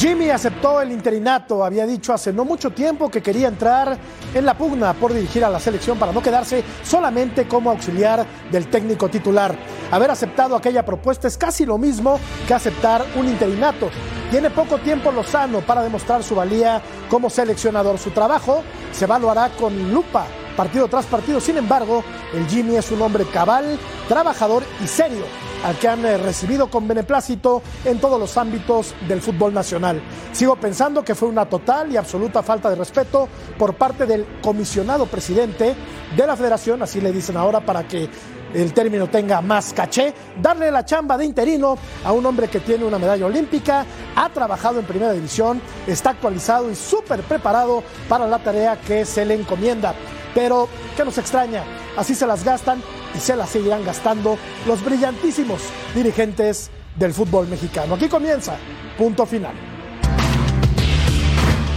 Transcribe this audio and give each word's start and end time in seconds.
Jimmy 0.00 0.30
aceptó 0.30 0.80
el 0.80 0.92
interinato, 0.92 1.62
había 1.62 1.84
dicho 1.84 2.14
hace 2.14 2.32
no 2.32 2.46
mucho 2.46 2.70
tiempo 2.70 3.10
que 3.10 3.20
quería 3.20 3.48
entrar 3.48 3.98
en 4.32 4.46
la 4.46 4.56
pugna 4.56 4.94
por 4.94 5.12
dirigir 5.12 5.44
a 5.44 5.50
la 5.50 5.60
selección 5.60 5.98
para 5.98 6.10
no 6.10 6.22
quedarse 6.22 6.64
solamente 6.82 7.46
como 7.46 7.70
auxiliar 7.70 8.24
del 8.50 8.68
técnico 8.68 9.10
titular. 9.10 9.54
Haber 9.90 10.10
aceptado 10.10 10.56
aquella 10.56 10.86
propuesta 10.86 11.28
es 11.28 11.36
casi 11.36 11.66
lo 11.66 11.76
mismo 11.76 12.18
que 12.48 12.54
aceptar 12.54 13.04
un 13.14 13.28
interinato. 13.28 13.90
Tiene 14.30 14.48
poco 14.48 14.78
tiempo 14.78 15.12
Lozano 15.12 15.60
para 15.60 15.82
demostrar 15.82 16.22
su 16.22 16.34
valía 16.34 16.80
como 17.10 17.28
seleccionador. 17.28 17.98
Su 17.98 18.10
trabajo 18.10 18.62
se 18.92 19.04
evaluará 19.04 19.50
con 19.50 19.92
lupa 19.92 20.24
partido 20.60 20.88
tras 20.88 21.06
partido. 21.06 21.40
Sin 21.40 21.56
embargo, 21.56 22.04
el 22.34 22.46
Jimmy 22.46 22.76
es 22.76 22.90
un 22.90 23.00
hombre 23.00 23.24
cabal, 23.24 23.78
trabajador 24.06 24.62
y 24.84 24.86
serio 24.86 25.24
al 25.64 25.78
que 25.78 25.88
han 25.88 26.04
eh, 26.04 26.18
recibido 26.18 26.68
con 26.70 26.86
beneplácito 26.86 27.62
en 27.86 27.98
todos 27.98 28.20
los 28.20 28.36
ámbitos 28.36 28.94
del 29.08 29.22
fútbol 29.22 29.54
nacional. 29.54 30.02
Sigo 30.32 30.56
pensando 30.56 31.02
que 31.02 31.14
fue 31.14 31.30
una 31.30 31.46
total 31.46 31.90
y 31.90 31.96
absoluta 31.96 32.42
falta 32.42 32.68
de 32.68 32.76
respeto 32.76 33.26
por 33.58 33.72
parte 33.72 34.04
del 34.04 34.26
comisionado 34.42 35.06
presidente 35.06 35.74
de 36.14 36.26
la 36.26 36.36
federación, 36.36 36.82
así 36.82 37.00
le 37.00 37.10
dicen 37.10 37.38
ahora 37.38 37.60
para 37.60 37.88
que 37.88 38.10
el 38.54 38.72
término 38.72 39.08
tenga 39.08 39.40
más 39.40 39.72
caché, 39.72 40.12
darle 40.40 40.70
la 40.70 40.84
chamba 40.84 41.16
de 41.16 41.24
interino 41.24 41.76
a 42.04 42.12
un 42.12 42.24
hombre 42.26 42.48
que 42.48 42.60
tiene 42.60 42.84
una 42.84 42.98
medalla 42.98 43.26
olímpica, 43.26 43.84
ha 44.16 44.28
trabajado 44.28 44.80
en 44.80 44.86
primera 44.86 45.12
división, 45.12 45.60
está 45.86 46.10
actualizado 46.10 46.70
y 46.70 46.74
súper 46.74 47.20
preparado 47.22 47.82
para 48.08 48.26
la 48.26 48.38
tarea 48.38 48.80
que 48.80 49.04
se 49.04 49.24
le 49.24 49.34
encomienda. 49.34 49.94
Pero, 50.34 50.68
¿qué 50.96 51.04
nos 51.04 51.18
extraña? 51.18 51.64
Así 51.96 52.14
se 52.14 52.26
las 52.26 52.44
gastan 52.44 52.82
y 53.14 53.18
se 53.18 53.36
las 53.36 53.50
seguirán 53.50 53.84
gastando 53.84 54.38
los 54.66 54.84
brillantísimos 54.84 55.60
dirigentes 55.94 56.70
del 56.96 57.12
fútbol 57.12 57.48
mexicano. 57.48 57.94
Aquí 57.94 58.08
comienza, 58.08 58.56
punto 58.96 59.26
final. 59.26 59.54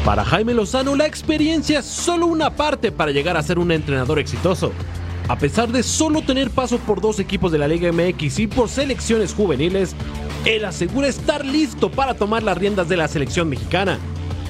Para 0.05 0.25
Jaime 0.25 0.53
Lozano, 0.53 0.95
la 0.95 1.05
experiencia 1.05 1.79
es 1.79 1.85
solo 1.85 2.25
una 2.25 2.49
parte 2.49 2.91
para 2.91 3.11
llegar 3.11 3.37
a 3.37 3.41
ser 3.41 3.57
un 3.57 3.71
entrenador 3.71 4.19
exitoso. 4.19 4.73
A 5.29 5.37
pesar 5.37 5.71
de 5.71 5.83
solo 5.83 6.21
tener 6.21 6.49
paso 6.49 6.77
por 6.79 6.99
dos 6.99 7.17
equipos 7.19 7.51
de 7.51 7.57
la 7.57 7.67
Liga 7.67 7.91
MX 7.91 8.39
y 8.39 8.47
por 8.47 8.67
selecciones 8.67 9.33
juveniles, 9.33 9.95
él 10.43 10.65
asegura 10.65 11.07
estar 11.07 11.45
listo 11.45 11.89
para 11.89 12.13
tomar 12.13 12.43
las 12.43 12.57
riendas 12.57 12.89
de 12.89 12.97
la 12.97 13.07
selección 13.07 13.47
mexicana. 13.47 13.99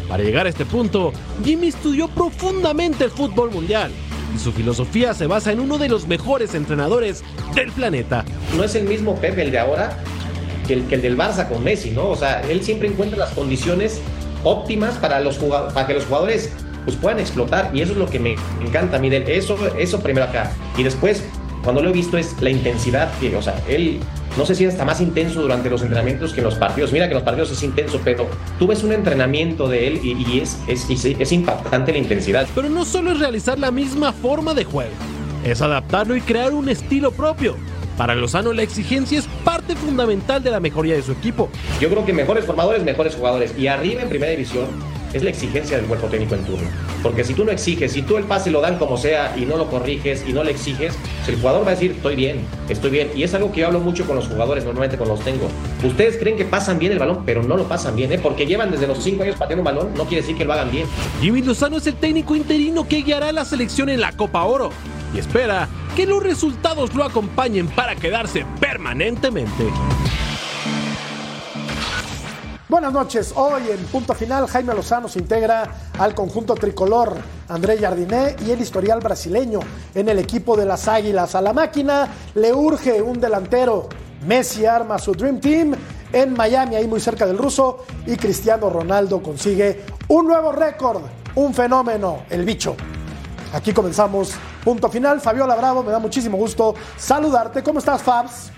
Para 0.09 0.23
llegar 0.23 0.47
a 0.47 0.49
este 0.49 0.65
punto, 0.65 1.13
Jimmy 1.43 1.67
estudió 1.67 2.07
profundamente 2.07 3.03
el 3.03 3.11
fútbol 3.11 3.51
mundial 3.51 3.91
y 4.35 4.39
su 4.39 4.51
filosofía 4.51 5.13
se 5.13 5.27
basa 5.27 5.51
en 5.51 5.59
uno 5.59 5.77
de 5.77 5.89
los 5.89 6.07
mejores 6.07 6.55
entrenadores 6.55 7.23
del 7.53 7.71
planeta. 7.71 8.25
No 8.57 8.63
es 8.63 8.73
el 8.73 8.85
mismo 8.85 9.15
Pepe 9.15 9.43
el 9.43 9.51
de 9.51 9.59
ahora 9.59 9.99
que 10.67 10.73
el, 10.73 10.89
del 10.89 11.15
Barça 11.15 11.47
con 11.47 11.63
Messi, 11.63 11.91
¿no? 11.91 12.09
O 12.09 12.15
sea, 12.15 12.41
él 12.41 12.63
siempre 12.63 12.87
encuentra 12.87 13.19
las 13.19 13.31
condiciones 13.31 14.01
óptimas 14.43 14.95
para, 14.95 15.19
los 15.19 15.37
para 15.37 15.85
que 15.85 15.93
los 15.93 16.05
jugadores 16.05 16.51
pues, 16.83 16.95
puedan 16.97 17.19
explotar 17.19 17.71
y 17.73 17.81
eso 17.81 17.93
es 17.93 17.97
lo 17.97 18.07
que 18.07 18.19
me 18.19 18.35
encanta 18.61 18.97
a 18.97 18.99
mí 18.99 19.09
de 19.09 19.17
él. 19.17 19.23
Eso, 19.27 19.57
eso 19.77 19.99
primero 20.01 20.25
acá. 20.25 20.51
Y 20.77 20.83
después, 20.83 21.23
cuando 21.63 21.81
lo 21.81 21.89
he 21.89 21.93
visto 21.93 22.17
es 22.17 22.35
la 22.41 22.49
intensidad 22.49 23.11
que, 23.19 23.35
o 23.35 23.41
sea, 23.41 23.61
él 23.67 23.99
no 24.37 24.45
sé 24.45 24.55
si 24.55 24.65
está 24.65 24.83
más 24.83 24.99
intenso 24.99 25.41
durante 25.41 25.69
los 25.69 25.81
entrenamientos 25.81 26.33
que 26.33 26.39
en 26.39 26.45
los 26.45 26.55
partidos. 26.55 26.91
Mira 26.91 27.05
que 27.05 27.11
en 27.11 27.17
los 27.17 27.23
partidos 27.23 27.51
es 27.51 27.61
intenso, 27.61 28.01
pero 28.03 28.27
tú 28.57 28.67
ves 28.67 28.83
un 28.83 28.91
entrenamiento 28.91 29.67
de 29.67 29.87
él 29.87 29.99
y, 30.03 30.39
es, 30.39 30.57
es, 30.67 31.05
es 31.05 31.31
impactante 31.31 31.91
la 31.91 31.99
intensidad. 31.99 32.47
Pero 32.55 32.69
no 32.69 32.83
solo 32.83 33.11
es 33.11 33.19
realizar 33.19 33.59
la 33.59 33.69
misma 33.69 34.11
forma 34.11 34.53
de 34.53 34.63
juego, 34.63 34.91
es 35.45 35.61
adaptarlo 35.61 36.15
y 36.15 36.21
crear 36.21 36.53
un 36.53 36.67
estilo 36.67 37.11
propio. 37.11 37.55
Para 37.97 38.15
Lozano 38.15 38.53
la 38.53 38.63
exigencia 38.63 39.19
es 39.19 39.27
parte 39.45 39.75
fundamental 39.75 40.41
de 40.41 40.49
la 40.49 40.59
mejoría 40.59 40.95
de 40.95 41.03
su 41.03 41.11
equipo. 41.11 41.49
Yo 41.79 41.89
creo 41.89 42.03
que 42.03 42.11
mejores 42.11 42.45
formadores, 42.45 42.83
mejores 42.83 43.13
jugadores. 43.13 43.53
Y 43.55 43.67
arriba 43.67 44.01
en 44.01 44.09
primera 44.09 44.31
división 44.31 44.65
es 45.13 45.23
la 45.23 45.29
exigencia 45.29 45.77
del 45.77 45.85
cuerpo 45.85 46.07
técnico 46.07 46.35
en 46.35 46.43
turno. 46.43 46.67
Porque 47.01 47.23
si 47.23 47.33
tú 47.33 47.45
no 47.45 47.51
exiges, 47.51 47.91
si 47.91 48.01
tú 48.01 48.17
el 48.17 48.23
pase 48.25 48.51
lo 48.51 48.61
dan 48.61 48.77
como 48.77 48.97
sea 48.97 49.35
y 49.37 49.45
no 49.45 49.57
lo 49.57 49.69
corriges 49.69 50.23
y 50.27 50.33
no 50.33 50.43
le 50.43 50.51
exiges, 50.51 50.95
el 51.27 51.37
jugador 51.37 51.65
va 51.65 51.71
a 51.71 51.73
decir, 51.75 51.91
estoy 51.91 52.15
bien, 52.15 52.45
estoy 52.69 52.91
bien. 52.91 53.11
Y 53.15 53.23
es 53.23 53.33
algo 53.33 53.51
que 53.51 53.61
yo 53.61 53.67
hablo 53.67 53.79
mucho 53.79 54.05
con 54.05 54.15
los 54.15 54.27
jugadores, 54.27 54.65
normalmente 54.65 54.97
con 54.97 55.07
los 55.07 55.19
tengo. 55.21 55.47
Ustedes 55.83 56.17
creen 56.17 56.37
que 56.37 56.45
pasan 56.45 56.79
bien 56.79 56.91
el 56.91 56.99
balón, 56.99 57.23
pero 57.25 57.43
no 57.43 57.57
lo 57.57 57.63
pasan 57.67 57.95
bien, 57.95 58.11
¿eh? 58.11 58.19
porque 58.21 58.45
llevan 58.45 58.71
desde 58.71 58.87
los 58.87 59.03
5 59.03 59.23
años 59.23 59.35
pateando 59.37 59.61
un 59.61 59.65
balón, 59.65 59.93
no 59.95 60.05
quiere 60.05 60.21
decir 60.21 60.37
que 60.37 60.45
lo 60.45 60.53
hagan 60.53 60.71
bien. 60.71 60.87
Jimmy 61.21 61.41
Lozano 61.41 61.77
es 61.77 61.87
el 61.87 61.95
técnico 61.95 62.35
interino 62.35 62.87
que 62.87 63.01
guiará 63.01 63.29
a 63.29 63.33
la 63.33 63.45
selección 63.45 63.89
en 63.89 64.01
la 64.01 64.11
Copa 64.11 64.43
Oro 64.43 64.71
y 65.13 65.19
espera 65.19 65.67
que 65.95 66.05
los 66.05 66.23
resultados 66.23 66.93
lo 66.95 67.03
acompañen 67.03 67.67
para 67.67 67.95
quedarse 67.95 68.45
permanentemente. 68.59 69.65
Buenas 72.73 72.91
noches. 72.91 73.33
Hoy 73.35 73.69
en 73.69 73.85
punto 73.85 74.15
final, 74.15 74.47
Jaime 74.47 74.73
Lozano 74.73 75.07
se 75.07 75.19
integra 75.19 75.91
al 75.99 76.15
conjunto 76.15 76.55
tricolor. 76.55 77.15
André 77.47 77.77
Jardiné 77.77 78.35
y 78.43 78.49
el 78.49 78.61
historial 78.61 78.99
brasileño 78.99 79.59
en 79.93 80.09
el 80.09 80.17
equipo 80.17 80.57
de 80.57 80.65
las 80.65 80.87
Águilas. 80.87 81.35
A 81.35 81.41
la 81.43 81.53
máquina 81.53 82.07
le 82.33 82.51
urge 82.51 82.99
un 82.99 83.21
delantero. 83.21 83.89
Messi 84.25 84.65
arma 84.65 84.97
su 84.97 85.11
Dream 85.11 85.39
Team 85.39 85.75
en 86.11 86.33
Miami, 86.33 86.75
ahí 86.75 86.87
muy 86.87 86.99
cerca 86.99 87.27
del 87.27 87.37
ruso. 87.37 87.85
Y 88.07 88.15
Cristiano 88.15 88.71
Ronaldo 88.71 89.21
consigue 89.21 89.85
un 90.07 90.25
nuevo 90.25 90.51
récord, 90.51 91.03
un 91.35 91.53
fenómeno, 91.53 92.23
el 92.31 92.43
bicho. 92.43 92.75
Aquí 93.53 93.71
comenzamos 93.71 94.31
punto 94.63 94.89
final. 94.89 95.21
Fabiola 95.21 95.53
Bravo, 95.53 95.83
me 95.83 95.91
da 95.91 95.99
muchísimo 95.99 96.37
gusto 96.37 96.73
saludarte. 96.97 97.61
¿Cómo 97.61 97.77
estás, 97.77 98.01
Fabs? 98.01 98.51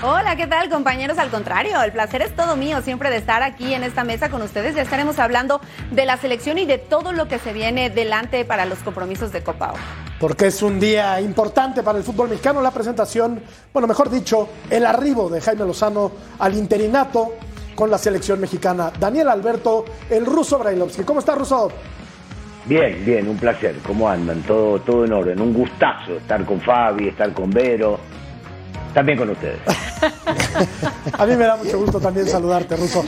Hola, 0.00 0.36
¿qué 0.36 0.46
tal 0.46 0.68
compañeros? 0.70 1.18
Al 1.18 1.28
contrario, 1.28 1.82
el 1.82 1.90
placer 1.90 2.22
es 2.22 2.32
todo 2.36 2.54
mío 2.54 2.80
siempre 2.82 3.10
de 3.10 3.16
estar 3.16 3.42
aquí 3.42 3.74
en 3.74 3.82
esta 3.82 4.04
mesa 4.04 4.30
con 4.30 4.42
ustedes. 4.42 4.76
Ya 4.76 4.82
estaremos 4.82 5.18
hablando 5.18 5.60
de 5.90 6.06
la 6.06 6.16
selección 6.16 6.56
y 6.58 6.66
de 6.66 6.78
todo 6.78 7.12
lo 7.12 7.26
que 7.26 7.40
se 7.40 7.52
viene 7.52 7.90
delante 7.90 8.44
para 8.44 8.64
los 8.64 8.78
compromisos 8.78 9.32
de 9.32 9.42
Copa 9.42 9.72
Oro. 9.72 9.82
Porque 10.20 10.46
es 10.46 10.62
un 10.62 10.78
día 10.78 11.20
importante 11.20 11.82
para 11.82 11.98
el 11.98 12.04
fútbol 12.04 12.28
mexicano, 12.28 12.62
la 12.62 12.70
presentación, 12.70 13.42
bueno, 13.72 13.88
mejor 13.88 14.08
dicho, 14.08 14.48
el 14.70 14.86
arribo 14.86 15.28
de 15.28 15.40
Jaime 15.40 15.66
Lozano 15.66 16.12
al 16.38 16.54
interinato 16.54 17.34
con 17.74 17.90
la 17.90 17.98
selección 17.98 18.40
mexicana. 18.40 18.92
Daniel 19.00 19.28
Alberto, 19.28 19.84
el 20.10 20.24
ruso 20.24 20.60
Brailovsky. 20.60 21.02
¿Cómo 21.02 21.18
está, 21.18 21.34
Ruso? 21.34 21.72
Bien, 22.66 23.04
bien, 23.04 23.28
un 23.28 23.36
placer. 23.36 23.74
¿Cómo 23.84 24.08
andan? 24.08 24.42
Todo, 24.42 24.78
todo 24.78 25.04
en 25.04 25.12
orden. 25.12 25.40
Un 25.40 25.52
gustazo 25.52 26.18
estar 26.18 26.44
con 26.44 26.60
Fabi, 26.60 27.08
estar 27.08 27.32
con 27.32 27.50
Vero 27.50 27.98
también 28.94 29.18
con 29.18 29.30
ustedes. 29.30 29.58
a 31.18 31.26
mí 31.26 31.36
me 31.36 31.44
da 31.44 31.56
mucho 31.56 31.78
gusto 31.78 32.00
también 32.00 32.26
saludarte, 32.26 32.76
Ruso. 32.76 33.04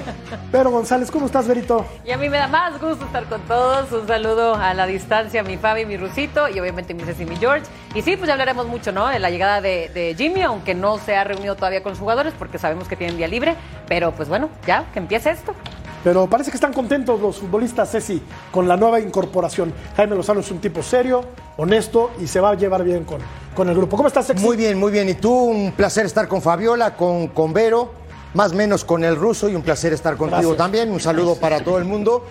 Pero 0.53 0.71
González, 0.71 1.11
¿cómo 1.11 1.27
estás, 1.27 1.47
Verito? 1.47 1.85
Y 2.05 2.13
a 2.13 2.19
mí 2.19 2.29
me 2.29 2.39
da 2.39 2.49
más 2.49 2.81
gusto 2.81 3.05
estar 3.05 3.25
con 3.25 3.41
todos. 3.43 3.91
Un 3.93 4.07
saludo 4.07 4.55
a 4.55 4.75
la 4.75 4.87
distancia, 4.87 5.43
mi 5.43 5.57
Fabi, 5.57 5.87
mi 5.87 5.97
Rusito 5.97 6.49
y 6.49 6.61
obviamente 6.61 6.95
mi 6.95 7.03
Ceci, 7.05 7.25
mi 7.25 7.37
George. 7.37 7.67
Y 7.95 8.03
sí, 8.03 8.17
pues 8.17 8.29
ya 8.29 8.35
hablaremos 8.35 8.67
mucho, 8.67 8.93
¿no? 8.93 9.09
De 9.09 9.19
la 9.19 9.31
llegada 9.31 9.61
de, 9.61 9.91
de 9.93 10.15
Jimmy, 10.17 10.43
aunque 10.43 10.75
no 10.75 10.99
se 10.99 11.17
ha 11.17 11.25
reunido 11.25 11.57
todavía 11.57 11.83
con 11.83 11.93
los 11.93 11.99
jugadores 11.99 12.35
porque 12.39 12.59
sabemos 12.59 12.89
que 12.89 12.97
tienen 12.97 13.17
día 13.17 13.29
libre. 13.29 13.57
Pero 13.89 14.13
pues 14.13 14.29
bueno, 14.29 14.49
ya, 14.67 14.85
que 14.93 14.99
empiece 14.99 15.31
esto. 15.31 15.55
Pero 16.03 16.27
parece 16.27 16.51
que 16.51 16.57
están 16.57 16.73
contentos 16.73 17.21
los 17.21 17.39
futbolistas, 17.39 17.91
Ceci, 17.91 18.23
con 18.51 18.67
la 18.67 18.77
nueva 18.77 19.01
incorporación. 19.01 19.73
Jaime 19.97 20.17
Lozano 20.17 20.41
es 20.41 20.51
un 20.51 20.59
tipo 20.59 20.83
serio, 20.83 21.25
honesto 21.61 22.11
y 22.21 22.27
se 22.27 22.41
va 22.41 22.51
a 22.51 22.55
llevar 22.55 22.83
bien 22.85 23.05
con, 23.05 23.21
con 23.55 23.69
el 23.69 23.77
grupo. 23.77 23.97
¿Cómo 23.97 24.09
estás, 24.09 24.27
Ceci? 24.27 24.43
Muy 24.43 24.57
bien, 24.57 24.79
muy 24.79 24.91
bien. 24.91 25.09
Y 25.09 25.15
tú, 25.15 25.33
un 25.33 25.73
placer 25.73 26.07
estar 26.07 26.27
con 26.27 26.41
Fabiola, 26.41 26.97
con, 26.97 27.29
con 27.29 27.53
Vero, 27.53 27.93
más 28.33 28.53
o 28.53 28.55
menos 28.55 28.85
con 28.85 29.05
el 29.05 29.15
ruso 29.15 29.49
y 29.49 29.55
un 29.55 29.63
placer 29.63 29.93
estar 29.93 30.17
contigo 30.17 30.55
también. 30.55 30.91
Un 30.91 31.01
saludo 31.01 31.37
para 31.37 31.63
todo 31.63 31.77
el 31.77 31.85
mundo. 31.85 32.27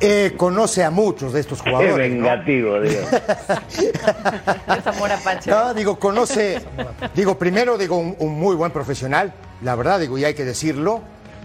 Eh, 0.00 0.34
conoce 0.36 0.84
a 0.84 0.90
muchos 0.90 1.32
de 1.32 1.40
estos 1.40 1.62
jugadores. 1.62 2.08
Qué 2.08 2.14
vengativo, 2.14 2.80
digo. 2.82 3.00
es 4.78 4.86
amor 4.86 5.12
apache. 5.12 5.50
No, 5.50 5.72
digo, 5.72 5.98
conoce, 5.98 6.60
digo, 7.14 7.38
primero, 7.38 7.78
digo, 7.78 7.96
un, 7.96 8.16
un 8.18 8.38
muy 8.38 8.54
buen 8.54 8.70
profesional, 8.70 9.32
la 9.62 9.74
verdad, 9.76 10.00
digo, 10.00 10.18
y 10.18 10.24
hay 10.24 10.34
que 10.34 10.44
decirlo 10.44 11.00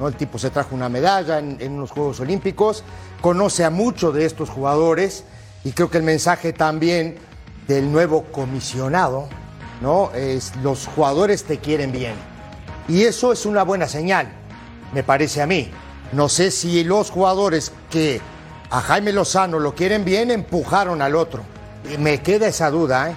el 0.08 0.16
tipo 0.16 0.40
se 0.40 0.50
trajo 0.50 0.76
una 0.76 0.88
medalla 0.88 1.40
en, 1.40 1.58
en 1.60 1.74
unos 1.74 1.92
Juegos 1.92 2.22
Olímpicos, 2.22 2.84
conoce 3.20 3.66
a 3.66 3.70
muchos 3.70 4.14
de 4.14 4.26
estos 4.26 4.50
jugadores 4.50 5.26
y 5.64 5.72
creo 5.74 5.90
que 5.90 5.98
el 5.98 6.04
mensaje 6.04 6.54
también 6.54 7.18
del 7.70 7.92
nuevo 7.92 8.24
comisionado, 8.24 9.30
¿no? 9.80 10.12
Es 10.14 10.54
los 10.64 10.88
jugadores 10.88 11.44
te 11.44 11.60
quieren 11.60 11.92
bien. 11.92 12.16
Y 12.88 13.04
eso 13.04 13.32
es 13.32 13.46
una 13.46 13.64
buena 13.64 13.88
señal, 13.88 14.28
me 14.92 15.04
parece 15.04 15.42
a 15.44 15.46
mí. 15.46 15.70
No 16.12 16.28
sé 16.28 16.50
si 16.50 16.84
los 16.84 17.12
jugadores 17.12 17.72
que 17.92 18.20
a 18.72 18.82
Jaime 18.82 19.14
Lozano 19.14 19.60
lo 19.60 19.76
quieren 19.76 20.04
bien 20.04 20.32
empujaron 20.32 21.04
al 21.04 21.16
otro. 21.16 21.44
Me 22.00 22.22
queda 22.22 22.48
esa 22.48 22.72
duda, 22.72 23.12
¿eh? 23.12 23.16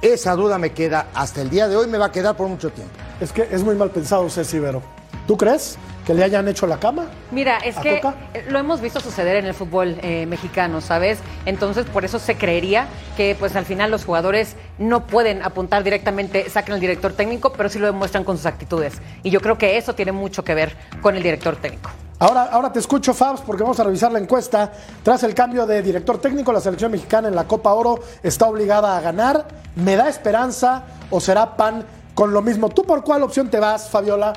Esa 0.00 0.34
duda 0.34 0.56
me 0.58 0.72
queda 0.72 1.08
hasta 1.14 1.42
el 1.42 1.50
día 1.50 1.68
de 1.68 1.76
hoy, 1.76 1.86
me 1.86 1.98
va 1.98 2.06
a 2.06 2.12
quedar 2.12 2.34
por 2.34 2.48
mucho 2.48 2.70
tiempo. 2.70 2.92
Es 3.20 3.30
que 3.30 3.46
es 3.52 3.62
muy 3.62 3.76
mal 3.76 3.90
pensado, 3.90 4.28
Ceci 4.30 4.58
Vero. 4.58 4.82
¿Tú 5.28 5.36
crees? 5.36 5.76
Que 6.06 6.14
le 6.14 6.24
hayan 6.24 6.48
hecho 6.48 6.66
la 6.66 6.78
cama? 6.78 7.06
Mira, 7.30 7.58
es 7.58 7.76
que 7.78 8.00
lo 8.48 8.58
hemos 8.58 8.80
visto 8.80 9.00
suceder 9.00 9.36
en 9.36 9.46
el 9.46 9.54
fútbol 9.54 9.96
eh, 10.02 10.26
mexicano, 10.26 10.80
¿sabes? 10.80 11.18
Entonces, 11.46 11.86
por 11.86 12.04
eso 12.04 12.18
se 12.18 12.36
creería 12.36 12.86
que 13.16 13.36
pues 13.38 13.56
al 13.56 13.64
final 13.64 13.90
los 13.90 14.04
jugadores 14.04 14.56
no 14.78 15.06
pueden 15.06 15.42
apuntar 15.42 15.84
directamente, 15.84 16.48
saquen 16.50 16.74
al 16.74 16.80
director 16.80 17.12
técnico, 17.12 17.52
pero 17.52 17.68
sí 17.68 17.78
lo 17.78 17.86
demuestran 17.86 18.24
con 18.24 18.36
sus 18.36 18.46
actitudes. 18.46 18.94
Y 19.22 19.30
yo 19.30 19.40
creo 19.40 19.58
que 19.58 19.76
eso 19.76 19.94
tiene 19.94 20.12
mucho 20.12 20.44
que 20.44 20.54
ver 20.54 20.76
con 21.00 21.16
el 21.16 21.22
director 21.22 21.56
técnico. 21.56 21.90
Ahora, 22.18 22.44
ahora 22.44 22.72
te 22.72 22.78
escucho, 22.78 23.14
Fabs, 23.14 23.40
porque 23.40 23.64
vamos 23.64 23.80
a 23.80 23.84
revisar 23.84 24.12
la 24.12 24.20
encuesta. 24.20 24.70
Tras 25.02 25.24
el 25.24 25.34
cambio 25.34 25.66
de 25.66 25.82
director 25.82 26.18
técnico, 26.18 26.52
la 26.52 26.60
selección 26.60 26.92
mexicana 26.92 27.26
en 27.26 27.34
la 27.34 27.44
Copa 27.48 27.72
Oro 27.72 27.98
está 28.22 28.46
obligada 28.46 28.96
a 28.96 29.00
ganar. 29.00 29.44
¿Me 29.74 29.96
da 29.96 30.08
esperanza 30.08 30.84
o 31.10 31.20
será 31.20 31.56
pan 31.56 31.84
con 32.14 32.32
lo 32.32 32.40
mismo? 32.40 32.68
¿Tú 32.68 32.84
por 32.84 33.02
cuál 33.02 33.24
opción 33.24 33.50
te 33.50 33.58
vas, 33.58 33.88
Fabiola? 33.90 34.34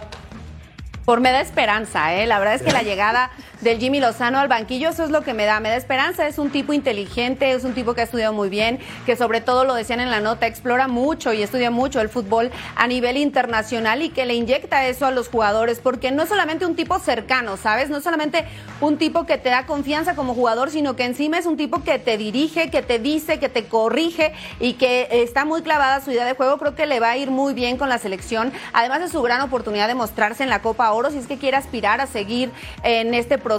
Por 1.06 1.22
me 1.22 1.32
da 1.32 1.42
esperanza, 1.42 2.16
¿eh? 2.16 2.26
La 2.26 2.40
verdad 2.40 2.56
es 2.56 2.64
que 2.64 2.72
la 2.72 2.82
llegada 2.82 3.30
del 3.66 3.80
Jimmy 3.80 4.00
Lozano 4.00 4.38
al 4.38 4.48
banquillo, 4.48 4.90
eso 4.90 5.04
es 5.04 5.10
lo 5.10 5.24
que 5.24 5.34
me 5.34 5.46
da, 5.46 5.60
me 5.60 5.70
da 5.70 5.76
esperanza. 5.76 6.28
Es 6.28 6.38
un 6.38 6.52
tipo 6.52 6.72
inteligente, 6.72 7.52
es 7.52 7.64
un 7.64 7.74
tipo 7.74 7.96
que 7.96 8.02
ha 8.02 8.04
estudiado 8.04 8.32
muy 8.32 8.48
bien, 8.48 8.78
que 9.08 9.16
sobre 9.16 9.42
todo 9.42 9.66
lo 9.66 9.74
decían 9.74 10.00
en 10.00 10.12
la 10.12 10.20
nota, 10.20 10.46
explora 10.46 10.88
mucho 10.88 11.34
y 11.34 11.42
estudia 11.42 11.72
mucho 11.72 12.00
el 12.00 12.08
fútbol 12.10 12.52
a 12.76 12.86
nivel 12.86 13.18
internacional 13.18 14.04
y 14.04 14.10
que 14.10 14.28
le 14.28 14.36
inyecta 14.36 14.86
eso 14.86 15.08
a 15.08 15.12
los 15.12 15.30
jugadores, 15.30 15.80
porque 15.80 16.12
no 16.12 16.22
es 16.22 16.30
solamente 16.30 16.68
un 16.68 16.76
tipo 16.76 17.00
cercano, 17.00 17.58
¿sabes? 17.58 17.90
No 17.90 17.98
es 17.98 18.04
solamente 18.04 18.46
un 18.82 19.00
tipo 19.00 19.26
que 19.26 19.40
te 19.40 19.50
da 19.50 19.66
confianza 19.66 20.16
como 20.16 20.36
jugador, 20.36 20.70
sino 20.70 20.96
que 20.96 21.06
encima 21.06 21.40
es 21.40 21.48
un 21.48 21.58
tipo 21.58 21.84
que 21.84 21.98
te 21.98 22.20
dirige, 22.20 22.70
que 22.70 22.84
te 22.84 23.00
dice, 23.00 23.40
que 23.40 23.50
te 23.50 23.66
corrige 23.66 24.34
y 24.60 24.74
que 24.74 25.08
está 25.10 25.44
muy 25.44 25.64
clavada 25.64 26.02
su 26.02 26.12
idea 26.12 26.26
de 26.26 26.36
juego. 26.36 26.60
Creo 26.60 26.76
que 26.76 26.86
le 26.86 27.00
va 27.00 27.10
a 27.10 27.18
ir 27.18 27.32
muy 27.32 27.56
bien 27.56 27.78
con 27.78 27.90
la 27.90 27.98
selección. 27.98 28.54
Además 28.74 29.00
de 29.00 29.08
su 29.08 29.24
gran 29.24 29.42
oportunidad 29.42 29.88
de 29.88 29.96
mostrarse 29.96 30.44
en 30.44 30.52
la 30.52 30.62
Copa 30.62 30.92
Oro, 30.92 31.10
si 31.10 31.18
es 31.18 31.26
que 31.26 31.40
quiere 31.40 31.58
aspirar 31.58 32.00
a 32.00 32.06
seguir 32.06 32.52
en 32.84 33.16
este 33.16 33.40
proceso, 33.40 33.55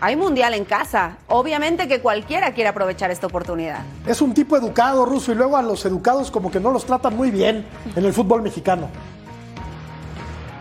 hay 0.00 0.16
mundial 0.16 0.54
en 0.54 0.64
casa. 0.64 1.16
Obviamente 1.28 1.88
que 1.88 2.00
cualquiera 2.00 2.52
quiere 2.52 2.68
aprovechar 2.68 3.10
esta 3.10 3.26
oportunidad. 3.26 3.80
Es 4.06 4.20
un 4.20 4.34
tipo 4.34 4.56
educado, 4.56 5.04
ruso, 5.04 5.32
y 5.32 5.34
luego 5.34 5.56
a 5.56 5.62
los 5.62 5.84
educados 5.84 6.30
como 6.30 6.50
que 6.50 6.60
no 6.60 6.70
los 6.70 6.84
tratan 6.84 7.16
muy 7.16 7.30
bien 7.30 7.64
en 7.96 8.04
el 8.04 8.12
fútbol 8.12 8.42
mexicano. 8.42 8.88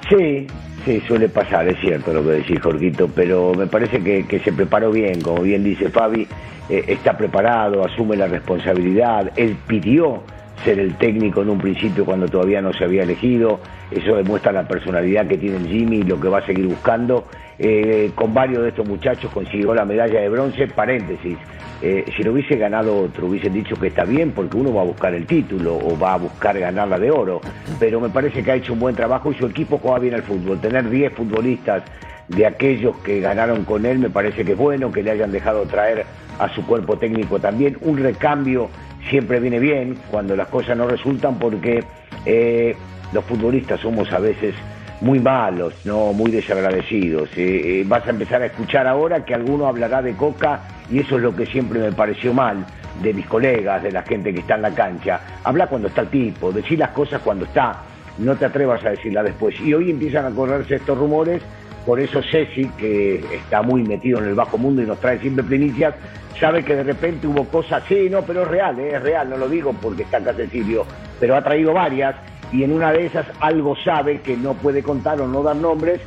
Sí, 0.10 0.48
sí, 0.86 1.02
suele 1.08 1.30
pasar, 1.30 1.68
es 1.68 1.80
cierto 1.80 2.14
lo 2.14 2.24
que 2.24 2.32
decís, 2.32 2.60
Jorgito, 2.62 3.10
pero 3.14 3.54
me 3.54 3.68
parece 3.68 4.02
que, 4.04 4.28
que 4.28 4.40
se 4.40 4.52
preparó 4.52 4.92
bien, 4.92 5.22
como 5.22 5.42
bien 5.42 5.64
dice 5.64 5.90
Fabi, 5.90 6.28
eh, 6.70 6.86
está 6.88 7.18
preparado, 7.18 7.86
asume 7.86 8.16
la 8.16 8.28
responsabilidad, 8.28 9.32
él 9.36 9.58
pidió 9.68 10.24
ser 10.64 10.80
el 10.80 10.96
técnico 10.96 11.42
en 11.42 11.50
un 11.50 11.58
principio 11.58 12.06
cuando 12.06 12.28
todavía 12.28 12.62
no 12.62 12.74
se 12.74 12.84
había 12.84 13.04
elegido. 13.04 13.60
Eso 13.90 14.16
demuestra 14.16 14.52
la 14.52 14.68
personalidad 14.68 15.28
que 15.28 15.38
tiene 15.38 15.68
Jimmy 15.68 15.98
y 15.98 16.04
lo 16.04 16.20
que 16.20 16.28
va 16.30 16.40
a 16.40 16.46
seguir 16.46 16.68
buscando. 16.68 17.26
Eh, 17.64 18.12
con 18.16 18.34
varios 18.34 18.64
de 18.64 18.70
estos 18.70 18.88
muchachos 18.88 19.30
consiguió 19.32 19.76
la 19.76 19.86
medalla 19.86 20.20
de 20.20 20.30
bronce, 20.30 20.66
paréntesis. 20.68 21.38
Eh, 21.84 22.06
si 22.18 22.24
lo 22.24 22.32
hubiese 22.32 22.56
ganado 22.56 22.98
otro, 23.04 23.28
hubiesen 23.28 23.54
dicho 23.54 23.76
que 23.76 23.88
está 23.88 24.04
bien 24.04 24.32
porque 24.32 24.58
uno 24.58 24.74
va 24.74 24.82
a 24.82 24.86
buscar 24.86 25.14
el 25.14 25.28
título 25.28 25.78
o 25.78 25.98
va 25.98 26.16
a 26.16 26.18
buscar 26.18 26.58
ganarla 26.58 26.98
de 26.98 27.12
oro. 27.12 27.40
Pero 27.80 28.02
me 28.02 28.10
parece 28.10 28.42
que 28.42 28.52
ha 28.52 28.56
hecho 28.56 28.74
un 28.74 28.80
buen 28.80 28.96
trabajo 28.96 29.32
y 29.32 29.36
su 29.36 29.46
equipo 29.46 29.78
juega 29.78 30.00
bien 30.00 30.16
al 30.16 30.24
fútbol. 30.24 30.60
Tener 30.60 30.90
10 30.90 31.14
futbolistas 31.14 31.84
de 32.30 32.48
aquellos 32.48 32.98
que 32.98 33.20
ganaron 33.20 33.64
con 33.64 33.86
él 33.86 34.00
me 34.00 34.10
parece 34.10 34.44
que 34.44 34.54
es 34.54 34.58
bueno, 34.58 34.92
que 34.92 35.04
le 35.04 35.12
hayan 35.12 35.32
dejado 35.32 35.64
traer 35.66 36.06
a 36.40 36.50
su 36.50 36.66
cuerpo 36.66 36.98
técnico 36.98 37.40
también 37.40 37.78
un 37.82 37.98
recambio 37.98 38.70
siempre 39.10 39.40
viene 39.40 39.60
bien 39.60 39.98
cuando 40.10 40.36
las 40.36 40.48
cosas 40.48 40.78
no 40.78 40.88
resultan 40.88 41.38
porque 41.38 41.84
eh, 42.26 42.76
los 43.12 43.26
futbolistas 43.26 43.82
somos 43.82 44.12
a 44.14 44.20
veces 44.20 44.56
muy 45.02 45.20
malos, 45.20 45.74
no 45.84 46.14
muy 46.14 46.32
desagradecidos. 46.32 47.30
Eh, 47.36 47.82
eh, 47.82 47.84
vas 47.86 48.06
a 48.08 48.12
empezar 48.12 48.42
a 48.44 48.46
escuchar 48.46 48.88
ahora 48.88 49.26
que 49.26 49.34
alguno 49.34 49.68
hablará 49.68 50.02
de 50.02 50.14
Coca 50.14 50.62
y 50.90 51.00
eso 51.00 51.18
es 51.18 51.24
lo 51.24 51.36
que 51.36 51.46
siempre 51.48 51.80
me 51.80 51.92
pareció 51.92 52.34
mal 52.34 52.66
de 53.02 53.14
mis 53.14 53.26
colegas, 53.26 53.82
de 53.82 53.92
la 53.92 54.04
gente 54.04 54.32
que 54.32 54.42
está 54.42 54.56
en 54.56 54.62
la 54.62 54.72
cancha. 54.72 55.20
Habla 55.44 55.68
cuando 55.68 55.88
está 55.88 56.02
el 56.02 56.10
tipo, 56.10 56.52
decir 56.52 56.78
las 56.78 56.92
cosas 56.92 57.22
cuando 57.22 57.46
está, 57.46 57.82
no 58.20 58.36
te 58.36 58.46
atrevas 58.46 58.86
a 58.86 58.92
decirlas 58.92 59.26
después. 59.26 59.60
Y 59.60 59.74
hoy 59.74 59.90
empiezan 59.90 60.26
a 60.26 60.30
correrse 60.30 60.76
estos 60.76 60.98
rumores, 60.98 61.42
por 61.86 62.00
eso 62.00 62.22
Ceci, 62.22 62.66
que 62.78 63.24
está 63.34 63.64
muy 63.64 63.82
metido 63.82 64.20
en 64.20 64.26
el 64.26 64.36
bajo 64.36 64.60
mundo 64.60 64.84
y 64.84 64.86
nos 64.86 65.00
trae 65.00 65.18
siempre 65.20 65.44
primicias, 65.44 65.96
sabe 66.40 66.64
que 66.64 66.76
de 66.76 66.84
repente 66.84 67.26
hubo 67.26 67.46
cosas, 67.46 67.84
sí, 67.88 68.08
no, 68.10 68.22
pero 68.22 68.44
es 68.44 68.48
real, 68.48 68.80
¿eh? 68.80 68.96
es 68.96 69.02
real, 69.02 69.30
no 69.30 69.38
lo 69.38 69.50
digo 69.50 69.74
porque 69.82 70.04
está 70.04 70.18
acá 70.18 70.34
Cecilio, 70.34 70.86
pero 71.20 71.36
ha 71.36 71.44
traído 71.44 71.74
varias 71.74 72.16
y 72.52 72.64
en 72.64 72.74
una 72.74 72.92
de 72.92 73.06
esas 73.06 73.26
algo 73.40 73.76
sabe 73.84 74.22
que 74.22 74.36
no 74.38 74.54
puede 74.54 74.84
contar 74.84 75.22
o 75.22 75.28
no 75.28 75.44
dar 75.44 75.56
nombres 75.56 76.02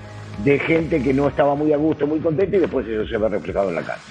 de 0.44 0.58
gente 0.58 1.02
que 1.02 1.14
no 1.14 1.28
estaba 1.28 1.54
muy 1.54 1.72
a 1.72 1.76
gusto, 1.76 2.06
muy 2.06 2.20
contenta 2.20 2.56
y 2.56 2.60
después 2.60 2.86
eso 2.86 3.06
se 3.08 3.16
ve 3.16 3.28
reflejado 3.28 3.68
en 3.68 3.76
la 3.76 3.82
cancha. 3.82 4.02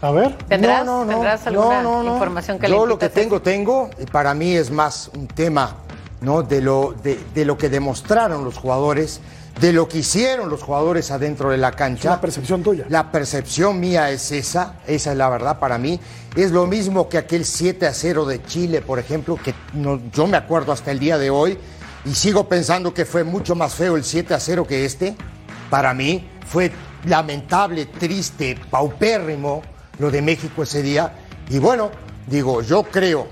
A 0.00 0.10
ver. 0.10 0.36
¿Tendrás, 0.48 0.84
No, 0.84 0.98
no, 1.00 1.04
no. 1.04 1.10
¿tendrás 1.12 1.46
alguna 1.46 1.82
No, 1.82 2.02
no, 2.02 2.02
no. 2.02 2.14
información 2.14 2.58
que 2.58 2.68
Yo 2.68 2.84
le 2.86 2.88
lo 2.88 2.98
que 2.98 3.08
tengo, 3.08 3.40
tengo, 3.40 3.90
y 4.00 4.06
para 4.06 4.34
mí 4.34 4.52
es 4.52 4.70
más 4.70 5.10
un 5.14 5.28
tema 5.28 5.76
¿no? 6.20 6.42
de, 6.42 6.60
lo, 6.60 6.94
de, 7.02 7.18
de 7.34 7.44
lo 7.44 7.56
que 7.56 7.68
demostraron 7.68 8.44
los 8.44 8.58
jugadores, 8.58 9.20
de 9.60 9.72
lo 9.72 9.88
que 9.88 9.98
hicieron 9.98 10.48
los 10.48 10.62
jugadores 10.62 11.10
adentro 11.10 11.50
de 11.50 11.58
la 11.58 11.72
cancha. 11.72 12.10
La 12.10 12.20
percepción 12.20 12.62
tuya. 12.62 12.84
La 12.88 13.12
percepción 13.12 13.78
mía 13.78 14.10
es 14.10 14.32
esa, 14.32 14.76
esa 14.86 15.12
es 15.12 15.16
la 15.16 15.28
verdad 15.28 15.58
para 15.58 15.78
mí. 15.78 16.00
Es 16.34 16.50
lo 16.50 16.66
mismo 16.66 17.08
que 17.08 17.18
aquel 17.18 17.44
7 17.44 17.86
a 17.86 17.92
0 17.94 18.24
de 18.24 18.42
Chile, 18.44 18.80
por 18.80 18.98
ejemplo, 18.98 19.36
que 19.36 19.54
no- 19.74 20.00
yo 20.12 20.26
me 20.26 20.36
acuerdo 20.36 20.72
hasta 20.72 20.90
el 20.90 20.98
día 20.98 21.18
de 21.18 21.30
hoy 21.30 21.58
y 22.04 22.14
sigo 22.14 22.48
pensando 22.48 22.92
que 22.94 23.04
fue 23.04 23.22
mucho 23.24 23.54
más 23.54 23.74
feo 23.74 23.96
el 23.96 24.04
7 24.04 24.34
a 24.34 24.40
0 24.40 24.66
que 24.66 24.84
este. 24.84 25.14
Para 25.70 25.92
mí 25.94 26.28
fue 26.46 26.72
lamentable, 27.04 27.86
triste, 27.86 28.58
paupérrimo 28.70 29.62
lo 29.98 30.10
de 30.10 30.22
México 30.22 30.62
ese 30.62 30.82
día. 30.82 31.14
Y 31.50 31.58
bueno, 31.58 31.90
digo, 32.26 32.62
yo 32.62 32.82
creo, 32.84 33.26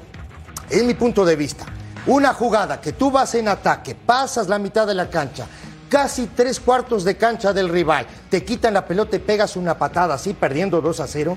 es 0.68 0.84
mi 0.84 0.94
punto 0.94 1.24
de 1.24 1.36
vista, 1.36 1.64
una 2.06 2.34
jugada 2.34 2.80
que 2.80 2.92
tú 2.92 3.10
vas 3.10 3.34
en 3.34 3.48
ataque, 3.48 3.94
pasas 3.94 4.48
la 4.48 4.58
mitad 4.58 4.86
de 4.86 4.94
la 4.94 5.08
cancha, 5.08 5.46
casi 5.90 6.28
tres 6.28 6.58
cuartos 6.58 7.04
de 7.04 7.16
cancha 7.18 7.52
del 7.52 7.68
rival, 7.68 8.06
te 8.30 8.42
quitan 8.44 8.72
la 8.72 8.86
pelota 8.86 9.16
y 9.16 9.18
pegas 9.18 9.56
una 9.56 9.76
patada 9.76 10.14
así, 10.14 10.32
perdiendo 10.32 10.80
2 10.80 11.00
a 11.00 11.06
0. 11.06 11.36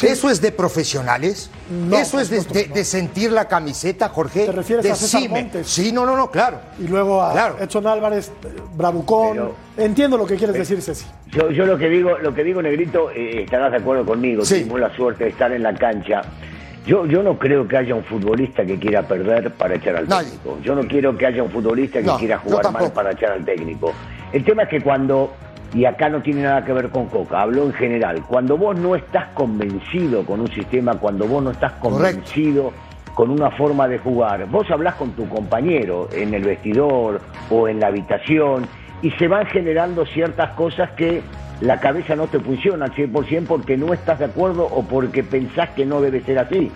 ¿Eso 0.00 0.30
es 0.30 0.40
de 0.40 0.50
profesionales? 0.52 1.50
No, 1.70 1.98
¿Eso 1.98 2.18
es 2.18 2.30
de, 2.30 2.68
no. 2.74 2.84
sentir 2.84 3.30
la 3.30 3.46
camiseta, 3.46 4.08
Jorge? 4.08 4.46
¿Te 4.46 4.52
refieres 4.52 4.90
a 4.90 4.96
César. 4.96 5.28
Montes? 5.28 5.68
Sí, 5.68 5.92
no, 5.92 6.06
no, 6.06 6.16
no, 6.16 6.30
claro. 6.30 6.60
Y 6.78 6.88
luego 6.88 7.22
a 7.22 7.32
Claro. 7.32 7.56
Edson 7.60 7.86
Álvarez, 7.86 8.32
eh, 8.42 8.48
Bravucón. 8.74 9.32
Pero- 9.32 9.54
Entiendo 9.76 10.16
lo 10.16 10.26
que 10.26 10.36
quieres 10.36 10.56
decir, 10.56 10.80
Ceci. 10.80 11.04
Yo, 11.30 11.50
yo 11.50 11.66
lo 11.66 11.76
que 11.76 11.90
digo, 11.90 12.16
lo 12.18 12.34
que 12.34 12.42
digo, 12.42 12.62
Negrito, 12.62 13.10
eh, 13.10 13.42
estarás 13.44 13.70
de 13.70 13.78
acuerdo 13.78 14.04
conmigo, 14.06 14.44
Sí. 14.46 14.60
tuvimos 14.60 14.80
la 14.80 14.96
suerte 14.96 15.24
de 15.24 15.30
estar 15.30 15.52
en 15.52 15.62
la 15.62 15.74
cancha. 15.74 16.22
Yo, 16.86 17.06
yo 17.06 17.22
no 17.22 17.38
creo 17.38 17.66
que 17.68 17.76
haya 17.76 17.94
un 17.94 18.02
futbolista 18.02 18.64
que 18.64 18.76
quiera 18.78 19.02
perder 19.02 19.52
para 19.52 19.76
echar 19.76 19.96
al 19.96 20.08
Nadie. 20.08 20.30
técnico. 20.30 20.58
Yo 20.62 20.74
no 20.74 20.82
quiero 20.82 21.16
que 21.16 21.26
haya 21.26 21.42
un 21.42 21.50
futbolista 21.50 22.00
que 22.00 22.06
No, 22.06 22.16
quiera 22.18 22.38
jugar 22.38 22.72
mal 22.72 22.92
para 22.92 23.12
echar 23.12 23.30
al 23.32 23.44
técnico. 23.44 23.92
El 24.32 24.44
tema 24.44 24.64
es 24.64 24.68
que 24.68 24.80
cuando, 24.80 25.32
y 25.74 25.84
acá 25.84 26.08
no 26.08 26.22
tiene 26.22 26.42
nada 26.42 26.64
que 26.64 26.72
ver 26.72 26.88
con 26.88 27.06
Coca, 27.06 27.40
hablo 27.42 27.64
en 27.64 27.72
general, 27.74 28.22
cuando 28.26 28.56
vos 28.56 28.76
no 28.76 28.96
estás 28.96 29.26
convencido 29.34 30.24
con 30.26 30.40
un 30.40 30.48
sistema, 30.50 30.94
cuando 30.94 31.26
vos 31.28 31.42
no 31.44 31.50
estás 31.52 31.72
Correcto. 31.74 31.98
convencido 32.20 32.72
con 33.14 33.30
una 33.30 33.50
forma 33.52 33.86
de 33.86 33.98
jugar, 33.98 34.46
vos 34.46 34.68
hablás 34.70 34.94
con 34.94 35.12
tu 35.12 35.28
compañero 35.28 36.08
en 36.12 36.34
el 36.34 36.42
vestidor 36.42 37.20
o 37.50 37.68
en 37.68 37.78
la 37.78 37.88
habitación 37.88 38.66
y 39.02 39.10
se 39.12 39.28
van 39.28 39.46
generando 39.46 40.04
ciertas 40.06 40.50
cosas 40.52 40.90
que 40.92 41.22
la 41.62 41.78
cabeza 41.78 42.16
no 42.16 42.26
te 42.26 42.40
funciona 42.40 42.86
al 42.86 42.92
100% 42.92 43.46
porque 43.46 43.76
no 43.76 43.94
estás 43.94 44.18
de 44.18 44.24
acuerdo 44.24 44.64
o 44.64 44.82
porque 44.82 45.22
pensás 45.22 45.70
que 45.70 45.86
no 45.86 46.00
debe 46.00 46.20
ser 46.22 46.40
así. 46.40 46.72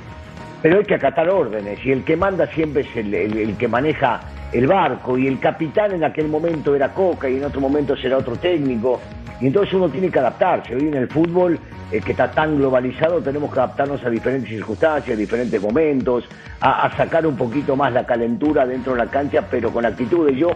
Pero 0.62 0.78
hay 0.78 0.85
que 0.85 0.95
acatar 0.95 1.28
órdenes 1.28 1.85
y 1.85 1.90
el 1.90 2.05
que 2.05 2.16
manda 2.16 2.47
siempre 2.47 2.83
es 2.83 2.97
el, 2.97 3.57
que 3.59 3.66
maneja 3.66 4.21
el 4.52 4.69
barco 4.69 5.19
y 5.19 5.26
el 5.26 5.40
capitán 5.40 5.93
en 5.93 6.05
aquel 6.05 6.28
momento 6.28 6.76
era 6.76 6.95
Coca 6.95 7.28
y 7.28 7.37
en 7.37 7.45
otro 7.45 7.61
momento 7.61 7.97
será 7.97 8.16
otro 8.16 8.37
técnico. 8.37 9.00
Y 9.40 9.49
entonces 9.49 9.75
uno 9.75 9.88
tiene 9.88 10.09
que 10.09 10.21
adaptarse. 10.21 10.76
Hoy 10.76 10.87
en 10.87 10.95
el 10.95 11.09
fútbol 11.09 11.59
eh, 11.90 12.00
que 12.00 12.12
está 12.12 12.31
tan 12.31 12.57
globalizado 12.57 13.21
tenemos 13.21 13.52
que 13.52 13.59
adaptarnos 13.59 14.05
a 14.05 14.09
diferentes 14.09 14.49
circunstancias, 14.50 15.16
a 15.16 15.19
diferentes 15.19 15.61
momentos, 15.61 16.28
a, 16.61 16.87
a 16.87 16.97
sacar 16.97 17.26
un 17.26 17.37
poquito 17.37 17.75
más 17.75 17.93
la 17.93 18.07
calentura 18.07 18.64
dentro 18.64 18.93
de 18.93 18.99
la 18.99 19.11
cancha, 19.11 19.43
pero 19.50 19.73
con 19.73 19.85
actitudes. 19.85 20.37
Yo 20.37 20.50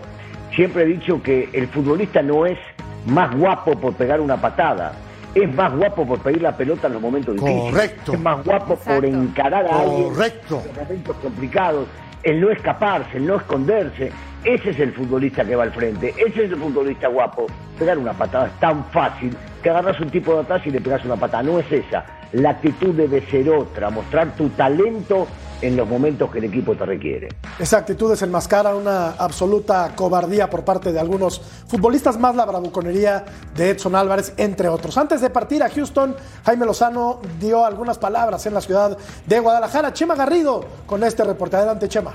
siempre 0.55 0.85
he 0.85 0.87
dicho 0.87 1.21
que 1.21 1.49
el 1.53 1.67
futbolista 1.67 2.23
no 2.23 2.47
es 2.47 2.59
más 3.07 3.35
guapo 3.37 3.73
por 3.73 3.95
pegar 3.95 4.21
una 4.21 4.37
patada. 4.37 4.93
Es 5.35 5.53
más 5.55 5.73
guapo 5.77 6.07
por 6.07 6.19
pedir 6.21 6.43
la 6.43 6.57
pelota 6.57 6.89
en 6.89 6.95
los 6.95 7.03
momentos 7.03 7.35
difíciles. 7.35 7.71
Correcto. 7.71 8.13
Es 8.15 8.21
más 8.21 8.45
guapo 8.45 8.77
por 8.77 9.05
encarar 9.05 9.67
a 9.67 9.81
alguien 9.81 10.09
en 10.09 10.75
momentos 10.75 11.17
complicados, 11.23 11.87
el 12.23 12.41
no 12.41 12.51
escaparse, 12.51 13.17
el 13.17 13.27
no 13.27 13.37
esconderse. 13.37 14.11
Ese 14.43 14.71
es 14.71 14.81
el 14.81 14.93
futbolista 14.93 15.45
que 15.45 15.55
va 15.55 15.65
al 15.65 15.73
frente, 15.73 16.15
ese 16.17 16.45
es 16.45 16.51
el 16.51 16.57
futbolista 16.57 17.09
guapo. 17.09 17.47
Pegar 17.79 17.99
una 17.99 18.13
patada 18.13 18.47
es 18.47 18.59
tan 18.59 18.85
fácil 18.87 19.37
que 19.63 19.71
agarras 19.71 20.01
un 20.01 20.11
tipo 20.11 20.35
de 20.35 20.41
atrás 20.41 20.63
y 20.67 20.71
le 20.71 20.81
pegas 20.81 21.05
una 21.05 21.17
patada. 21.17 21.43
No 21.43 21.59
es 21.59 21.71
esa. 21.71 22.05
La 22.33 22.51
actitud 22.51 22.95
debe 22.95 23.21
ser 23.27 23.51
otra, 23.51 23.91
mostrar 23.91 24.35
tu 24.37 24.49
talento 24.51 25.29
en 25.63 25.77
los 25.77 25.89
momentos 25.89 26.31
que 26.31 26.39
el 26.39 26.45
equipo 26.45 26.75
te 26.75 26.85
requiere. 26.87 27.29
Esa 27.59 27.79
actitud 27.79 28.11
desenmascara 28.11 28.75
una 28.75 29.11
absoluta 29.13 29.93
cobardía 29.95 30.49
por 30.49 30.65
parte 30.65 30.93
de 30.93 31.01
algunos 31.01 31.41
futbolistas, 31.67 32.19
más 32.19 32.35
la 32.35 32.45
bravuconería 32.45 33.25
de 33.55 33.71
Edson 33.71 33.95
Álvarez, 33.95 34.33
entre 34.37 34.69
otros. 34.69 34.97
Antes 34.99 35.21
de 35.21 35.31
partir 35.31 35.63
a 35.63 35.69
Houston, 35.69 36.17
Jaime 36.45 36.67
Lozano 36.67 37.21
dio 37.39 37.65
algunas 37.65 37.99
palabras 37.99 38.45
en 38.47 38.55
la 38.55 38.61
ciudad 38.61 38.97
de 39.27 39.41
Guadalajara. 39.41 39.93
Chema 39.93 40.15
Garrido 40.15 40.65
con 40.87 41.05
este 41.05 41.25
reporte. 41.25 41.57
Adelante, 41.57 41.89
Chema. 41.89 42.13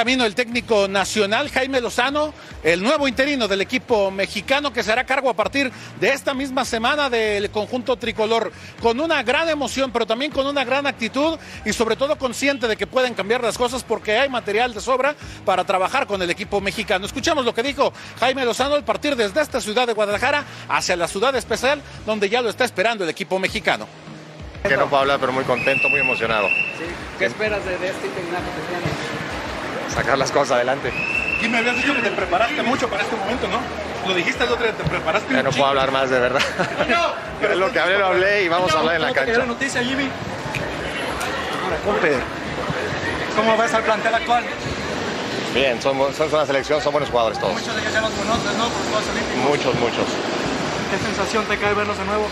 Camino 0.00 0.24
el 0.24 0.34
técnico 0.34 0.88
nacional 0.88 1.50
Jaime 1.50 1.78
Lozano, 1.78 2.32
el 2.62 2.82
nuevo 2.82 3.06
interino 3.06 3.46
del 3.48 3.60
equipo 3.60 4.10
mexicano 4.10 4.72
que 4.72 4.82
se 4.82 4.90
hará 4.90 5.04
cargo 5.04 5.28
a 5.28 5.34
partir 5.34 5.70
de 6.00 6.08
esta 6.08 6.32
misma 6.32 6.64
semana 6.64 7.10
del 7.10 7.50
conjunto 7.50 7.96
tricolor, 7.96 8.50
con 8.80 8.98
una 8.98 9.22
gran 9.22 9.50
emoción, 9.50 9.92
pero 9.92 10.06
también 10.06 10.32
con 10.32 10.46
una 10.46 10.64
gran 10.64 10.86
actitud 10.86 11.38
y 11.66 11.74
sobre 11.74 11.96
todo 11.96 12.16
consciente 12.16 12.66
de 12.66 12.78
que 12.78 12.86
pueden 12.86 13.12
cambiar 13.12 13.42
las 13.42 13.58
cosas 13.58 13.84
porque 13.84 14.18
hay 14.18 14.30
material 14.30 14.72
de 14.72 14.80
sobra 14.80 15.14
para 15.44 15.64
trabajar 15.64 16.06
con 16.06 16.22
el 16.22 16.30
equipo 16.30 16.62
mexicano. 16.62 17.04
Escuchamos 17.04 17.44
lo 17.44 17.54
que 17.54 17.62
dijo 17.62 17.92
Jaime 18.20 18.46
Lozano 18.46 18.76
al 18.76 18.84
partir 18.84 19.16
desde 19.16 19.42
esta 19.42 19.60
ciudad 19.60 19.86
de 19.86 19.92
Guadalajara 19.92 20.46
hacia 20.70 20.96
la 20.96 21.08
ciudad 21.08 21.36
especial 21.36 21.82
donde 22.06 22.30
ya 22.30 22.40
lo 22.40 22.48
está 22.48 22.64
esperando 22.64 23.04
el 23.04 23.10
equipo 23.10 23.38
mexicano. 23.38 23.86
Que 24.66 24.78
no 24.78 24.88
puedo 24.88 25.02
hablar, 25.02 25.20
pero 25.20 25.32
muy 25.32 25.44
contento, 25.44 25.90
muy 25.90 26.00
emocionado. 26.00 26.48
¿Qué 27.18 27.26
esperas 27.26 27.62
de, 27.66 27.76
de 27.76 27.88
este 27.88 28.06
interinato 28.06 28.46
que 28.46 28.62
tienes? 28.66 29.19
Sacar 29.94 30.18
las 30.18 30.30
cosas 30.30 30.52
adelante. 30.52 30.92
Y 31.42 31.48
me 31.48 31.58
habías 31.58 31.76
dicho 31.76 31.94
que 31.94 32.02
te 32.02 32.10
preparaste 32.10 32.62
mucho 32.62 32.88
para 32.88 33.02
este 33.02 33.16
momento, 33.16 33.48
¿no? 33.48 33.60
Lo 34.08 34.14
dijiste 34.14 34.44
el 34.44 34.50
otro 34.50 34.64
día, 34.64 34.72
te 34.74 34.84
preparaste 34.84 35.34
Ya 35.34 35.42
no 35.42 35.50
puedo 35.50 35.66
hablar 35.66 35.90
más, 35.90 36.10
de 36.10 36.20
verdad. 36.20 36.40
Pero 37.40 37.54
lo 37.56 37.70
que 37.72 37.78
hablé, 37.80 37.98
lo 37.98 38.06
hablé 38.06 38.44
y 38.44 38.48
vamos 38.48 38.74
a 38.74 38.78
hablar 38.78 38.96
en 38.96 39.02
la 39.02 39.08
¿Cómo 39.08 39.20
te 39.20 39.26
quedó 39.26 39.34
cancha. 39.34 39.46
la 39.46 39.52
noticia, 39.52 39.82
Jimmy? 39.82 40.08
¿Cómo 43.36 43.56
ves 43.56 43.74
al 43.74 43.82
plantel 43.82 44.14
actual? 44.14 44.44
Bien, 45.54 45.80
somos, 45.82 46.14
somos 46.14 46.32
una 46.32 46.46
selección, 46.46 46.80
son 46.80 46.92
buenos 46.92 47.10
jugadores 47.10 47.38
todos. 47.38 47.54
Muchos 47.54 47.74
de 47.74 47.80
ellos 47.80 47.92
ya 47.92 48.00
los 48.00 48.10
conoces, 48.10 48.52
¿no? 48.56 48.68
Por 48.68 48.78
los 48.78 48.88
Juegos 48.88 49.04
Olímpicos. 49.10 49.50
Muchos, 49.50 49.74
muchos. 49.80 50.06
¿Qué 50.90 50.98
sensación 51.06 51.44
te 51.46 51.56
cae 51.58 51.74
verlos 51.74 51.98
de 51.98 52.04
nuevo? 52.04 52.28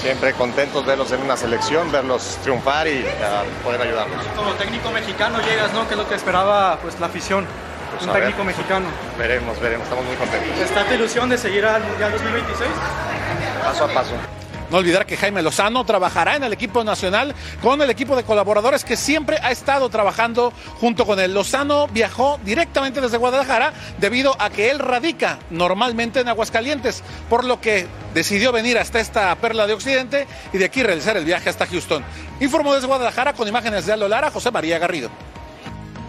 Siempre 0.00 0.32
contentos 0.32 0.86
verlos 0.86 1.10
en 1.12 1.22
una 1.22 1.36
selección, 1.36 1.90
verlos 1.90 2.38
triunfar 2.42 2.86
y 2.86 3.04
ah, 3.22 3.42
poder 3.64 3.82
ayudarlos. 3.82 4.24
Como 4.36 4.52
técnico 4.52 4.90
mexicano 4.90 5.40
llegas, 5.40 5.72
¿no? 5.72 5.86
Que 5.88 5.94
es 5.94 5.98
lo 5.98 6.08
que 6.08 6.14
esperaba 6.14 6.78
pues, 6.80 6.98
la 7.00 7.06
afición. 7.06 7.44
Pues 7.90 8.06
un 8.06 8.12
ver. 8.12 8.22
técnico 8.22 8.44
mexicano. 8.44 8.86
Veremos, 9.18 9.58
veremos, 9.58 9.84
estamos 9.84 10.04
muy 10.04 10.14
contentos. 10.16 10.56
¿Está 10.60 10.84
tu 10.84 10.94
ilusión 10.94 11.28
de 11.28 11.38
seguir 11.38 11.64
al 11.66 11.82
Mundial 11.82 12.12
2026? 12.12 12.70
Paso 13.64 13.84
a 13.84 13.88
paso. 13.88 14.37
No 14.70 14.78
olvidar 14.78 15.06
que 15.06 15.16
Jaime 15.16 15.40
Lozano 15.42 15.84
trabajará 15.84 16.36
en 16.36 16.44
el 16.44 16.52
equipo 16.52 16.84
nacional 16.84 17.34
con 17.62 17.80
el 17.80 17.88
equipo 17.88 18.16
de 18.16 18.24
colaboradores 18.24 18.84
que 18.84 18.96
siempre 18.96 19.38
ha 19.42 19.50
estado 19.50 19.88
trabajando 19.88 20.52
junto 20.78 21.06
con 21.06 21.18
él. 21.18 21.32
Lozano 21.32 21.88
viajó 21.88 22.38
directamente 22.44 23.00
desde 23.00 23.16
Guadalajara 23.16 23.72
debido 23.98 24.36
a 24.38 24.50
que 24.50 24.70
él 24.70 24.78
radica 24.78 25.38
normalmente 25.50 26.20
en 26.20 26.28
Aguascalientes, 26.28 27.02
por 27.30 27.44
lo 27.44 27.60
que 27.60 27.86
decidió 28.12 28.52
venir 28.52 28.78
hasta 28.78 29.00
esta 29.00 29.34
perla 29.36 29.66
de 29.66 29.72
Occidente 29.72 30.26
y 30.52 30.58
de 30.58 30.66
aquí 30.66 30.82
realizar 30.82 31.16
el 31.16 31.24
viaje 31.24 31.48
hasta 31.48 31.66
Houston. 31.66 32.04
Informó 32.40 32.74
desde 32.74 32.88
Guadalajara 32.88 33.32
con 33.32 33.48
imágenes 33.48 33.86
de 33.86 33.94
Aldo 33.94 34.08
Lara, 34.08 34.30
José 34.30 34.50
María 34.50 34.78
Garrido. 34.78 35.10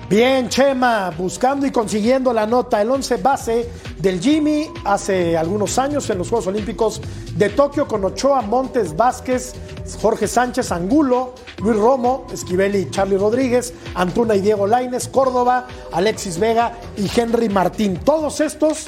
Bien, 0.10 0.50
Chema, 0.50 1.12
buscando 1.16 1.68
y 1.68 1.72
consiguiendo 1.72 2.34
la 2.34 2.48
nota, 2.48 2.82
el 2.82 2.90
11 2.90 3.18
base 3.18 3.70
del 4.00 4.20
Jimmy 4.20 4.68
hace 4.84 5.38
algunos 5.38 5.78
años 5.78 6.10
en 6.10 6.18
los 6.18 6.30
Juegos 6.30 6.48
Olímpicos 6.48 7.00
de 7.36 7.50
Tokio 7.50 7.88
con 7.88 8.04
Ochoa, 8.04 8.42
Montes, 8.42 8.98
Vázquez, 8.98 9.54
Jorge 10.02 10.28
Sánchez, 10.28 10.72
Angulo, 10.72 11.36
Luis 11.60 11.78
Romo, 11.78 12.26
Esquivel 12.34 12.76
y 12.76 12.90
Charlie 12.90 13.18
Rodríguez, 13.18 13.72
Antuna 13.94 14.36
y 14.36 14.42
Diego 14.42 14.66
Laines, 14.66 15.08
Córdoba, 15.10 15.68
Alexis 15.92 16.40
Vega 16.40 16.74
y 16.98 17.08
Henry 17.16 17.48
Martín. 17.48 18.00
Todos 18.04 18.42
estos 18.42 18.88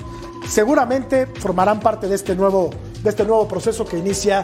seguramente 0.49 1.27
formarán 1.27 1.81
parte 1.81 2.07
de 2.07 2.15
este 2.15 2.35
nuevo, 2.35 2.71
de 3.03 3.11
este 3.11 3.25
nuevo 3.25 3.47
proceso 3.47 3.85
que 3.85 3.99
inicia 3.99 4.43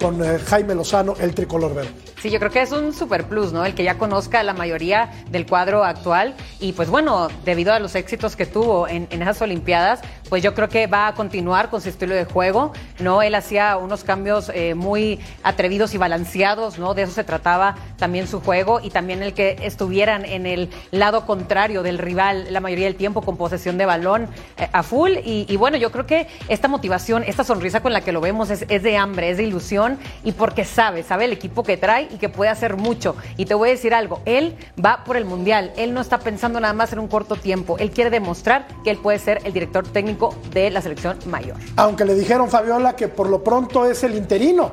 con 0.00 0.24
eh, 0.24 0.38
Jaime 0.38 0.76
Lozano, 0.76 1.16
el 1.18 1.34
tricolor 1.34 1.74
verde. 1.74 2.11
Sí, 2.22 2.30
yo 2.30 2.38
creo 2.38 2.52
que 2.52 2.62
es 2.62 2.70
un 2.70 2.92
super 2.94 3.24
plus, 3.24 3.52
¿no? 3.52 3.64
El 3.64 3.74
que 3.74 3.82
ya 3.82 3.98
conozca 3.98 4.44
la 4.44 4.52
mayoría 4.52 5.10
del 5.32 5.44
cuadro 5.44 5.82
actual 5.82 6.34
y 6.60 6.72
pues 6.72 6.88
bueno, 6.88 7.26
debido 7.44 7.72
a 7.72 7.80
los 7.80 7.96
éxitos 7.96 8.36
que 8.36 8.46
tuvo 8.46 8.86
en, 8.86 9.08
en 9.10 9.22
esas 9.22 9.42
Olimpiadas, 9.42 10.02
pues 10.28 10.40
yo 10.40 10.54
creo 10.54 10.68
que 10.68 10.86
va 10.86 11.08
a 11.08 11.14
continuar 11.14 11.68
con 11.68 11.80
su 11.80 11.88
estilo 11.88 12.14
de 12.14 12.24
juego, 12.24 12.72
¿no? 13.00 13.22
Él 13.22 13.34
hacía 13.34 13.76
unos 13.76 14.04
cambios 14.04 14.52
eh, 14.54 14.74
muy 14.76 15.18
atrevidos 15.42 15.94
y 15.94 15.98
balanceados, 15.98 16.78
¿no? 16.78 16.94
De 16.94 17.02
eso 17.02 17.12
se 17.12 17.24
trataba 17.24 17.74
también 17.98 18.28
su 18.28 18.40
juego 18.40 18.78
y 18.80 18.90
también 18.90 19.20
el 19.24 19.34
que 19.34 19.56
estuvieran 19.60 20.24
en 20.24 20.46
el 20.46 20.70
lado 20.92 21.26
contrario 21.26 21.82
del 21.82 21.98
rival 21.98 22.46
la 22.50 22.60
mayoría 22.60 22.86
del 22.86 22.94
tiempo 22.94 23.22
con 23.22 23.36
posesión 23.36 23.78
de 23.78 23.84
balón 23.84 24.28
eh, 24.58 24.68
a 24.72 24.84
full 24.84 25.10
y, 25.24 25.44
y 25.48 25.56
bueno, 25.56 25.76
yo 25.76 25.90
creo 25.90 26.06
que 26.06 26.28
esta 26.46 26.68
motivación, 26.68 27.24
esta 27.26 27.42
sonrisa 27.42 27.82
con 27.82 27.92
la 27.92 28.02
que 28.02 28.12
lo 28.12 28.20
vemos 28.20 28.48
es, 28.50 28.64
es 28.68 28.84
de 28.84 28.96
hambre, 28.96 29.30
es 29.30 29.38
de 29.38 29.42
ilusión 29.42 29.98
y 30.22 30.30
porque 30.30 30.64
sabe, 30.64 31.02
sabe 31.02 31.24
el 31.24 31.32
equipo 31.32 31.64
que 31.64 31.76
trae 31.76 32.11
y 32.12 32.18
que 32.18 32.28
puede 32.28 32.50
hacer 32.50 32.76
mucho. 32.76 33.16
Y 33.36 33.46
te 33.46 33.54
voy 33.54 33.70
a 33.70 33.72
decir 33.72 33.94
algo, 33.94 34.20
él 34.24 34.56
va 34.84 35.04
por 35.04 35.16
el 35.16 35.24
Mundial, 35.24 35.72
él 35.76 35.94
no 35.94 36.00
está 36.00 36.18
pensando 36.18 36.60
nada 36.60 36.74
más 36.74 36.92
en 36.92 36.98
un 36.98 37.08
corto 37.08 37.36
tiempo, 37.36 37.78
él 37.78 37.90
quiere 37.90 38.10
demostrar 38.10 38.66
que 38.84 38.90
él 38.90 38.98
puede 38.98 39.18
ser 39.18 39.40
el 39.44 39.52
director 39.52 39.86
técnico 39.86 40.34
de 40.52 40.70
la 40.70 40.82
selección 40.82 41.18
mayor. 41.26 41.56
Aunque 41.76 42.04
le 42.04 42.14
dijeron, 42.14 42.48
Fabiola, 42.48 42.94
que 42.94 43.08
por 43.08 43.28
lo 43.28 43.42
pronto 43.42 43.86
es 43.86 44.02
el 44.04 44.14
interino. 44.14 44.72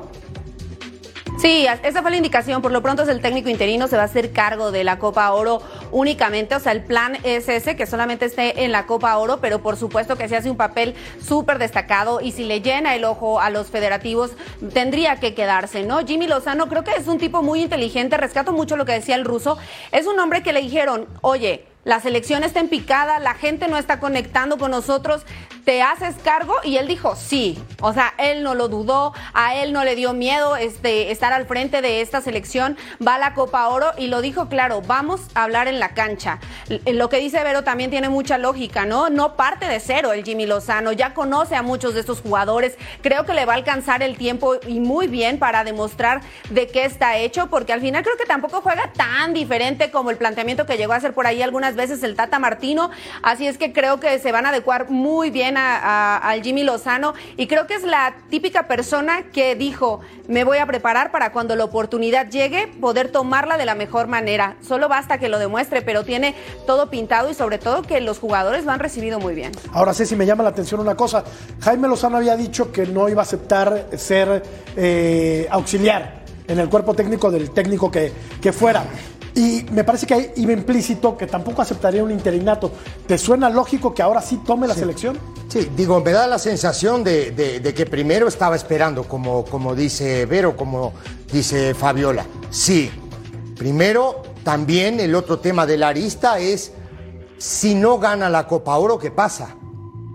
Sí, 1.40 1.66
esa 1.82 2.02
fue 2.02 2.10
la 2.10 2.18
indicación. 2.18 2.60
Por 2.60 2.70
lo 2.70 2.82
pronto 2.82 3.02
es 3.02 3.08
el 3.08 3.22
técnico 3.22 3.48
interino, 3.48 3.88
se 3.88 3.96
va 3.96 4.02
a 4.02 4.04
hacer 4.04 4.30
cargo 4.30 4.72
de 4.72 4.84
la 4.84 4.98
Copa 4.98 5.32
Oro 5.32 5.62
únicamente. 5.90 6.54
O 6.54 6.60
sea, 6.60 6.72
el 6.72 6.82
plan 6.82 7.16
es 7.22 7.48
ese, 7.48 7.76
que 7.76 7.86
solamente 7.86 8.26
esté 8.26 8.62
en 8.64 8.72
la 8.72 8.84
Copa 8.84 9.16
Oro, 9.16 9.38
pero 9.40 9.62
por 9.62 9.78
supuesto 9.78 10.16
que 10.16 10.28
se 10.28 10.36
hace 10.36 10.50
un 10.50 10.58
papel 10.58 10.94
súper 11.26 11.58
destacado 11.58 12.20
y 12.20 12.32
si 12.32 12.44
le 12.44 12.60
llena 12.60 12.94
el 12.94 13.06
ojo 13.06 13.40
a 13.40 13.48
los 13.48 13.68
federativos, 13.68 14.32
tendría 14.74 15.16
que 15.16 15.32
quedarse, 15.32 15.82
¿no? 15.82 16.06
Jimmy 16.06 16.26
Lozano 16.26 16.68
creo 16.68 16.84
que 16.84 16.90
es 16.90 17.06
un 17.06 17.16
tipo 17.16 17.42
muy 17.42 17.62
inteligente, 17.62 18.18
rescato 18.18 18.52
mucho 18.52 18.76
lo 18.76 18.84
que 18.84 18.92
decía 18.92 19.14
el 19.14 19.24
ruso. 19.24 19.56
Es 19.92 20.06
un 20.06 20.20
hombre 20.20 20.42
que 20.42 20.52
le 20.52 20.60
dijeron, 20.60 21.08
oye, 21.22 21.64
la 21.84 22.00
selección 22.00 22.44
está 22.44 22.60
en 22.60 22.68
picada, 22.68 23.18
la 23.18 23.34
gente 23.34 23.68
no 23.68 23.78
está 23.78 24.00
conectando 24.00 24.58
con 24.58 24.70
nosotros, 24.70 25.24
¿te 25.64 25.82
haces 25.82 26.16
cargo? 26.22 26.54
Y 26.64 26.76
él 26.76 26.86
dijo, 26.88 27.16
sí. 27.16 27.58
O 27.80 27.92
sea, 27.92 28.12
él 28.18 28.42
no 28.42 28.54
lo 28.54 28.68
dudó, 28.68 29.14
a 29.32 29.54
él 29.56 29.72
no 29.72 29.84
le 29.84 29.96
dio 29.96 30.12
miedo 30.12 30.56
este, 30.56 31.10
estar 31.10 31.32
al 31.32 31.46
frente 31.46 31.80
de 31.80 32.00
esta 32.00 32.20
selección, 32.20 32.76
va 33.06 33.14
a 33.14 33.18
la 33.18 33.34
Copa 33.34 33.68
Oro 33.68 33.92
y 33.96 34.08
lo 34.08 34.20
dijo 34.20 34.48
claro, 34.48 34.82
vamos 34.82 35.22
a 35.34 35.44
hablar 35.44 35.68
en 35.68 35.80
la 35.80 35.94
cancha. 35.94 36.38
Lo 36.86 37.08
que 37.08 37.18
dice 37.18 37.42
Vero 37.44 37.64
también 37.64 37.90
tiene 37.90 38.08
mucha 38.08 38.36
lógica, 38.36 38.84
¿no? 38.84 39.08
No 39.08 39.36
parte 39.36 39.66
de 39.66 39.80
cero 39.80 40.12
el 40.12 40.24
Jimmy 40.24 40.46
Lozano, 40.46 40.92
ya 40.92 41.14
conoce 41.14 41.56
a 41.56 41.62
muchos 41.62 41.94
de 41.94 42.00
estos 42.00 42.20
jugadores, 42.20 42.76
creo 43.02 43.24
que 43.24 43.32
le 43.32 43.46
va 43.46 43.54
a 43.54 43.56
alcanzar 43.56 44.02
el 44.02 44.16
tiempo 44.16 44.56
y 44.66 44.80
muy 44.80 45.06
bien 45.06 45.38
para 45.38 45.64
demostrar 45.64 46.20
de 46.50 46.66
qué 46.66 46.84
está 46.84 47.16
hecho, 47.16 47.48
porque 47.48 47.72
al 47.72 47.80
final 47.80 48.02
creo 48.02 48.16
que 48.16 48.26
tampoco 48.26 48.60
juega 48.60 48.92
tan 48.92 49.32
diferente 49.32 49.90
como 49.90 50.10
el 50.10 50.16
planteamiento 50.16 50.66
que 50.66 50.76
llegó 50.76 50.92
a 50.92 50.96
hacer 50.96 51.14
por 51.14 51.26
ahí 51.26 51.42
algunas 51.42 51.69
veces 51.76 52.02
el 52.02 52.14
Tata 52.16 52.38
Martino, 52.38 52.90
así 53.22 53.46
es 53.46 53.58
que 53.58 53.72
creo 53.72 54.00
que 54.00 54.18
se 54.18 54.32
van 54.32 54.46
a 54.46 54.50
adecuar 54.50 54.90
muy 54.90 55.30
bien 55.30 55.56
a- 55.56 56.16
al 56.18 56.42
Jimmy 56.42 56.62
Lozano 56.64 57.14
y 57.36 57.46
creo 57.46 57.66
que 57.66 57.74
es 57.74 57.82
la 57.82 58.14
típica 58.30 58.66
persona 58.68 59.22
que 59.32 59.54
dijo, 59.54 60.00
me 60.28 60.44
voy 60.44 60.58
a 60.58 60.66
preparar 60.66 61.10
para 61.10 61.32
cuando 61.32 61.56
la 61.56 61.64
oportunidad 61.64 62.28
llegue 62.28 62.68
poder 62.80 63.10
tomarla 63.10 63.56
de 63.56 63.64
la 63.64 63.74
mejor 63.74 64.06
manera, 64.06 64.56
solo 64.66 64.88
basta 64.88 65.18
que 65.18 65.28
lo 65.28 65.38
demuestre, 65.38 65.82
pero 65.82 66.04
tiene 66.04 66.34
todo 66.66 66.90
pintado 66.90 67.30
y 67.30 67.34
sobre 67.34 67.58
todo 67.58 67.82
que 67.82 68.00
los 68.00 68.18
jugadores 68.18 68.64
lo 68.64 68.72
han 68.72 68.80
recibido 68.80 69.18
muy 69.18 69.34
bien. 69.34 69.52
Ahora 69.72 69.94
si 69.94 70.16
me 70.16 70.26
llama 70.26 70.42
la 70.42 70.50
atención 70.50 70.80
una 70.80 70.94
cosa. 70.96 71.24
Jaime 71.60 71.88
Lozano 71.88 72.16
había 72.16 72.36
dicho 72.36 72.72
que 72.72 72.86
no 72.86 73.08
iba 73.08 73.22
a 73.22 73.24
aceptar 73.24 73.86
ser 73.96 74.42
eh, 74.76 75.46
auxiliar 75.50 76.20
en 76.48 76.58
el 76.58 76.68
cuerpo 76.68 76.94
técnico 76.94 77.30
del 77.30 77.50
técnico 77.52 77.90
que, 77.90 78.12
que 78.40 78.52
fuera. 78.52 78.84
Y 79.40 79.64
me 79.72 79.84
parece 79.84 80.06
que 80.06 80.12
ahí 80.14 80.30
iba 80.36 80.52
implícito 80.52 81.16
que 81.16 81.26
tampoco 81.26 81.62
aceptaría 81.62 82.04
un 82.04 82.10
interinato. 82.10 82.70
¿Te 83.06 83.16
suena 83.16 83.48
lógico 83.48 83.94
que 83.94 84.02
ahora 84.02 84.20
sí 84.20 84.38
tome 84.44 84.68
la 84.68 84.74
selección? 84.74 85.18
Sí, 85.48 85.70
digo, 85.74 85.98
me 86.00 86.12
da 86.12 86.26
la 86.26 86.38
sensación 86.38 87.02
de, 87.02 87.30
de- 87.30 87.60
de 87.60 87.72
que 87.74 87.86
primero 87.86 88.28
estaba 88.28 88.54
esperando, 88.54 89.04
como, 89.04 89.44
como 89.46 89.74
dice 89.74 90.26
Vero, 90.26 90.56
como 90.56 90.92
dice 91.32 91.72
Fabiola. 91.74 92.26
Sí, 92.50 92.90
primero 93.56 94.22
también 94.44 95.00
el 95.00 95.14
otro 95.14 95.38
tema 95.38 95.64
de 95.64 95.78
la 95.78 95.88
arista 95.88 96.38
es 96.38 96.72
si 97.38 97.74
no 97.74 97.98
gana 97.98 98.28
la 98.28 98.46
Copa 98.46 98.76
Oro, 98.76 98.98
¿qué 98.98 99.10
pasa? 99.10 99.56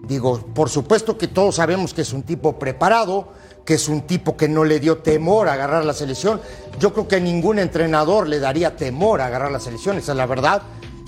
Digo, 0.08 0.40
por 0.54 0.70
supuesto 0.70 1.18
que 1.18 1.28
todos 1.28 1.56
sabemos 1.56 1.96
que 1.96 2.02
es 2.04 2.14
un 2.14 2.22
tipo 2.22 2.60
preparado, 2.60 3.30
que 3.66 3.74
es 3.74 3.90
un 3.90 4.02
tipo 4.04 4.38
que 4.38 4.48
no 4.48 4.64
le 4.64 4.80
dio 4.80 5.00
temor 5.00 5.50
a 5.50 5.54
agarrar 5.54 5.84
la 5.84 5.94
selección. 5.94 6.40
Yo 6.80 6.94
creo 6.94 7.08
que 7.08 7.20
ningún 7.20 7.58
entrenador 7.58 8.28
le 8.28 8.40
daría 8.40 8.76
temor 8.76 9.22
a 9.22 9.26
agarrar 9.26 9.52
la 9.52 9.60
selección, 9.60 9.98
esa 9.98 10.12
es 10.12 10.18
la 10.18 10.28
verdad. 10.28 10.62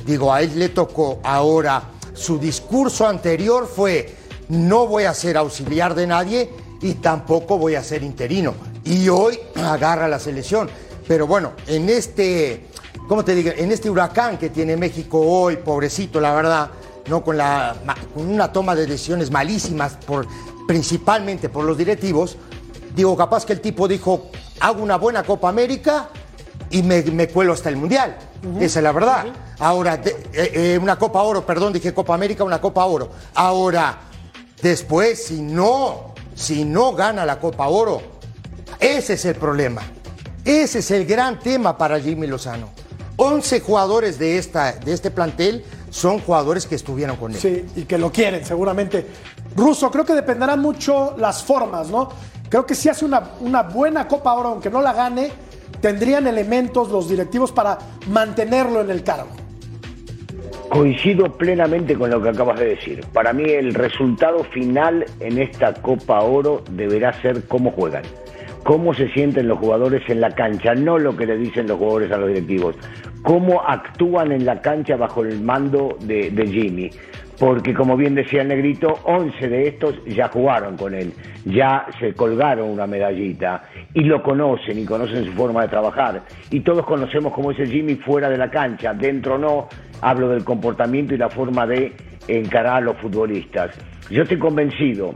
Digo, 0.06 0.34
a 0.34 0.42
él 0.42 0.58
le 0.58 0.70
tocó 0.70 1.20
ahora, 1.24 1.92
su 2.14 2.40
discurso 2.40 3.08
anterior 3.08 3.68
fue, 3.68 4.16
no 4.50 4.88
voy 4.88 5.04
a 5.04 5.14
ser 5.14 5.38
auxiliar 5.38 5.94
de 5.94 6.08
nadie 6.08 6.50
y 6.82 6.96
tampoco 6.96 7.58
voy 7.58 7.76
a 7.76 7.84
ser 7.84 8.02
interino. 8.02 8.56
Y 8.84 9.08
hoy 9.10 9.40
agarra 9.56 10.08
la 10.08 10.18
selección. 10.18 10.70
Pero 11.08 11.28
bueno, 11.28 11.54
en 11.68 11.90
este, 11.90 12.66
¿cómo 13.08 13.24
te 13.24 13.36
digo? 13.36 13.52
En 13.56 13.72
este 13.72 13.90
huracán 13.90 14.38
que 14.38 14.50
tiene 14.50 14.76
México 14.76 15.20
hoy, 15.20 15.58
pobrecito, 15.58 16.20
la 16.20 16.34
verdad, 16.34 16.72
¿no? 17.08 17.24
Con, 17.24 17.38
la, 17.38 17.76
con 18.14 18.28
una 18.30 18.52
toma 18.52 18.76
de 18.76 18.86
decisiones 18.86 19.32
malísimas, 19.32 19.94
por, 20.06 20.28
principalmente 20.68 21.50
por 21.50 21.64
los 21.66 21.78
directivos. 21.78 22.38
Digo, 22.96 23.16
capaz 23.16 23.46
que 23.46 23.54
el 23.54 23.62
tipo 23.62 23.88
dijo, 23.88 24.30
hago 24.60 24.82
una 24.82 24.98
buena 24.98 25.24
Copa 25.24 25.50
América 25.50 26.10
y 26.70 26.82
me, 26.84 27.02
me 27.04 27.28
cuelo 27.28 27.54
hasta 27.54 27.70
el 27.70 27.78
Mundial. 27.78 28.18
Esa 28.60 28.80
es 28.80 28.84
la 28.84 28.92
verdad. 28.92 29.26
Ahora, 29.60 29.98
de- 29.98 30.12
eh, 30.34 30.52
eh, 30.74 30.80
una 30.82 30.98
Copa 30.98 31.22
Oro, 31.22 31.46
perdón, 31.46 31.74
dije 31.74 31.94
Copa 31.94 32.14
América, 32.16 32.44
una 32.44 32.60
Copa 32.62 32.86
Oro. 32.86 33.10
Ahora, 33.36 33.98
después, 34.62 35.26
si 35.26 35.42
no, 35.42 36.14
si 36.36 36.66
no 36.66 36.94
gana 36.94 37.26
la 37.26 37.40
Copa 37.40 37.68
Oro, 37.68 38.02
ese 38.80 39.14
es 39.14 39.26
el 39.26 39.36
problema. 39.36 39.82
Ese 40.46 40.80
es 40.80 40.92
el 40.92 41.06
gran 41.06 41.40
tema 41.40 41.78
para 41.78 42.00
Jimmy 42.00 42.28
Lozano. 42.28 42.70
11 43.18 43.62
jugadores 43.62 44.20
de, 44.20 44.38
esta, 44.38 44.74
de 44.74 44.94
este 44.94 45.10
plantel 45.12 45.66
son 45.90 46.20
jugadores 46.20 46.66
que 46.66 46.76
estuvieron 46.76 47.16
con 47.18 47.32
él. 47.32 47.38
Sí, 47.38 47.66
y 47.76 47.84
que 47.84 47.98
lo 47.98 48.12
quieren, 48.12 48.46
seguramente. 48.46 49.06
Russo, 49.56 49.90
creo 49.90 50.06
que 50.06 50.14
dependerán 50.14 50.60
mucho 50.60 51.16
las 51.18 51.44
formas, 51.44 51.90
¿no? 51.90 52.10
Creo 52.50 52.66
que 52.66 52.76
si 52.76 52.90
hace 52.90 53.06
una, 53.06 53.32
una 53.40 53.64
buena 53.64 54.08
Copa 54.08 54.34
Oro, 54.34 54.50
aunque 54.50 54.70
no 54.70 54.82
la 54.82 54.94
gane, 54.94 55.32
tendrían 55.82 56.28
elementos 56.28 56.90
los 56.90 57.10
directivos 57.10 57.52
para 57.52 57.78
mantenerlo 58.10 58.82
en 58.82 58.90
el 58.90 59.04
cargo. 59.04 59.30
Coincido 60.70 61.32
plenamente 61.32 61.96
con 61.96 62.10
lo 62.10 62.22
que 62.22 62.30
acabas 62.30 62.60
de 62.60 62.66
decir. 62.76 63.06
Para 63.14 63.32
mí 63.32 63.44
el 63.50 63.74
resultado 63.74 64.44
final 64.44 65.06
en 65.20 65.38
esta 65.38 65.74
Copa 65.74 66.22
Oro 66.22 66.64
deberá 66.72 67.20
ser 67.22 67.48
cómo 67.48 67.72
juegan, 67.72 68.04
cómo 68.68 68.94
se 68.94 69.08
sienten 69.14 69.48
los 69.48 69.60
jugadores 69.60 70.04
en 70.10 70.20
la 70.20 70.32
cancha, 70.32 70.76
no 70.76 70.98
lo 71.00 71.16
que 71.16 71.26
le 71.26 71.38
dicen 71.38 71.68
los 71.68 71.78
jugadores 71.78 72.12
a 72.12 72.18
los 72.18 72.28
directivos, 72.28 72.76
cómo 73.22 73.62
actúan 73.66 74.34
en 74.34 74.46
la 74.46 74.60
cancha 74.60 74.98
bajo 74.98 75.24
el 75.24 75.40
mando 75.40 75.98
de, 76.02 76.30
Jimmy. 76.46 76.90
Porque 77.40 77.74
como 77.74 77.96
bien 77.96 78.14
decía 78.14 78.42
el 78.42 78.50
negrito, 78.50 79.00
11 79.06 79.48
de 79.48 79.68
estos 79.70 79.96
ya 80.06 80.28
jugaron 80.28 80.76
con 80.76 80.94
él, 80.94 81.14
ya 81.46 81.86
se 81.98 82.14
colgaron 82.14 82.70
una 82.70 82.86
medallita 82.86 83.64
y 83.94 84.02
lo 84.02 84.22
conocen 84.22 84.78
y 84.78 84.84
conocen 84.84 85.24
su 85.24 85.32
forma 85.32 85.62
de 85.62 85.70
trabajar. 85.70 86.24
Y 86.52 86.60
todos 86.60 86.86
conocemos 86.86 87.32
cómo 87.32 87.52
es 87.52 87.60
el 87.60 87.72
Jimmy 87.72 87.96
fuera 87.96 88.30
de 88.30 88.38
la 88.38 88.52
cancha, 88.52 88.94
dentro 88.94 89.38
no, 89.38 89.70
hablo 90.02 90.28
del 90.28 90.44
comportamiento 90.44 91.16
y 91.16 91.18
la 91.18 91.30
forma 91.30 91.66
de 91.66 91.94
encarar 92.28 92.76
a 92.76 92.82
los 92.82 92.98
futbolistas. 92.98 93.72
Yo 94.10 94.24
estoy 94.24 94.40
convencido 94.40 95.14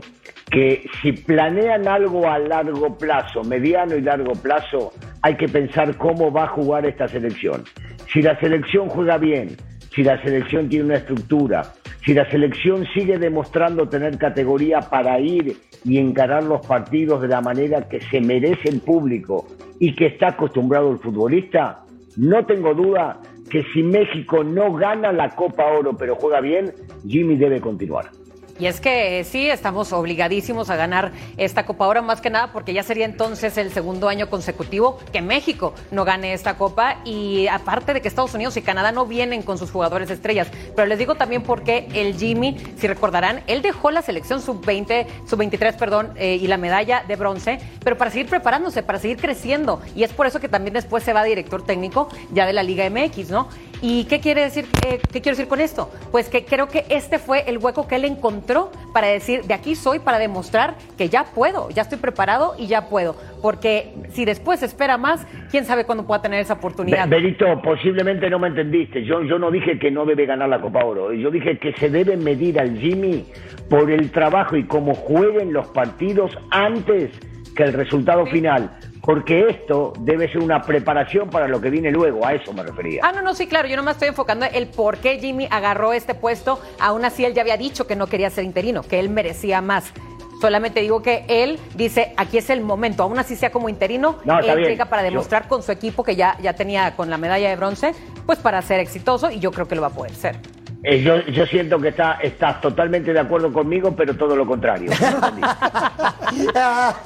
que 0.52 0.86
si 1.00 1.12
planean 1.12 1.88
algo 1.88 2.28
a 2.28 2.38
largo 2.38 2.96
plazo, 2.98 3.42
mediano 3.42 3.96
y 3.96 4.02
largo 4.02 4.34
plazo, 4.34 4.92
hay 5.22 5.34
que 5.36 5.48
pensar 5.48 5.96
cómo 5.96 6.30
va 6.30 6.44
a 6.44 6.48
jugar 6.48 6.84
esta 6.84 7.08
selección. 7.08 7.64
Si 8.12 8.20
la 8.20 8.38
selección 8.38 8.88
juega 8.90 9.16
bien, 9.16 9.56
si 9.94 10.02
la 10.02 10.22
selección 10.22 10.68
tiene 10.68 10.84
una 10.84 10.96
estructura, 10.96 11.72
si 12.04 12.12
la 12.12 12.30
selección 12.30 12.84
sigue 12.92 13.18
demostrando 13.18 13.88
tener 13.88 14.18
categoría 14.18 14.80
para 14.80 15.18
ir 15.18 15.56
y 15.86 15.96
encarar 15.96 16.44
los 16.44 16.66
partidos 16.66 17.22
de 17.22 17.28
la 17.28 17.40
manera 17.40 17.88
que 17.88 18.00
se 18.02 18.20
merece 18.20 18.68
el 18.68 18.80
público 18.80 19.46
y 19.80 19.94
que 19.94 20.06
está 20.06 20.28
acostumbrado 20.28 20.92
el 20.92 20.98
futbolista, 20.98 21.84
no 22.18 22.44
tengo 22.44 22.74
duda 22.74 23.20
que 23.48 23.62
si 23.72 23.82
México 23.82 24.44
no 24.44 24.74
gana 24.74 25.12
la 25.12 25.30
Copa 25.30 25.64
Oro 25.66 25.96
pero 25.96 26.16
juega 26.16 26.40
bien, 26.42 26.72
Jimmy 27.06 27.36
debe 27.36 27.58
continuar. 27.60 28.10
Y 28.58 28.66
es 28.66 28.80
que 28.80 29.20
eh, 29.20 29.24
sí, 29.24 29.48
estamos 29.48 29.92
obligadísimos 29.92 30.70
a 30.70 30.76
ganar 30.76 31.12
esta 31.36 31.64
Copa 31.66 31.84
ahora, 31.84 32.02
más 32.02 32.20
que 32.20 32.30
nada 32.30 32.52
porque 32.52 32.72
ya 32.72 32.82
sería 32.82 33.04
entonces 33.04 33.56
el 33.56 33.72
segundo 33.72 34.08
año 34.08 34.28
consecutivo 34.28 34.98
que 35.12 35.22
México 35.22 35.74
no 35.90 36.04
gane 36.04 36.32
esta 36.32 36.56
Copa. 36.56 36.98
Y 37.04 37.46
aparte 37.48 37.94
de 37.94 38.00
que 38.00 38.08
Estados 38.08 38.34
Unidos 38.34 38.56
y 38.56 38.62
Canadá 38.62 38.92
no 38.92 39.06
vienen 39.06 39.42
con 39.42 39.58
sus 39.58 39.70
jugadores 39.70 40.10
estrellas. 40.10 40.48
Pero 40.76 40.86
les 40.86 40.98
digo 40.98 41.14
también 41.14 41.42
porque 41.42 41.88
el 41.94 42.16
Jimmy, 42.16 42.56
si 42.78 42.86
recordarán, 42.86 43.42
él 43.46 43.62
dejó 43.62 43.90
la 43.90 44.02
selección 44.02 44.40
sub-20, 44.40 45.06
sub-23, 45.26 45.76
perdón, 45.76 46.12
eh, 46.16 46.38
y 46.40 46.46
la 46.46 46.56
medalla 46.56 47.04
de 47.06 47.16
bronce, 47.16 47.58
pero 47.82 47.96
para 47.96 48.10
seguir 48.10 48.28
preparándose, 48.28 48.82
para 48.82 48.98
seguir 48.98 49.18
creciendo. 49.18 49.80
Y 49.94 50.02
es 50.04 50.12
por 50.12 50.26
eso 50.26 50.40
que 50.40 50.48
también 50.48 50.74
después 50.74 51.02
se 51.02 51.12
va 51.12 51.24
director 51.24 51.64
técnico 51.64 52.08
ya 52.32 52.46
de 52.46 52.52
la 52.52 52.62
Liga 52.62 52.88
MX, 52.88 53.30
¿no? 53.30 53.48
¿Y 53.84 54.04
qué 54.04 54.20
quiere 54.20 54.42
decir, 54.42 54.66
eh, 54.86 55.00
qué 55.12 55.20
quiero 55.20 55.36
decir 55.36 55.48
con 55.48 55.60
esto? 55.60 55.90
Pues 56.12 56.28
que 56.28 56.44
creo 56.44 56.68
que 56.68 56.84
este 56.88 57.18
fue 57.18 57.42
el 57.50 57.58
hueco 57.58 57.88
que 57.88 57.96
él 57.96 58.04
encontró 58.04 58.70
para 58.94 59.08
decir, 59.08 59.42
de 59.42 59.54
aquí 59.54 59.74
soy, 59.74 59.98
para 59.98 60.20
demostrar 60.20 60.76
que 60.96 61.08
ya 61.08 61.24
puedo, 61.34 61.68
ya 61.70 61.82
estoy 61.82 61.98
preparado 61.98 62.54
y 62.56 62.68
ya 62.68 62.88
puedo. 62.88 63.16
Porque 63.42 63.92
si 64.10 64.24
después 64.24 64.62
espera 64.62 64.98
más, 64.98 65.26
quién 65.50 65.64
sabe 65.64 65.84
cuándo 65.84 66.06
pueda 66.06 66.22
tener 66.22 66.40
esa 66.40 66.54
oportunidad. 66.54 67.08
Be- 67.08 67.16
Benito, 67.16 67.44
posiblemente 67.60 68.30
no 68.30 68.38
me 68.38 68.48
entendiste. 68.48 69.04
Yo, 69.04 69.22
yo 69.24 69.36
no 69.40 69.50
dije 69.50 69.78
que 69.80 69.90
no 69.90 70.06
debe 70.06 70.26
ganar 70.26 70.48
la 70.48 70.60
Copa 70.60 70.84
Oro. 70.84 71.12
Yo 71.12 71.32
dije 71.32 71.58
que 71.58 71.72
se 71.72 71.90
debe 71.90 72.16
medir 72.16 72.60
al 72.60 72.78
Jimmy 72.78 73.24
por 73.68 73.90
el 73.90 74.12
trabajo 74.12 74.56
y 74.56 74.64
cómo 74.64 74.94
jueguen 74.94 75.52
los 75.52 75.66
partidos 75.68 76.38
antes 76.50 77.10
que 77.56 77.64
el 77.64 77.72
resultado 77.72 78.26
final. 78.26 78.78
Porque 79.02 79.46
esto 79.48 79.92
debe 80.00 80.28
ser 80.30 80.38
una 80.42 80.62
preparación 80.62 81.28
para 81.28 81.48
lo 81.48 81.60
que 81.60 81.70
viene 81.70 81.90
luego. 81.90 82.24
A 82.24 82.34
eso 82.34 82.52
me 82.52 82.62
refería. 82.62 83.00
Ah, 83.04 83.10
no, 83.12 83.20
no, 83.20 83.34
sí, 83.34 83.46
claro, 83.48 83.66
yo 83.68 83.76
no 83.76 83.82
me 83.82 83.90
estoy 83.90 84.08
enfocando 84.08 84.46
en 84.46 84.54
el 84.54 84.68
por 84.68 84.98
qué 84.98 85.18
Jimmy 85.18 85.48
agarró 85.50 85.92
este 85.92 86.14
puesto. 86.14 86.60
Aún 86.78 87.04
así, 87.04 87.24
él 87.24 87.34
ya 87.34 87.42
había 87.42 87.56
dicho 87.56 87.86
que 87.86 87.96
no 87.96 88.06
quería 88.06 88.30
ser 88.30 88.44
interino, 88.44 88.82
que 88.82 89.00
él 89.00 89.08
merecía 89.10 89.60
más. 89.60 89.92
Solamente 90.40 90.80
digo 90.80 91.02
que 91.02 91.24
él 91.28 91.58
dice, 91.74 92.14
aquí 92.16 92.38
es 92.38 92.50
el 92.50 92.60
momento, 92.62 93.04
aún 93.04 93.16
así 93.18 93.36
sea 93.36 93.50
como 93.52 93.68
interino, 93.68 94.18
No, 94.24 94.40
él 94.40 94.56
bien. 94.56 94.70
llega 94.70 94.86
para 94.86 95.02
Yo- 95.02 95.10
demostrar 95.10 95.46
con 95.46 95.62
su 95.62 95.70
equipo 95.70 96.02
que 96.02 96.16
ya, 96.16 96.36
ya 96.42 96.52
tenía 96.54 96.96
con 96.96 97.10
la 97.10 97.16
medalla 97.16 97.48
de 97.48 97.54
bronce, 97.56 97.92
pues 98.26 98.38
para 98.40 98.60
ser 98.62 98.80
exitoso 98.80 99.30
y 99.30 99.38
yo 99.38 99.52
creo 99.52 99.68
que 99.68 99.76
lo 99.76 99.82
va 99.82 99.88
a 99.88 99.92
poder 99.92 100.12
ser. 100.14 100.36
Eh, 100.84 101.00
yo, 101.00 101.20
yo 101.26 101.46
siento 101.46 101.78
que 101.78 101.88
está, 101.88 102.14
estás 102.14 102.60
totalmente 102.60 103.12
de 103.12 103.20
acuerdo 103.20 103.52
conmigo, 103.52 103.94
pero 103.96 104.16
todo 104.16 104.34
lo 104.34 104.46
contrario. 104.46 104.90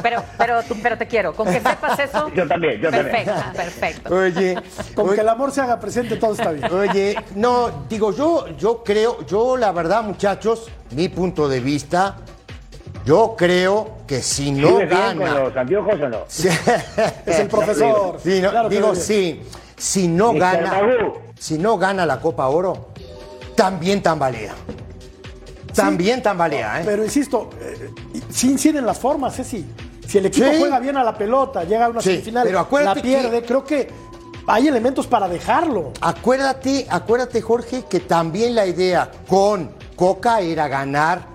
Pero, 0.02 0.22
pero, 0.38 0.60
pero 0.82 0.96
te 0.96 1.06
quiero, 1.08 1.34
con 1.34 1.46
que 1.48 1.54
sepas 1.60 1.98
eso. 1.98 2.30
Yo 2.32 2.46
también, 2.46 2.80
yo 2.80 2.90
también. 2.90 3.10
perfecto, 3.10 3.42
perfecto. 3.56 4.14
Oye, 4.14 4.54
Con 4.94 5.06
oye, 5.06 5.14
que 5.16 5.20
el 5.22 5.28
amor 5.28 5.50
se 5.50 5.60
haga 5.60 5.80
presente, 5.80 6.16
todo 6.16 6.32
está 6.32 6.52
bien. 6.52 6.72
Oye, 6.72 7.16
no, 7.34 7.84
digo, 7.88 8.12
yo, 8.14 8.46
yo 8.56 8.84
creo, 8.84 9.26
yo 9.26 9.56
la 9.56 9.72
verdad, 9.72 10.04
muchachos, 10.04 10.68
mi 10.92 11.08
punto 11.08 11.48
de 11.48 11.58
vista, 11.58 12.16
yo 13.04 13.34
creo 13.36 13.98
que 14.06 14.22
si 14.22 14.44
¿Sí 14.44 14.52
no 14.52 14.76
ves 14.76 14.88
bien 14.88 15.00
con 15.00 15.18
gana. 15.18 15.40
los 15.40 15.56
anteojos 15.56 16.00
o 16.00 16.08
no? 16.08 16.18
Es 17.26 17.40
el 17.40 17.48
profesor. 17.48 18.18
Sí, 18.22 18.40
no, 18.40 18.50
Claro 18.50 18.68
que 18.68 18.74
digo, 18.76 18.94
sí, 18.94 19.42
si 19.76 20.06
no 20.06 20.32
gana, 20.34 20.80
si 21.36 21.58
no 21.58 21.76
gana 21.78 22.06
la 22.06 22.20
Copa 22.20 22.46
Oro, 22.46 22.90
también 23.56 24.02
tambalea. 24.02 24.54
También 25.74 26.22
tambalea, 26.22 26.80
¿eh? 26.80 26.84
Pero 26.86 27.04
insisto, 27.04 27.50
eh, 27.60 27.90
sí 28.30 28.50
inciden 28.50 28.86
las 28.86 28.98
formas, 28.98 29.34
Ceci. 29.36 29.64
Si 30.06 30.18
el 30.18 30.26
equipo 30.26 30.48
Sí. 30.50 30.56
juega 30.58 30.78
bien 30.78 30.96
a 30.96 31.02
la 31.04 31.16
pelota, 31.18 31.64
llega 31.64 31.86
a 31.86 31.88
una 31.88 32.00
Sí, 32.00 32.10
semifinal, 32.12 32.44
pero 32.46 32.68
la 32.84 32.94
pierde, 32.94 33.42
creo 33.42 33.64
que 33.64 33.88
hay 34.46 34.68
elementos 34.68 35.06
para 35.06 35.28
dejarlo. 35.28 35.92
Acuérdate, 36.00 36.86
acuérdate, 36.88 37.42
Jorge, 37.42 37.84
que 37.90 38.00
también 38.00 38.54
la 38.54 38.64
idea 38.66 39.10
con 39.28 39.72
Coca 39.96 40.40
era 40.40 40.68
ganar 40.68 41.34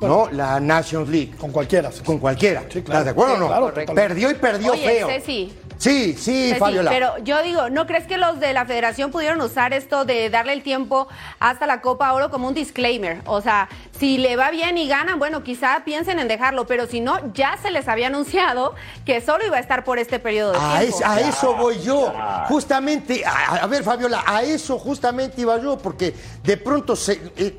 ¿no? 0.00 0.28
la 0.30 0.58
Nations 0.60 1.08
League. 1.08 1.32
Con 1.36 1.50
cualquiera. 1.50 1.90
Con 2.04 2.18
cualquiera. 2.18 2.62
Sí, 2.72 2.82
claro. 2.82 3.00
¿Estás 3.00 3.04
de 3.04 3.10
acuerdo 3.10 3.34
Sí, 3.34 3.36
o 3.36 3.40
no? 3.40 3.46
claro, 3.48 3.94
perdió 3.94 4.30
y 4.30 4.34
perdió 4.34 4.72
Oye, 4.72 4.82
feo. 4.84 5.08
Ceci, 5.08 5.52
Sí, 5.82 6.14
sí, 6.16 6.48
Ceci, 6.50 6.60
Fabiola. 6.60 6.90
pero 6.92 7.18
yo 7.24 7.42
digo, 7.42 7.68
¿no 7.68 7.86
crees 7.88 8.06
que 8.06 8.16
los 8.16 8.38
de 8.38 8.52
la 8.52 8.64
federación 8.66 9.10
pudieron 9.10 9.40
usar 9.40 9.72
esto 9.72 10.04
de 10.04 10.30
darle 10.30 10.52
el 10.52 10.62
tiempo 10.62 11.08
hasta 11.40 11.66
la 11.66 11.80
Copa 11.80 12.12
Oro 12.12 12.30
como 12.30 12.46
un 12.46 12.54
disclaimer? 12.54 13.20
O 13.26 13.40
sea, 13.40 13.68
si 13.98 14.16
le 14.16 14.36
va 14.36 14.50
bien 14.52 14.78
y 14.78 14.86
ganan, 14.86 15.18
bueno, 15.18 15.42
quizá 15.42 15.82
piensen 15.84 16.20
en 16.20 16.28
dejarlo, 16.28 16.68
pero 16.68 16.86
si 16.86 17.00
no, 17.00 17.32
ya 17.34 17.56
se 17.60 17.72
les 17.72 17.88
había 17.88 18.06
anunciado 18.06 18.76
que 19.04 19.20
solo 19.20 19.44
iba 19.44 19.56
a 19.56 19.60
estar 19.60 19.82
por 19.82 19.98
este 19.98 20.20
periodo 20.20 20.52
de 20.52 20.58
A, 20.60 20.78
tiempo. 20.78 20.98
es- 20.98 21.04
a 21.04 21.20
eso 21.20 21.54
voy 21.56 21.80
yo. 21.80 22.12
Justamente, 22.46 23.24
a, 23.26 23.56
a 23.56 23.66
ver, 23.66 23.82
Fabiola, 23.82 24.22
a 24.24 24.42
eso 24.44 24.78
justamente 24.78 25.40
iba 25.40 25.58
yo, 25.60 25.76
porque 25.78 26.14
de 26.44 26.56
pronto 26.58 26.94
se, 26.94 27.20
eh, 27.36 27.58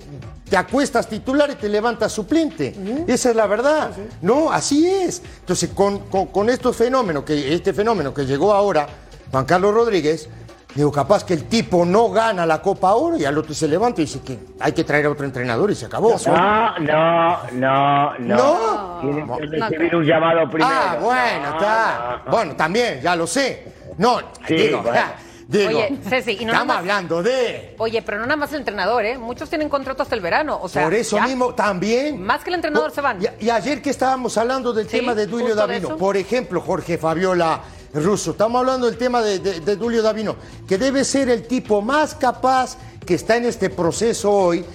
te 0.53 0.57
acuestas 0.57 1.07
titular 1.07 1.49
y 1.49 1.55
te 1.55 1.67
levantas 1.67 2.11
suplente. 2.11 2.75
Esa 3.07 3.31
es 3.31 3.35
la 3.35 3.47
verdad. 3.47 3.89
No, 4.21 4.51
así 4.51 4.87
es. 4.87 5.19
Entonces, 5.39 5.71
con, 5.73 5.97
con- 6.09 6.27
con 6.27 6.47
estos 6.47 6.75
fenómenos, 6.75 7.23
que, 7.23 7.55
este 7.55 7.73
fenómeno 7.73 8.13
que 8.13 8.23
llegó 8.27 8.53
ahora, 8.53 8.85
Juan 9.31 9.45
Carlos 9.45 9.73
Rodríguez, 9.73 10.29
digo, 10.75 10.91
capaz 10.91 11.23
que 11.25 11.33
el 11.33 11.45
tipo 11.45 11.85
no 11.85 12.11
gana 12.11 12.45
la 12.45 12.61
Copa 12.61 12.93
Oro 12.93 13.17
y 13.17 13.25
al 13.25 13.35
otro 13.35 13.51
se 13.55 13.67
levanta 13.67 14.01
y 14.01 14.05
dice 14.05 14.19
que 14.21 14.37
hay 14.59 14.73
que 14.73 14.83
traer 14.83 15.07
a 15.07 15.09
otro 15.09 15.25
entrenador 15.25 15.71
y 15.71 15.75
se 15.75 15.87
acabó. 15.87 16.15
No, 16.27 16.77
no, 16.77 17.37
no, 17.53 18.13
no. 18.19 18.37
No. 18.37 19.37
Tiene 19.39 19.57
que 19.57 19.59
recibir 19.69 19.95
un 19.95 20.03
llamado 20.05 20.47
primero. 20.51 20.71
Ah, 20.71 20.97
bueno, 21.01 21.49
No, 21.49 21.57
está. 21.57 22.21
no. 22.27 22.31
Bueno, 22.31 22.55
también, 22.55 23.01
ya 23.01 23.15
lo 23.15 23.25
sé. 23.25 23.73
No, 23.97 24.19
Sí, 24.47 24.53
digo, 24.53 24.83
bueno. 24.83 24.99
ja, 24.99 25.15
digo, 25.47 25.69
Oye, 25.69 25.99
Ceci, 26.07 26.31
y 26.39 26.45
no 26.45 26.51
estamos 26.53 26.67
nomás- 26.67 26.77
hablando 26.79 27.23
de... 27.23 27.75
Oye, 27.77 28.01
pero 28.01 28.17
no 28.19 28.23
nada 28.25 28.37
más 28.37 28.51
el 28.53 28.59
entrenador, 28.59 29.05
¿eh? 29.05 29.17
Muchos 29.17 29.49
tienen 29.49 29.69
contrato 29.69 30.03
hasta 30.03 30.15
el 30.15 30.21
verano. 30.21 30.59
O 30.61 30.69
sea, 30.69 30.83
Por 30.83 30.93
eso 30.93 31.17
ya. 31.17 31.27
mismo, 31.27 31.53
también. 31.53 32.21
Más 32.21 32.43
que 32.43 32.49
el 32.49 32.55
entrenador 32.55 32.91
se 32.91 33.01
van. 33.01 33.19
Y, 33.21 33.45
y 33.45 33.49
ayer 33.49 33.81
que 33.81 33.89
estábamos 33.89 34.37
hablando 34.37 34.73
del 34.73 34.87
Sí, 34.89 34.97
tema 34.97 35.13
de 35.15 35.27
de 35.27 35.55
Davino, 35.55 35.97
por 35.97 36.17
ejemplo, 36.17 36.61
Jorge 36.61 36.97
Fabiola 36.97 37.61
Russo, 37.93 38.31
estamos 38.31 38.59
hablando 38.59 38.87
del 38.87 38.97
tema 38.97 39.21
de, 39.21 39.39
de, 39.39 39.59
de 39.59 39.75
Dulio 39.75 40.01
Davino, 40.01 40.35
que 40.67 40.77
debe 40.77 41.03
ser 41.03 41.29
el 41.29 41.45
tipo 41.47 41.81
más 41.81 42.15
capaz 42.15 42.77
que 43.05 43.15
está 43.15 43.35
en 43.37 43.45
este 43.45 43.69
proceso 43.69 44.31
hoy 44.31 44.65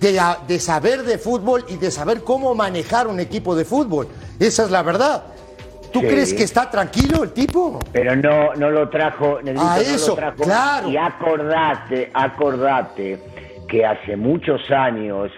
de, 0.00 0.20
de 0.46 0.60
saber 0.60 1.02
de 1.04 1.16
fútbol 1.18 1.64
y 1.68 1.76
de 1.76 1.90
saber 1.90 2.22
cómo 2.22 2.54
manejar 2.54 3.06
un 3.06 3.18
equipo 3.20 3.54
de 3.54 3.64
fútbol. 3.64 4.08
Esa 4.38 4.64
es 4.64 4.70
la 4.70 4.82
verdad. 4.82 5.24
¿Tú 5.92 6.00
Sí. 6.00 6.06
crees 6.06 6.34
que 6.34 6.42
está 6.42 6.70
tranquilo 6.70 7.24
el 7.24 7.32
tipo? 7.32 7.78
Pero 7.92 8.14
no, 8.16 8.54
no 8.54 8.70
lo 8.70 8.88
trajo, 8.88 9.38
Negrito, 9.42 9.66
Ah, 9.66 9.76
no 9.76 9.82
eso, 9.82 10.08
lo 10.10 10.16
trajo. 10.16 10.36
claro. 10.42 10.88
Y 10.90 10.96
acordate, 10.96 12.10
acordate 12.12 13.18
que 13.68 13.84
hace 13.84 14.16
muchos 14.16 14.70
años 14.70 15.30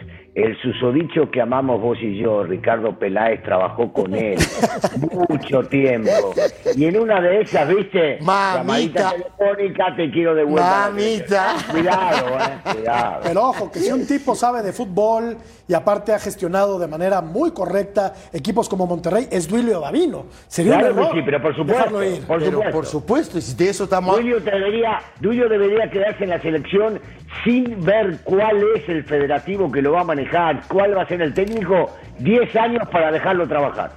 el 0.44 0.56
susodicho 0.62 1.30
que 1.30 1.40
amamos 1.40 1.80
vos 1.80 1.98
y 2.00 2.16
yo, 2.18 2.44
Ricardo 2.44 2.96
Peláez, 2.96 3.42
trabajó 3.42 3.92
con 3.92 4.14
él 4.14 4.38
mucho 5.28 5.62
tiempo. 5.64 6.32
Y 6.76 6.84
en 6.84 6.98
una 7.00 7.20
de 7.20 7.40
esas, 7.40 7.68
viste, 7.68 8.18
Mamita. 8.20 8.58
llamadita 8.58 9.10
telefónica, 9.10 9.96
te 9.96 10.10
quiero 10.12 10.34
de 10.36 10.44
vuelta. 10.44 10.90
Mamita. 10.90 11.54
Cuidado, 11.70 12.26
eh, 12.38 12.58
cuidado. 12.72 13.20
Pero 13.24 13.42
ojo, 13.48 13.70
que 13.72 13.80
si 13.80 13.90
un 13.90 14.06
tipo 14.06 14.34
sabe 14.36 14.62
de 14.62 14.72
fútbol 14.72 15.36
y 15.66 15.74
aparte 15.74 16.12
ha 16.14 16.18
gestionado 16.20 16.78
de 16.78 16.86
manera 16.86 17.20
muy 17.20 17.50
correcta 17.50 18.14
equipos 18.32 18.68
como 18.68 18.86
Monterrey, 18.86 19.26
es 19.30 19.48
Duilio 19.48 19.80
Davino. 19.80 20.26
Sería 20.46 20.78
Claro 20.78 20.88
un 20.88 20.94
que 20.94 21.00
error 21.02 21.14
sí, 21.16 21.22
pero 21.24 21.42
por 21.42 21.56
supuesto, 21.56 21.74
dejarlo 21.98 22.04
ir. 22.04 22.20
por 22.26 22.38
Pero 22.38 22.50
supuesto. 22.52 22.72
por 22.76 22.86
supuesto, 22.86 23.38
y 23.38 23.42
si 23.42 23.56
de 23.56 23.70
eso 23.70 23.84
estamos... 23.84 24.14
Duilio 24.16 24.40
debería, 24.40 25.00
Duilio 25.20 25.48
debería 25.48 25.90
quedarse 25.90 26.24
en 26.24 26.30
la 26.30 26.40
selección 26.40 27.00
sin 27.44 27.84
ver 27.84 28.18
cuál 28.24 28.62
es 28.76 28.88
el 28.88 29.04
federativo 29.04 29.70
que 29.70 29.82
lo 29.82 29.92
va 29.92 30.00
a 30.00 30.04
manejar, 30.04 30.27
cuál 30.68 30.96
va 30.96 31.02
a 31.02 31.08
ser 31.08 31.22
el 31.22 31.34
técnico, 31.34 31.90
10 32.18 32.54
años 32.56 32.88
para 32.90 33.10
dejarlo 33.10 33.46
trabajar. 33.48 33.92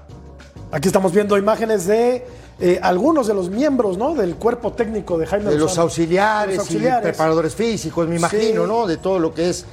Aquí 0.72 0.88
estamos 0.88 1.12
viendo 1.12 1.38
imágenes 1.38 1.86
de 1.86 2.26
eh, 2.60 2.80
algunos 2.82 3.28
de 3.28 3.34
los 3.34 3.50
miembros 3.50 3.98
¿no? 3.98 4.13
del 4.13 4.36
cuerpo 4.36 4.72
técnico 4.74 5.17
de 5.17 5.26
Jaime 5.26 5.50
de 5.50 5.58
los 5.58 5.78
auxiliares, 5.78 6.56
Los 6.58 6.65
auxiliares. 6.67 7.00
y 7.00 7.04
preparadores 7.04 7.56
físicos, 7.56 8.08
me 8.08 8.15
imagino, 8.17 8.63
Sí. 8.63 8.67
¿no? 8.70 8.86
De 8.88 8.98
todo 8.98 9.20
lo 9.20 9.34
que 9.34 9.50
es, 9.50 9.65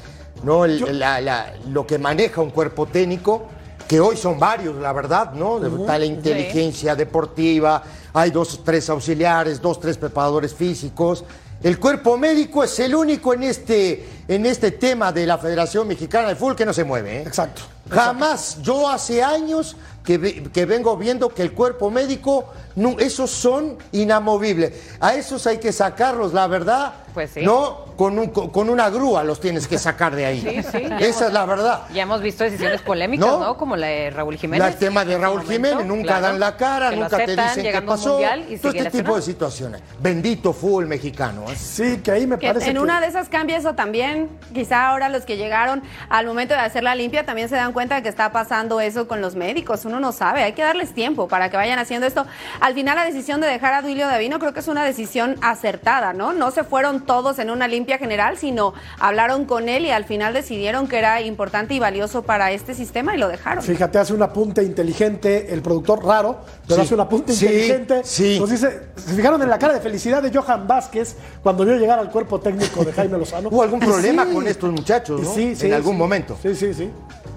¿no? 0.42 0.64
El- 0.64 0.78
Yo- 0.78 0.86
la- 0.92 1.20
la- 1.20 1.52
lo 1.68 1.86
que 1.86 1.98
maneja 1.98 2.40
un 2.40 2.50
cuerpo 2.50 2.86
técnico, 2.86 3.46
que 3.86 4.00
hoy 4.00 4.16
son 4.16 4.38
varios, 4.38 4.76
la 4.76 4.92
verdad, 4.92 5.32
¿no? 5.34 5.60
De- 5.60 5.68
Está 5.82 5.98
la 5.98 6.04
inteligencia 6.06 6.94
deportiva, 6.96 7.82
hay 8.14 8.30
dos, 8.30 8.62
tres 8.64 8.88
auxiliares, 8.90 9.60
dos, 9.60 9.78
tres 9.80 9.96
preparadores 9.98 10.54
físicos. 10.54 11.24
El 11.62 11.78
cuerpo 11.78 12.16
médico 12.16 12.64
es 12.64 12.78
el 12.80 12.94
único 12.94 13.34
en 13.34 13.42
este, 13.44 14.06
en 14.28 14.46
este 14.46 14.70
tema 14.72 15.10
de 15.10 15.26
la 15.26 15.38
Federación 15.38 15.88
Mexicana 15.88 16.28
de 16.28 16.36
Fútbol 16.36 16.54
que 16.56 16.66
no 16.66 16.72
se 16.72 16.84
mueve, 16.84 17.18
¿eh? 17.18 17.22
Exacto. 17.26 17.62
Jamás, 17.90 18.58
yo 18.60 18.86
hace 18.88 19.22
años 19.22 19.74
que, 20.04 20.42
que 20.52 20.66
vengo 20.66 20.94
viendo 20.98 21.30
que 21.30 21.40
el 21.42 21.52
cuerpo 21.52 21.90
médico, 21.90 22.44
no, 22.76 22.98
esos 22.98 23.30
son 23.30 23.78
inamovibles. 23.92 24.72
A 25.00 25.14
esos 25.14 25.46
hay 25.46 25.56
que 25.58 25.72
sacarlos, 25.72 26.34
la 26.34 26.46
verdad. 26.46 26.92
Pues 27.14 27.30
sí. 27.32 27.40
No, 27.42 27.86
con, 27.96 28.18
un- 28.18 28.28
con 28.28 28.50
con 28.50 28.68
una 28.68 28.90
grúa 28.90 29.24
los 29.24 29.40
tienes 29.40 29.66
que 29.66 29.78
sacar 29.78 30.14
de 30.14 30.26
ahí. 30.26 30.40
Sí, 30.40 30.62
sí, 30.70 30.76
Esa 30.84 30.94
hemos- 30.98 31.22
es 31.22 31.32
la 31.32 31.46
verdad. 31.46 31.80
Ya 31.94 32.02
hemos 32.02 32.20
visto 32.20 32.44
decisiones 32.44 32.82
polémicas, 32.82 33.26
¿No? 33.26 33.40
¿no? 33.40 33.56
Como 33.56 33.74
la 33.76 33.86
de 33.86 34.10
Raúl 34.10 34.34
La- 34.34 34.40
Jiménez. 34.40 34.68
el 34.68 34.76
tema 34.76 35.04
de 35.04 35.16
Raúl 35.18 35.42
momento, 35.42 35.52
Jiménez, 35.68 35.86
nunca 35.86 36.04
claro, 36.08 36.22
dan 36.26 36.40
la 36.40 36.56
cara, 36.58 36.90
nunca 36.92 37.16
te 37.24 37.36
dicen 37.36 37.72
qué 37.72 37.82
pasó. 37.82 38.20
y 38.50 38.56
Todo 38.58 38.72
este 38.72 38.90
tipo 38.90 39.16
de 39.16 39.22
situaciones. 39.22 39.80
Bendito 39.98 40.52
fútbol 40.52 40.86
mexicano. 40.86 41.44
¿eh? 41.50 41.56
Sí, 41.56 41.98
que 42.04 42.10
ahí 42.12 42.26
me 42.26 42.38
Que 42.38 42.48
parece 42.48 42.68
en 42.68 42.74
que- 42.76 42.80
una 42.82 43.00
de 43.00 43.06
esas 43.08 43.28
cambia 43.30 43.56
eso 43.56 43.74
también. 43.74 44.17
Quizá 44.52 44.88
ahora 44.88 45.08
los 45.08 45.24
que 45.24 45.36
llegaron 45.36 45.82
al 46.08 46.26
momento 46.26 46.54
de 46.54 46.60
hacer 46.60 46.82
la 46.82 46.94
limpia 46.94 47.24
también 47.26 47.48
se 47.48 47.56
dan 47.56 47.72
cuenta 47.72 47.96
de 47.96 48.02
que 48.02 48.08
está 48.08 48.32
pasando 48.32 48.80
eso 48.80 49.06
con 49.08 49.20
los 49.20 49.34
médicos. 49.34 49.84
Uno 49.84 50.00
no 50.00 50.12
sabe, 50.12 50.42
hay 50.42 50.52
que 50.52 50.62
darles 50.62 50.92
tiempo 50.94 51.28
para 51.28 51.50
que 51.50 51.56
vayan 51.56 51.78
haciendo 51.78 52.06
esto. 52.06 52.26
Al 52.60 52.74
final 52.74 52.96
la 52.96 53.04
decisión 53.04 53.40
de 53.40 53.46
dejar 53.46 53.74
a 53.74 53.82
Duilio 53.82 54.06
Davino 54.06 54.38
creo 54.38 54.52
que 54.52 54.60
es 54.60 54.68
una 54.68 54.84
decisión 54.84 55.36
acertada, 55.42 56.12
¿no? 56.12 56.32
No 56.32 56.50
se 56.50 56.64
fueron 56.64 57.04
todos 57.06 57.38
en 57.38 57.50
una 57.50 57.68
limpia 57.68 57.98
general, 57.98 58.38
sino 58.38 58.74
hablaron 58.98 59.44
con 59.44 59.68
él 59.68 59.84
y 59.86 59.90
al 59.90 60.04
final 60.04 60.32
decidieron 60.34 60.88
que 60.88 60.98
era 60.98 61.20
importante 61.20 61.74
y 61.74 61.78
valioso 61.78 62.22
para 62.22 62.50
este 62.52 62.74
sistema 62.74 63.14
y 63.14 63.18
lo 63.18 63.28
dejaron. 63.28 63.62
Fíjate, 63.62 63.98
hace 63.98 64.14
un 64.14 64.22
apunte 64.22 64.62
inteligente 64.62 65.52
el 65.52 65.62
productor 65.62 66.04
raro, 66.04 66.40
pero 66.66 66.76
Sí. 66.76 66.80
hace 66.86 66.94
un 66.94 67.00
apunte 67.00 67.32
Sí, 67.32 67.46
inteligente. 67.46 68.00
sí. 68.04 68.38
Nos 68.40 68.50
dice, 68.50 68.88
¿se 68.96 69.14
fijaron 69.14 69.42
en 69.42 69.50
la 69.50 69.58
cara 69.58 69.74
de 69.74 69.80
felicidad 69.80 70.22
de 70.22 70.36
Johan 70.36 70.66
Vázquez 70.66 71.16
cuando 71.42 71.64
vio 71.64 71.76
llegar 71.76 71.98
al 71.98 72.10
cuerpo 72.10 72.40
técnico 72.40 72.84
de 72.84 72.92
Jaime 72.92 73.18
Lozano? 73.18 73.48
¿Hubo 73.50 73.62
algún 73.62 73.82
Y 73.82 73.86
problema 74.14 74.26
sí. 74.26 74.34
con 74.34 74.48
estos 74.48 74.72
muchachos, 74.72 75.20
no? 75.20 75.34
Sí, 75.34 75.54
sí. 75.56 75.66
En 75.66 75.72
algún 75.74 75.96
momento. 75.96 76.36
Sí, 76.42 76.54
sí, 76.54 76.74
sí. 76.74 76.90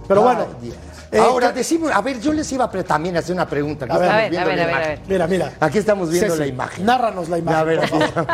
Pero 0.07 0.27
Ay, 0.27 0.36
bueno. 0.36 0.75
Eh, 1.12 1.19
Ahora, 1.19 1.50
que- 1.50 1.60
decimos, 1.60 1.91
a 1.93 2.02
ver, 2.02 2.21
yo 2.21 2.32
les 2.32 2.50
iba 2.54 2.63
a 2.63 2.69
también 2.86 3.17
hacer 3.17 3.36
una 3.36 3.45
pregunta. 3.45 3.84
Aquí 3.84 3.93
A 3.93 3.97
ver, 3.97 4.10
a 4.10 4.15
ver, 4.15 4.39
a 4.39 4.45
ver, 4.45 4.60
a 4.62 4.93
a. 4.93 4.97
Mira, 5.08 5.28
mira. 5.28 5.52
Aquí 5.60 5.78
estamos 5.78 6.10
viendo 6.10 6.38
la 6.38 6.47
imagen. 6.47 6.86
Nárranos 6.86 7.28
la 7.28 7.38
imagen. 7.38 7.60
A 7.60 7.63
ver, 7.65 7.80
por 7.82 7.89
favor. 7.89 8.28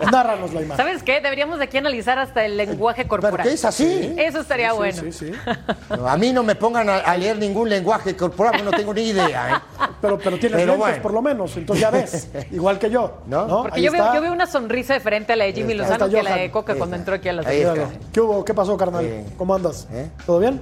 Nárranos 0.12 0.52
la 0.52 0.60
imagen. 0.60 0.76
¿Sabes 0.84 1.02
qué? 1.02 1.22
Deberíamos 1.22 1.58
de 1.58 1.64
aquí 1.64 1.78
analizar 1.78 2.18
hasta 2.18 2.44
el 2.44 2.58
lenguaje 2.58 3.04
¿Pero 3.06 3.08
corporal. 3.08 3.46
qué 3.46 3.54
es 3.54 3.64
así? 3.64 4.14
Eso 4.18 4.40
estaría 4.40 4.70
Sí, 4.72 4.76
bueno. 4.76 5.02
Sí, 5.02 5.12
sí. 5.12 5.32
No, 5.96 6.06
a 6.06 6.16
mí 6.18 6.30
no 6.32 6.42
me 6.42 6.56
pongan 6.56 6.90
a, 6.90 6.98
a 6.98 7.16
leer 7.16 7.38
ningún 7.38 7.70
lenguaje 7.70 8.14
corporal, 8.14 8.52
porque 8.52 8.70
no 8.70 8.76
tengo 8.76 8.92
ni 8.92 9.02
idea. 9.08 9.48
¿eh? 9.50 9.86
Pero, 10.02 10.18
pero 10.18 10.38
tienes 10.38 10.58
Pero 10.60 10.72
lentes 10.72 10.78
bueno. 10.78 11.02
por 11.02 11.12
lo 11.14 11.22
menos, 11.22 11.56
entonces 11.56 11.80
ya 11.80 11.90
ves. 11.90 12.28
Igual 12.50 12.78
que 12.78 12.90
yo. 12.90 13.20
¿No? 13.28 13.46
¿no? 13.46 13.62
Porque 13.62 13.80
yo 13.80 13.90
veo, 13.92 14.02
está. 14.02 14.14
yo 14.14 14.20
veo 14.20 14.32
una 14.32 14.46
sonrisa 14.46 14.92
diferente 14.92 15.32
a 15.32 15.36
la 15.36 15.44
de 15.46 15.54
Jimmy 15.54 15.72
está. 15.72 15.84
Lozano 15.84 16.04
está 16.04 16.18
que 16.18 16.22
la 16.22 16.30
de 16.34 16.36
Johan. 16.40 16.50
Coca 16.50 16.74
cuando 16.74 16.96
entró 16.96 17.14
aquí 17.14 17.28
a 17.30 17.32
la. 17.32 17.44
¿Qué 18.12 18.20
hubo? 18.20 18.44
¿Qué 18.44 18.52
pasó, 18.52 18.76
carnal? 18.76 19.24
¿Cómo 19.38 19.54
andas? 19.54 19.88
¿Eh? 19.90 20.10
¿Todo 20.26 20.38
bien? 20.38 20.60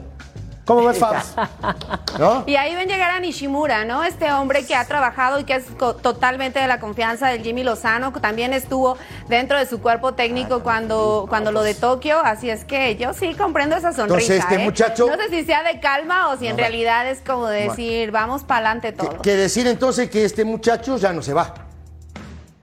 ¿Cómo 0.69 0.87
ves, 0.87 0.99
Fabs? 0.99 1.35
¿No? 2.19 2.45
Y 2.47 2.57
ahí 2.57 2.75
ven 2.75 2.87
llegar 2.89 3.11
a 3.11 3.19
Nishimura, 3.21 3.87
¿no? 3.87 4.05
Este 4.05 4.31
hombre 4.33 4.67
que 4.67 4.75
ha 4.77 4.85
trabajado 4.85 5.41
y 5.41 5.45
que 5.45 5.55
es 5.55 5.65
totalmente 6.03 6.59
de 6.61 6.67
la 6.67 6.79
confianza 6.79 7.29
del 7.29 7.43
Jimmy 7.43 7.65
Lozano, 7.65 8.13
que 8.13 8.21
también 8.21 8.53
estuvo 8.53 8.99
dentro 9.29 9.57
de 9.59 9.65
su 9.65 9.81
cuerpo 9.81 10.13
técnico 10.13 10.63
cuando, 10.63 11.25
cuando 11.31 11.53
lo 11.53 11.63
de 11.63 11.75
Tokio, 11.75 12.21
así 12.23 12.51
es 12.51 12.67
que 12.67 12.97
yo 12.97 13.15
sí 13.15 13.35
comprendo 13.35 13.77
esa 13.77 13.95
sonrisa. 13.95 14.35
Entonces, 14.35 14.39
este 14.41 14.55
¿eh? 14.57 14.59
muchacho- 14.65 15.07
No 15.07 15.17
sé 15.17 15.31
si 15.31 15.45
sea 15.47 15.63
de 15.63 15.81
calma 15.81 16.29
o 16.29 16.37
si 16.37 16.47
en 16.49 16.53
No, 16.57 16.59
realidad 16.61 17.09
es 17.09 17.21
como 17.27 17.47
decir, 17.47 18.11
vamos 18.11 18.45
para 18.45 18.67
adelante 18.71 18.93
Que, 18.93 19.07
todo. 19.07 19.23
que 19.23 19.37
decir 19.37 19.67
entonces 19.67 20.11
que 20.11 20.23
este 20.27 20.45
muchacho 20.45 20.99
ya 20.99 21.15
no 21.15 21.23
se 21.23 21.33
va. 21.33 21.55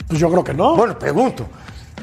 Pues 0.08 0.20
yo 0.20 0.30
creo 0.30 0.44
que 0.44 0.54
no. 0.54 0.76
Bueno, 0.76 1.00
pregunto. 1.00 1.48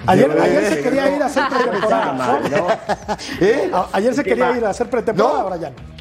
Ayer, 0.07 0.65
se 0.69 0.83
quería 0.83 1.17
ir 1.17 1.23
a 1.23 1.27
hacer 1.27 1.45
pretemporada. 1.51 2.41
¿Eh? 3.41 3.71
Ayer 3.93 4.15
se 4.15 4.23
¿Qué 4.23 4.31
quería 4.31 4.57
ir 4.57 4.65
a 4.65 4.71
hacer 4.71 4.89
pretemporada, 4.89 5.57
no. 5.57 5.93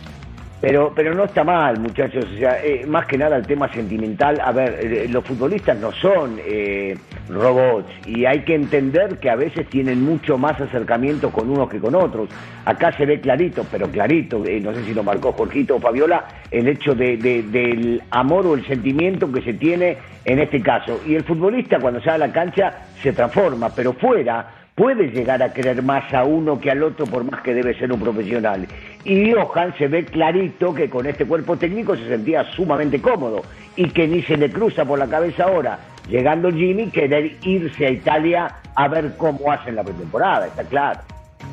Pero, 0.61 0.93
pero 0.95 1.15
no 1.15 1.23
está 1.23 1.43
mal, 1.43 1.79
muchachos. 1.79 2.25
O 2.35 2.37
sea, 2.37 2.63
eh, 2.63 2.85
más 2.85 3.07
que 3.07 3.17
nada 3.17 3.35
el 3.35 3.47
tema 3.47 3.71
sentimental. 3.73 4.39
A 4.39 4.51
ver, 4.51 4.79
eh, 4.79 5.07
los 5.09 5.25
futbolistas 5.25 5.75
no 5.77 5.91
son 5.91 6.39
eh, 6.45 6.95
robots 7.33 7.89
y 8.05 8.25
hay 8.25 8.41
que 8.41 8.55
entender 8.55 9.17
que 9.19 9.29
a 9.29 9.35
veces 9.35 9.67
tienen 9.69 10.03
mucho 10.03 10.37
más 10.37 10.59
acercamiento 10.59 11.31
con 11.31 11.49
unos 11.49 11.69
que 11.69 11.79
con 11.79 11.95
otros. 11.95 12.29
Acá 12.65 12.91
se 12.97 13.05
ve 13.05 13.19
clarito, 13.21 13.65
pero 13.71 13.87
clarito, 13.87 14.43
eh, 14.45 14.59
no 14.59 14.73
sé 14.73 14.83
si 14.83 14.93
lo 14.93 15.03
marcó 15.03 15.31
Jorgito 15.31 15.75
o 15.75 15.79
Fabiola, 15.79 16.25
el 16.51 16.67
hecho 16.67 16.93
de, 16.95 17.17
de- 17.17 17.43
del 17.43 18.01
amor 18.11 18.45
o 18.47 18.53
el 18.55 18.65
sentimiento 18.67 19.31
que 19.31 19.41
se 19.41 19.53
tiene 19.53 19.97
en 20.25 20.39
este 20.39 20.61
caso. 20.61 20.99
Y 21.07 21.15
el 21.15 21.23
futbolista 21.23 21.79
cuando 21.79 21.99
sale 22.01 22.23
a 22.23 22.27
la 22.27 22.33
cancha 22.33 22.73
se 23.01 23.13
transforma, 23.13 23.69
pero 23.75 23.93
fuera 23.93 24.55
puede 24.75 25.09
llegar 25.11 25.43
a 25.43 25.53
querer 25.53 25.83
más 25.83 26.11
a 26.13 26.23
uno 26.23 26.59
que 26.59 26.71
al 26.71 26.81
otro 26.81 27.05
por 27.05 27.23
más 27.29 27.41
que 27.41 27.53
debe 27.53 27.73
ser 27.77 27.91
un 27.91 27.99
profesional. 27.99 28.65
Y 29.03 29.31
Johan 29.31 29.73
se 29.77 29.87
ve 29.87 30.05
clarito 30.05 30.73
que 30.73 30.89
con 30.89 31.05
este 31.05 31.25
cuerpo 31.25 31.57
técnico 31.57 31.95
se 31.95 32.07
sentía 32.07 32.43
sumamente 32.55 33.01
cómodo 33.01 33.41
y 33.75 33.89
que 33.89 34.07
ni 34.07 34.21
se 34.23 34.37
le 34.37 34.49
cruza 34.49 34.85
por 34.85 34.97
la 34.97 35.07
cabeza 35.07 35.43
ahora, 35.43 35.77
llegando 36.11 36.49
Jimmy, 36.51 36.91
querer 36.91 37.37
irse 37.41 37.85
a 37.87 37.89
Italia 37.89 38.55
a 38.75 38.87
ver 38.87 39.15
cómo 39.17 39.51
hacen 39.51 39.75
la 39.75 39.83
pretemporada, 39.83 40.45
está 40.47 40.63
claro. 40.63 40.99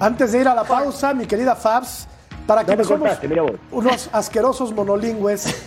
Antes 0.00 0.32
de 0.32 0.40
ir 0.40 0.48
a 0.48 0.54
la 0.54 0.64
pausa, 0.64 1.14
mi 1.14 1.24
querida 1.26 1.54
Fabs, 1.56 2.06
para 2.46 2.62
No 2.62 2.66
quienes 2.66 2.86
me 2.86 2.88
somos 2.88 3.00
contaste, 3.08 3.28
mira 3.28 3.42
vos. 3.42 3.52
unos 3.70 4.10
asquerosos 4.12 4.72
monolingües, 4.74 5.64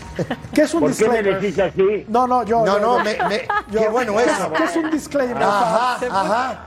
¿qué 0.54 0.62
es 0.64 0.74
un 0.74 0.80
¿Por 0.82 0.96
qué 0.96 1.08
me 1.10 1.22
disclaimer? 1.22 1.42
decís 1.42 1.60
así? 1.60 2.06
No, 2.08 2.28
no, 2.28 2.44
yo. 2.44 2.66
No, 2.66 2.66
yo- 2.66 2.80
no, 2.80 2.98
yo- 2.98 3.04
me, 3.04 3.30
me- 3.30 3.42
yo- 3.72 3.80
qué 3.82 3.88
bueno 3.88 4.14
¿qué 4.18 4.24
es- 4.24 4.32
eso. 4.32 4.54
¿Qué 4.54 4.64
es 4.64 4.76
un 4.76 4.92
disclaimer? 4.92 5.44
Ajá, 5.44 5.98
ajá. 6.12 6.60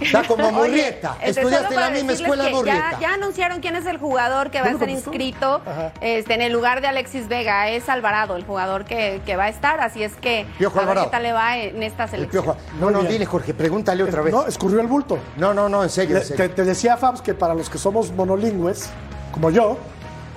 Está 0.00 0.22
como 0.24 0.50
Murrieta. 0.52 1.16
Oye, 1.20 1.30
Estudiaste 1.30 1.74
en 1.74 1.80
la 1.80 1.86
para 1.86 1.94
misma 1.94 2.12
escuela 2.12 2.44
de 2.44 2.50
que 2.50 2.54
Murrieta. 2.56 2.90
Ya, 2.92 3.00
ya 3.00 3.14
anunciaron 3.14 3.60
quién 3.60 3.76
es 3.76 3.86
el 3.86 3.98
jugador 3.98 4.50
que 4.50 4.60
va 4.60 4.66
a 4.68 4.70
estar 4.70 4.86
¿cómo 4.86 4.98
inscrito 4.98 5.60
este, 6.00 6.34
en 6.34 6.42
el 6.42 6.52
lugar 6.52 6.80
de 6.80 6.86
Alexis 6.88 7.28
Vega. 7.28 7.68
Es 7.68 7.88
Alvarado, 7.88 8.36
el 8.36 8.44
jugador 8.44 8.84
que, 8.84 9.20
que 9.26 9.36
va 9.36 9.44
a 9.44 9.48
estar. 9.48 9.80
Así 9.80 10.02
es 10.02 10.14
que 10.16 10.46
Piojo 10.58 10.76
a 10.78 10.82
ver 10.82 10.88
Alvarado. 10.90 11.06
qué 11.06 11.10
tal 11.10 11.22
le 11.24 11.32
va 11.32 11.56
en 11.58 11.82
esta 11.82 12.04
El 12.04 12.10
selección. 12.10 12.44
piojo. 12.44 12.58
No, 12.80 12.90
no, 12.90 13.02
dile, 13.02 13.26
Jorge, 13.26 13.54
pregúntale 13.54 14.02
otra 14.02 14.22
vez. 14.22 14.32
No, 14.32 14.46
escurrió 14.46 14.80
el 14.80 14.86
bulto. 14.86 15.18
No, 15.36 15.52
no, 15.54 15.68
no, 15.68 15.82
en 15.82 15.90
serio, 15.90 16.14
Le- 16.14 16.20
en 16.22 16.26
serio. 16.28 16.48
te, 16.48 16.54
te 16.54 16.64
decía, 16.64 16.96
Fabs, 16.96 17.20
que 17.22 17.34
para 17.34 17.54
los 17.54 17.68
que 17.68 17.78
somos 17.78 18.12
monolingües, 18.12 18.90
como 19.32 19.50
yo, 19.50 19.78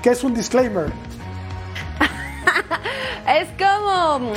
¿qué 0.02 0.10
es 0.12 0.24
un 0.24 0.34
disclaimer? 0.34 0.86
Es 3.28 3.48
como, 3.58 4.34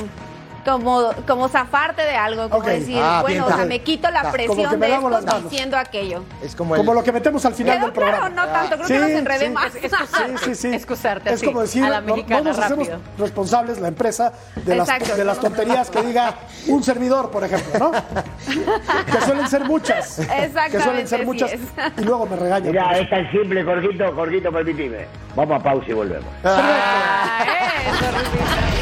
como, 0.65 1.11
como 1.27 1.49
zafarte 1.49 2.03
de 2.03 2.17
algo, 2.17 2.49
como 2.51 2.65
decir, 2.65 2.99
Ah, 3.01 3.23
bien, 3.27 3.41
bueno, 3.43 3.55
o 3.55 3.57
sea, 3.59 3.67
me 3.67 3.81
quito 3.83 4.11
la 4.11 4.31
presión 4.33 4.81
de 4.81 4.95
esto 4.95 5.41
diciendo 5.49 5.77
aquello. 5.77 6.25
Es 6.43 6.55
como 6.57 6.75
el... 6.75 6.81
Como 6.81 6.95
lo 6.95 7.03
que 7.05 7.13
metemos 7.13 7.45
al 7.45 7.55
final 7.55 7.81
del 7.81 7.93
programa. 7.93 8.31
claro, 8.31 8.35
no 8.35 8.53
tanto, 8.53 8.77
creo 8.77 8.87
Sí, 8.87 8.93
que 8.95 8.99
nos 9.01 9.11
enredé 9.11 9.47
sí. 9.47 9.53
más. 9.53 9.75
Es- 9.75 9.93
Sí, 9.93 10.35
sí, 10.45 10.55
sí. 10.55 10.69
excusarte 10.75 11.29
Es 11.31 11.37
así, 11.37 11.47
como 11.47 11.61
decir, 11.61 11.85
a 11.85 11.89
la 11.91 12.01
no, 12.01 12.15
mexicana, 12.15 12.41
no 12.41 12.45
nos 12.51 12.59
hacemos 12.59 12.89
rápido. 12.89 13.09
responsables, 13.19 13.79
la 13.81 13.89
empresa, 13.89 14.33
de 14.57 14.77
las, 14.77 14.89
Exacto, 14.89 15.17
de 15.17 15.25
las 15.25 15.39
tonterías 15.41 15.91
que 15.91 16.03
diga 16.03 16.35
un 16.69 16.83
servidor, 16.83 17.31
por 17.31 17.45
ejemplo, 17.45 17.79
¿no? 17.79 17.93
que 19.13 19.21
suelen 19.25 19.49
ser 19.49 19.65
muchas. 19.65 20.21
Que 20.71 20.81
suelen 20.81 21.07
ser 21.07 21.25
muchas. 21.27 21.53
es. 21.53 21.61
Y 21.99 22.03
luego 22.03 22.27
me 22.27 22.37
regañan. 22.37 22.71
Mira, 22.73 22.99
es 22.99 23.09
tan 23.11 23.31
simple, 23.31 23.63
Jorgito, 23.65 24.13
Jorgito, 24.15 24.53
permitime. 24.53 25.07
Vamos 25.37 25.61
a 25.61 25.63
pausa 25.63 25.87
y 25.89 25.93
volvemos. 25.93 26.29
Ah, 26.45 27.45
eso, 27.87 28.74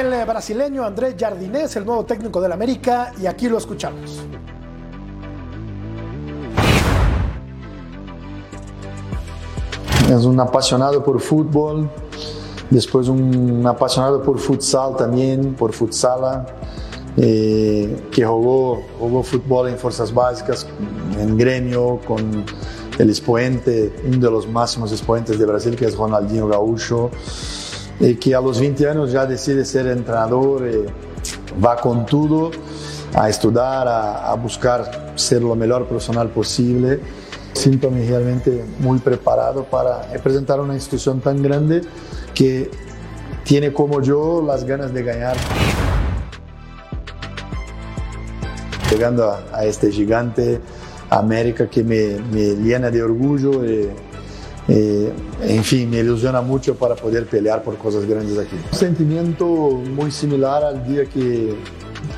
El 0.00 0.24
brasileño 0.24 0.82
Andrés 0.82 1.14
Jardinés, 1.18 1.76
el 1.76 1.84
nuevo 1.84 2.06
técnico 2.06 2.40
del 2.40 2.52
América, 2.52 3.12
y 3.20 3.26
aquí 3.26 3.50
lo 3.50 3.58
escuchamos. 3.58 4.22
Es 10.08 10.24
un 10.24 10.40
apasionado 10.40 11.04
por 11.04 11.20
fútbol, 11.20 11.90
después 12.70 13.08
un 13.08 13.62
apasionado 13.66 14.22
por 14.22 14.38
futsal 14.38 14.96
también, 14.96 15.52
por 15.52 15.74
futsala, 15.74 16.46
eh, 17.18 18.08
que 18.10 18.24
jugó, 18.24 18.80
jugó 18.98 19.22
fútbol 19.22 19.68
en 19.68 19.76
Fuerzas 19.76 20.14
Básicas, 20.14 20.66
en 21.18 21.36
gremio, 21.36 22.00
con 22.06 22.46
el 22.98 23.10
expoente, 23.10 23.94
uno 24.06 24.16
de 24.16 24.30
los 24.30 24.48
máximos 24.48 24.92
exponentes 24.92 25.38
de 25.38 25.44
Brasil, 25.44 25.76
que 25.76 25.84
es 25.84 25.94
Ronaldinho 25.94 26.48
Gaúcho, 26.48 27.10
eh, 28.00 28.18
que 28.18 28.34
a 28.34 28.40
los 28.40 28.58
20 28.58 28.88
años 28.88 29.12
ya 29.12 29.26
decide 29.26 29.64
ser 29.64 29.86
entrenador, 29.86 30.66
eh, 30.66 30.86
va 31.62 31.76
con 31.76 32.06
todo 32.06 32.50
a 33.14 33.28
estudiar, 33.28 33.86
a, 33.88 34.30
a 34.30 34.34
buscar 34.34 35.12
ser 35.16 35.42
lo 35.42 35.54
mejor 35.54 35.86
profesional 35.86 36.28
posible. 36.30 37.00
Siento-me 37.52 38.06
realmente 38.06 38.64
muy 38.78 38.98
preparado 39.00 39.64
para 39.64 40.02
representar 40.12 40.60
una 40.60 40.74
institución 40.74 41.20
tan 41.20 41.42
grande 41.42 41.82
que 42.32 42.70
tiene 43.44 43.72
como 43.72 44.00
yo 44.00 44.42
las 44.46 44.64
ganas 44.64 44.94
de 44.94 45.02
ganar. 45.02 45.36
Llegando 48.90 49.30
a, 49.30 49.42
a 49.52 49.64
este 49.64 49.90
gigante 49.90 50.60
América 51.10 51.68
que 51.68 51.82
me, 51.82 52.18
me 52.32 52.54
llena 52.54 52.90
de 52.90 53.02
orgullo. 53.02 53.64
eh, 53.64 53.90
eh, 54.72 55.12
en 55.42 55.64
fin, 55.64 55.90
me 55.90 55.98
ilusiona 55.98 56.40
mucho 56.42 56.74
para 56.76 56.94
poder 56.94 57.26
pelear 57.26 57.62
por 57.62 57.76
cosas 57.76 58.04
grandes 58.06 58.38
aquí. 58.38 58.56
Un 58.72 58.78
sentimiento 58.78 59.44
muy 59.46 60.10
similar 60.12 60.62
al 60.64 60.86
día 60.86 61.04
que, 61.06 61.54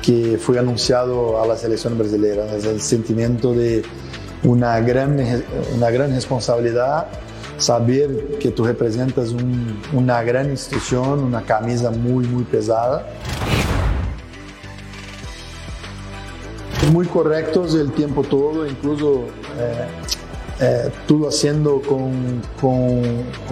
que 0.01 0.37
fui 0.37 0.57
anunciado 0.57 1.41
a 1.41 1.47
la 1.47 1.57
selección 1.57 1.97
brasileña. 1.97 2.45
Es 2.55 2.65
el 2.65 2.79
sentimiento 2.79 3.53
de 3.53 3.83
una 4.43 4.79
gran, 4.81 5.17
una 5.75 5.89
gran 5.89 6.11
responsabilidad, 6.11 7.07
saber 7.57 8.37
que 8.39 8.51
tú 8.51 8.65
representas 8.65 9.29
un- 9.31 9.79
una 9.93 10.21
gran 10.21 10.51
institución, 10.51 11.23
una 11.23 11.41
camisa 11.41 11.89
muy, 11.91 12.25
muy 12.27 12.43
pesada. 12.43 13.07
Muy 16.91 17.05
correctos 17.07 17.73
el 17.75 17.91
tiempo 17.93 18.23
todo, 18.23 18.67
incluso 18.67 19.23
eh, 19.57 19.87
eh, 20.59 20.89
todo 21.07 21.29
haciendo 21.29 21.81
con, 21.81 22.41
con 22.59 23.01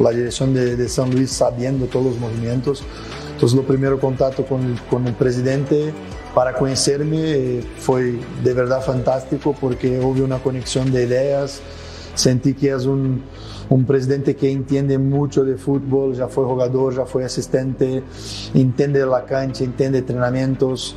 la 0.04 0.12
dirección 0.12 0.54
de, 0.54 0.76
de 0.76 0.90
San 0.90 1.12
Luis, 1.12 1.32
sabiendo 1.32 1.86
todos 1.88 2.06
los 2.06 2.20
movimientos. 2.20 2.84
Entonces, 3.34 3.56
lo 3.58 3.64
primero 3.64 4.00
contacto 4.00 4.46
con 4.46 4.80
con 4.90 5.08
el 5.08 5.14
presidente 5.14 5.94
para 6.34 6.54
conocerme 6.54 7.18
eh, 7.20 7.64
fue 7.80 8.20
de 8.44 8.54
verdad 8.54 8.82
fantástico 8.82 9.56
porque 9.60 10.00
hubo 10.00 10.24
una 10.24 10.40
conexión 10.40 10.92
de 10.92 11.04
ideas. 11.04 11.62
Sentí 12.14 12.54
que 12.54 12.72
es 12.72 12.86
un, 12.86 13.24
un 13.70 13.86
presidente 13.86 14.36
que 14.36 14.52
entiende 14.52 14.98
mucho 14.98 15.44
de 15.44 15.56
fútbol, 15.56 16.14
ya 16.14 16.28
fue 16.28 16.46
jugador, 16.46 16.96
ya 16.96 17.06
fue 17.06 17.24
asistente, 17.24 18.04
entiende 18.54 19.06
la 19.06 19.26
cancha, 19.26 19.64
entiende 19.64 20.00
entrenamientos. 20.00 20.96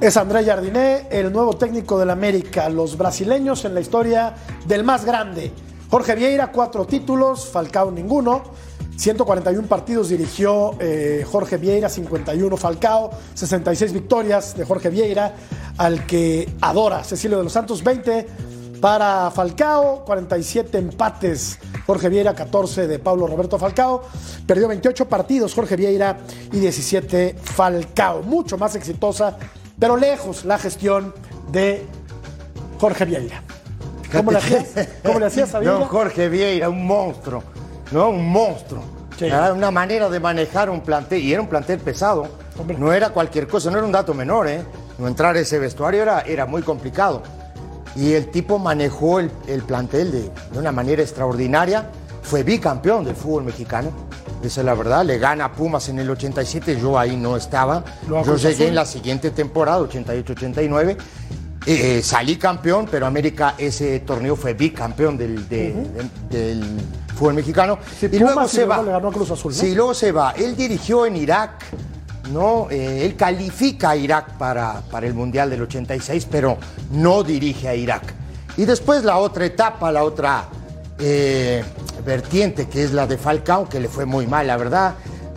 Es 0.00 0.16
Andrés 0.16 0.44
Jardiné, 0.44 1.06
el 1.10 1.32
nuevo 1.32 1.54
técnico 1.56 1.98
del 1.98 2.10
América. 2.10 2.68
Los 2.68 2.98
brasileños 2.98 3.64
en 3.64 3.74
la 3.74 3.80
historia 3.80 4.34
del 4.66 4.84
más 4.84 5.04
grande. 5.04 5.52
Jorge 5.88 6.14
Vieira, 6.14 6.50
cuatro 6.50 6.84
títulos, 6.84 7.46
Falcao 7.46 7.90
ninguno. 7.90 8.42
141 8.96 9.66
partidos 9.66 10.08
dirigió 10.08 10.72
eh, 10.78 11.24
Jorge 11.30 11.56
Vieira, 11.56 11.88
51 11.88 12.56
Falcao, 12.56 13.10
66 13.34 13.92
victorias 13.92 14.56
de 14.56 14.64
Jorge 14.64 14.88
Vieira, 14.90 15.34
al 15.78 16.06
que 16.06 16.52
adora 16.60 17.02
Cecilio 17.02 17.38
de 17.38 17.44
los 17.44 17.52
Santos, 17.52 17.82
20 17.82 18.26
para 18.80 19.30
Falcao, 19.30 20.04
47 20.04 20.78
empates 20.78 21.58
Jorge 21.86 22.08
Vieira, 22.08 22.34
14 22.34 22.86
de 22.86 22.98
Pablo 22.98 23.26
Roberto 23.26 23.58
Falcao. 23.58 24.02
Perdió 24.46 24.68
28 24.68 25.08
partidos 25.08 25.54
Jorge 25.54 25.76
Vieira 25.76 26.18
y 26.52 26.58
17 26.58 27.36
Falcao. 27.42 28.22
Mucho 28.22 28.58
más 28.58 28.74
exitosa, 28.76 29.36
pero 29.78 29.96
lejos 29.96 30.44
la 30.44 30.58
gestión 30.58 31.14
de 31.50 31.86
Jorge 32.80 33.04
Vieira. 33.04 33.42
¿Cómo 34.12 34.30
le 34.30 34.38
hacías? 34.38 34.66
¿Cómo 35.04 35.18
le 35.18 35.26
hacías 35.26 35.54
a 35.54 35.58
Vieira? 35.58 35.78
Don 35.78 35.88
Jorge 35.88 36.28
Vieira, 36.28 36.68
un 36.68 36.86
monstruo, 36.86 37.42
¿no? 37.90 38.10
Un 38.10 38.28
monstruo. 38.30 38.82
Sí. 39.18 39.26
Era 39.26 39.52
una 39.52 39.70
manera 39.70 40.08
de 40.08 40.20
manejar 40.20 40.70
un 40.70 40.80
plantel, 40.80 41.20
y 41.22 41.32
era 41.32 41.40
un 41.40 41.48
plantel 41.48 41.78
pesado. 41.78 42.26
No 42.78 42.92
era 42.92 43.10
cualquier 43.10 43.48
cosa, 43.48 43.70
no 43.70 43.78
era 43.78 43.86
un 43.86 43.92
dato 43.92 44.14
menor, 44.14 44.48
¿eh? 44.48 44.62
No 44.98 45.08
entrar 45.08 45.34
a 45.34 45.40
ese 45.40 45.58
vestuario 45.58 46.02
era, 46.02 46.20
era 46.20 46.46
muy 46.46 46.62
complicado. 46.62 47.22
Y 47.96 48.12
el 48.12 48.30
tipo 48.30 48.58
manejó 48.58 49.20
el, 49.20 49.30
el 49.46 49.62
plantel 49.62 50.10
de, 50.12 50.22
de 50.52 50.58
una 50.58 50.72
manera 50.72 51.02
extraordinaria. 51.02 51.90
Fue 52.24 52.42
bicampeón 52.42 53.04
del 53.04 53.14
fútbol 53.14 53.44
mexicano. 53.44 53.90
Esa 54.42 54.60
es 54.60 54.64
la 54.66 54.74
verdad. 54.74 55.04
Le 55.04 55.18
gana 55.18 55.46
a 55.46 55.52
Pumas 55.52 55.88
en 55.88 55.98
el 56.00 56.10
87. 56.10 56.78
Yo 56.80 56.98
ahí 56.98 57.16
no 57.16 57.36
estaba. 57.36 57.84
Yo 58.08 58.36
llegué 58.36 58.68
en 58.68 58.74
la 58.74 58.84
siguiente 58.84 59.30
temporada, 59.30 59.80
88-89. 59.80 60.96
Eh, 61.66 62.02
salí 62.02 62.36
campeón, 62.36 62.86
pero 62.90 63.06
América 63.06 63.54
ese 63.56 64.00
torneo 64.00 64.36
fue 64.36 64.52
bicampeón 64.52 65.16
del, 65.16 65.48
de- 65.48 65.72
de- 66.30 66.38
del 66.38 66.64
fútbol 67.14 67.34
mexicano. 67.34 67.78
Sí, 67.98 68.06
y 68.12 68.18
luego 68.18 68.34
Pumas 68.34 68.50
se 68.50 68.64
va. 68.66 68.82
le 68.82 68.90
ganó 68.90 69.08
a 69.08 69.12
Cruz 69.12 69.30
Azul, 69.30 69.52
¿no? 69.52 69.58
Sí, 69.58 69.74
luego 69.74 69.94
se 69.94 70.12
va. 70.12 70.32
Él 70.32 70.56
dirigió 70.56 71.06
en 71.06 71.16
Irak, 71.16 71.64
¿no? 72.32 72.68
Eh, 72.70 73.06
él 73.06 73.16
califica 73.16 73.90
a 73.90 73.96
Irak 73.96 74.36
para, 74.36 74.82
para 74.90 75.06
el 75.06 75.14
Mundial 75.14 75.48
del 75.48 75.62
86, 75.62 76.26
pero 76.30 76.58
no 76.90 77.22
dirige 77.22 77.66
a 77.68 77.74
Irak. 77.74 78.02
Y 78.58 78.66
después 78.66 79.02
la 79.02 79.16
otra 79.16 79.46
etapa, 79.46 79.90
la 79.90 80.04
otra 80.04 80.44
eh, 80.98 81.64
vertiente, 82.04 82.68
que 82.68 82.84
es 82.84 82.92
la 82.92 83.06
de 83.06 83.18
Falcao, 83.18 83.68
que 83.68 83.80
le 83.80 83.88
fue 83.88 84.04
muy 84.06 84.26
mal, 84.26 84.46
la 84.46 84.56
verdad. 84.56 84.94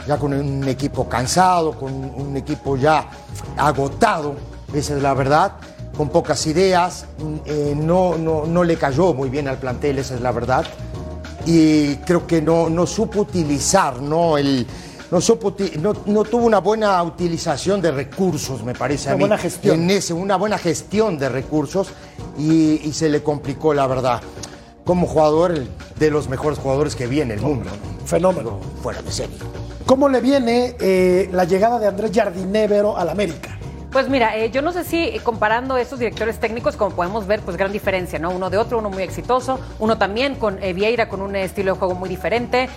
Ya 0.08 0.17
con 0.17 0.34
un 0.34 0.67
equipo 0.67 1.10
cansado, 1.10 1.74
con 1.74 1.93
un 1.93 2.38
equipo 2.38 2.78
ya 2.78 3.10
agotado, 3.58 4.36
esa 4.74 4.96
es 4.96 5.02
la 5.02 5.13
verdad, 5.13 5.54
con 5.98 6.10
pocas 6.10 6.46
ideas. 6.48 7.06
eh, 7.46 7.74
no, 7.76 8.17
no, 8.17 8.46
no 8.46 8.63
le 8.63 8.78
cayó 8.78 9.13
muy 9.13 9.30
bien 9.30 9.48
al 9.48 9.58
plantel, 9.58 10.00
esa 10.00 10.15
es 10.15 10.22
la 10.22 10.32
verdad 10.32 10.65
y 11.46 11.96
creo 11.98 12.28
que 12.28 12.41
no, 12.41 12.70
no 12.70 12.86
supo 12.86 13.22
utilizar, 13.22 14.02
¿no? 14.02 14.38
El, 14.38 14.67
no, 15.10 15.22
supo 15.22 15.56
no, 15.80 15.93
no 16.06 16.24
tuvo 16.26 16.46
una 16.46 16.60
buena 16.60 17.02
utilización 17.04 17.82
de 17.82 17.91
recursos, 17.91 18.63
me 18.63 18.74
parece 18.74 19.10
a 19.10 19.12
Una 19.12 19.15
mí. 19.15 19.22
buena 19.22 19.38
gestión. 19.38 19.82
En 19.84 19.89
ese, 19.89 20.13
una 20.13 20.36
buena 20.36 20.58
gestión 20.58 21.17
de 21.17 21.30
recursos 21.30 21.88
y, 22.38 22.82
y 22.86 22.91
se 22.91 23.08
le 23.08 23.24
complicó, 23.24 23.74
la 23.74 23.88
verdad. 23.88 24.22
Como 24.88 25.06
jugador, 25.06 25.54
de 26.00 26.12
los 26.12 26.30
mejores 26.30 26.60
jugadores 26.60 26.95
que 26.95 27.08
vi 27.08 27.19
en 27.19 27.32
el 27.32 27.41
mundo. 27.41 27.65
¿no? 27.65 28.08
Fenómeno. 28.08 28.58
Fuera 28.82 29.02
de 29.02 29.12
serie. 29.12 29.36
¿Cómo 29.86 30.08
le 30.08 30.21
viene 30.21 30.78
eh, 30.80 31.30
la 31.34 31.43
llegada 31.43 31.78
de 31.78 31.88
Andrés 31.88 32.12
Jardinévero 32.13 32.97
al 32.97 33.10
América? 33.10 33.60
Pues 33.91 34.10
mira, 34.10 34.36
eh, 34.36 34.52
yo 34.52 34.62
no 34.62 34.73
sé 34.73 34.84
si 34.84 35.02
eh, 35.02 35.21
comparando 35.23 35.78
estos 35.78 36.00
directores 36.00 36.39
técnicos, 36.39 36.76
como 36.76 36.93
podemos 36.93 37.26
ver, 37.26 37.39
pues 37.39 37.56
gran 37.56 37.71
diferencia, 37.71 38.19
¿no? 38.19 38.32
Uno 38.32 38.50
de 38.50 38.58
otro, 38.58 38.80
uno 38.80 38.89
muy 38.89 39.02
exitoso, 39.02 39.60
uno 39.80 39.97
también 39.97 40.36
con 40.36 40.62
eh, 40.62 40.73
Vieira 40.73 41.08
con 41.08 41.21
un 41.21 41.38
estilo 41.38 41.73
de 41.73 41.80
juego 41.80 41.95
muy 41.95 42.10
diferente, 42.10 42.69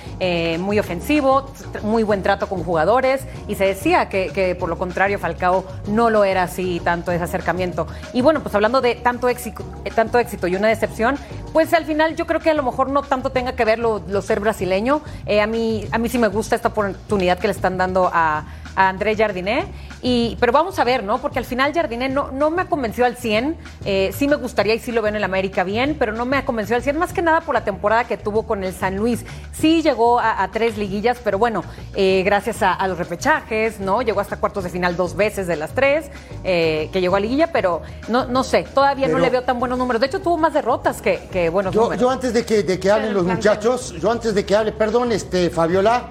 muy 0.59 0.79
ofensivo, 0.79 1.51
muy 1.83 2.05
buen 2.05 2.23
trato 2.23 2.49
con 2.49 2.63
jugadores, 2.63 3.23
y 3.49 3.57
se 3.57 3.65
decía 3.65 4.09
que, 4.09 4.31
que, 4.33 4.55
por 4.55 4.69
lo 4.69 4.79
contrario 4.79 5.19
Falcao 5.19 5.65
no 5.89 6.11
lo 6.11 6.25
era 6.25 6.45
así 6.45 6.81
tanto 6.85 7.11
ese 7.11 7.25
acercamiento. 7.25 7.87
Y 8.13 8.23
bueno, 8.23 8.41
pues 8.41 8.55
hablando 8.55 8.81
de 8.81 8.95
tanto 8.95 9.29
éxito, 9.29 9.65
tanto 9.95 10.19
éxito 10.19 10.47
y 10.47 10.55
una 10.55 10.69
decepción, 10.69 11.17
pues 11.53 11.75
al 11.75 11.85
final 11.85 12.15
yo 12.15 12.27
creo 12.27 12.41
que 12.41 12.51
a 12.51 12.55
lo 12.55 12.63
mejor 12.63 12.89
no 12.89 13.03
tanto 13.03 13.31
tenga 13.31 13.55
que 13.55 13.65
ver 13.65 13.79
lo, 13.79 14.01
lo 14.07 14.23
ser 14.23 14.41
brasileño. 14.41 15.03
A, 15.43 15.47
mí, 15.47 15.87
a 15.91 15.99
mí 15.99 16.09
sí 16.09 16.19
me 16.19 16.29
gusta 16.29 16.55
esta 16.55 16.69
oportunidad 16.69 17.39
que 17.39 17.49
le 17.49 17.53
están 17.53 17.77
dando 17.77 18.11
a, 18.13 18.45
a 18.81 18.89
André 18.89 19.17
Jardiné. 19.17 19.67
Y, 20.03 20.39
pero 20.41 20.51
vamos 20.51 20.79
a 20.79 20.85
ver, 20.85 21.05
¿no? 21.05 21.19
Porque 21.19 21.39
al 21.39 21.45
final 21.45 21.75
Jardiné 21.75 22.09
no, 22.09 22.31
no 22.31 22.51
me 22.51 22.63
ha 22.63 22.65
convencido 22.67 23.07
al 23.07 23.17
100. 23.17 23.57
Eh, 23.85 24.11
sí 24.17 24.27
me 24.29 24.37
gustaría 24.37 24.75
y 24.75 24.79
sí 24.79 24.93
lo 24.93 25.03
veo 25.03 25.11
en 25.11 25.17
el 25.17 25.25
América 25.25 25.63
bien, 25.63 25.95
pero 25.99 26.13
no 26.13 26.25
me 26.25 26.39
ha 26.39 26.47
convencido 26.47 26.77
al 26.77 26.83
100, 26.83 26.99
más 26.99 27.13
que 27.13 27.21
nada 27.21 27.43
por 27.43 27.55
la 27.55 27.65
temporada 27.65 28.05
que 28.05 28.17
tuvo 28.17 28.45
con 28.45 28.65
el 28.65 28.73
San 28.73 28.97
Luis. 28.97 29.27
Sí 29.53 29.83
llegó 29.83 30.19
a, 30.19 30.43
a 30.43 30.51
tres 30.51 30.79
liguillas, 30.79 31.19
pero 31.23 31.39
bueno, 31.39 31.63
eh, 31.95 32.23
gracias 32.25 32.63
a, 32.63 32.73
a 32.73 32.89
los 32.89 32.97
repechajes, 32.97 33.79
¿no? 33.79 34.01
Llegó 34.01 34.21
hasta 34.21 34.39
cuartos 34.39 34.65
de 34.65 34.71
final 34.71 34.97
dos 34.97 35.15
veces 35.15 35.47
de 35.47 35.57
las 35.57 35.73
tres 35.75 36.07
eh, 36.45 36.89
que 36.93 37.01
llegó 37.03 37.17
a 37.17 37.21
liguilla, 37.21 37.53
pero 37.53 37.83
no, 38.09 38.25
no 38.25 38.43
sé, 38.43 38.63
todavía 38.75 39.07
no 39.09 39.19
le 39.19 39.29
veo 39.29 39.43
tan 39.43 39.61
buenos 39.61 39.79
números. 39.79 40.01
De 40.01 40.07
hecho, 40.07 40.21
tuvo 40.21 40.39
más 40.39 40.55
derrotas 40.55 41.03
que, 41.03 41.29
que 41.31 41.51
buenos 41.51 41.75
Yo, 41.75 41.83
números. 41.83 42.01
yo 42.01 42.09
antes 42.09 42.33
de 42.33 42.47
que, 42.47 42.63
de 42.63 42.81
que 42.81 42.91
hablen 42.91 43.13
los 43.13 43.25
muchachos, 43.25 43.93
yo 44.01 44.11
antes 44.11 44.35
de 44.35 44.47
que 44.47 44.57
hable, 44.57 44.73
perdón, 44.73 45.13
este, 45.13 45.51
Fabiola, 45.51 46.05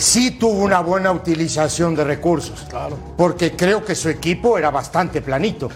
sí 0.00 0.32
tuvo 0.32 0.62
una 0.62 0.80
buena 0.80 1.12
utilización 1.12 1.94
de 1.94 2.04
recursos. 2.04 2.66
Claro. 2.68 2.96
Porque 3.16 3.56
creo 3.56 3.84
que 3.84 3.94
su 3.94 4.08
equipo 4.08 4.58
era 4.58 4.70
bastante 4.70 5.22
planito. 5.22 5.68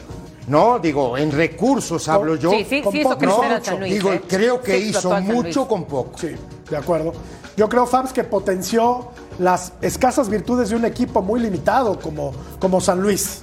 ¿No? 0.46 0.78
Digo, 0.78 1.16
en 1.16 1.32
recursos 1.32 2.06
hablo 2.06 2.36
yo. 2.36 2.50
Sí, 2.50 2.66
sí, 2.68 2.82
Con 2.82 2.92
sí 2.92 3.00
hizo 3.00 3.18
poco, 3.18 3.26
¿no? 3.26 3.78
Luis. 3.78 3.94
Digo, 3.94 4.12
¿eh? 4.12 4.22
creo 4.28 4.60
que 4.60 4.78
Sí 4.78 4.88
hizo 4.90 5.20
mucho 5.22 5.66
con 5.66 5.84
poco. 5.84 6.18
Sí, 6.18 6.34
de 6.68 6.76
acuerdo. 6.76 7.14
Yo 7.56 7.68
creo, 7.68 7.86
Fabs, 7.86 8.12
que 8.12 8.24
potenció 8.24 9.08
las 9.38 9.72
escasas 9.80 10.28
virtudes 10.28 10.70
de 10.70 10.76
un 10.76 10.84
equipo 10.84 11.22
muy 11.22 11.40
limitado 11.40 11.98
como, 11.98 12.32
como 12.58 12.80
San 12.80 13.00
Luis. 13.00 13.40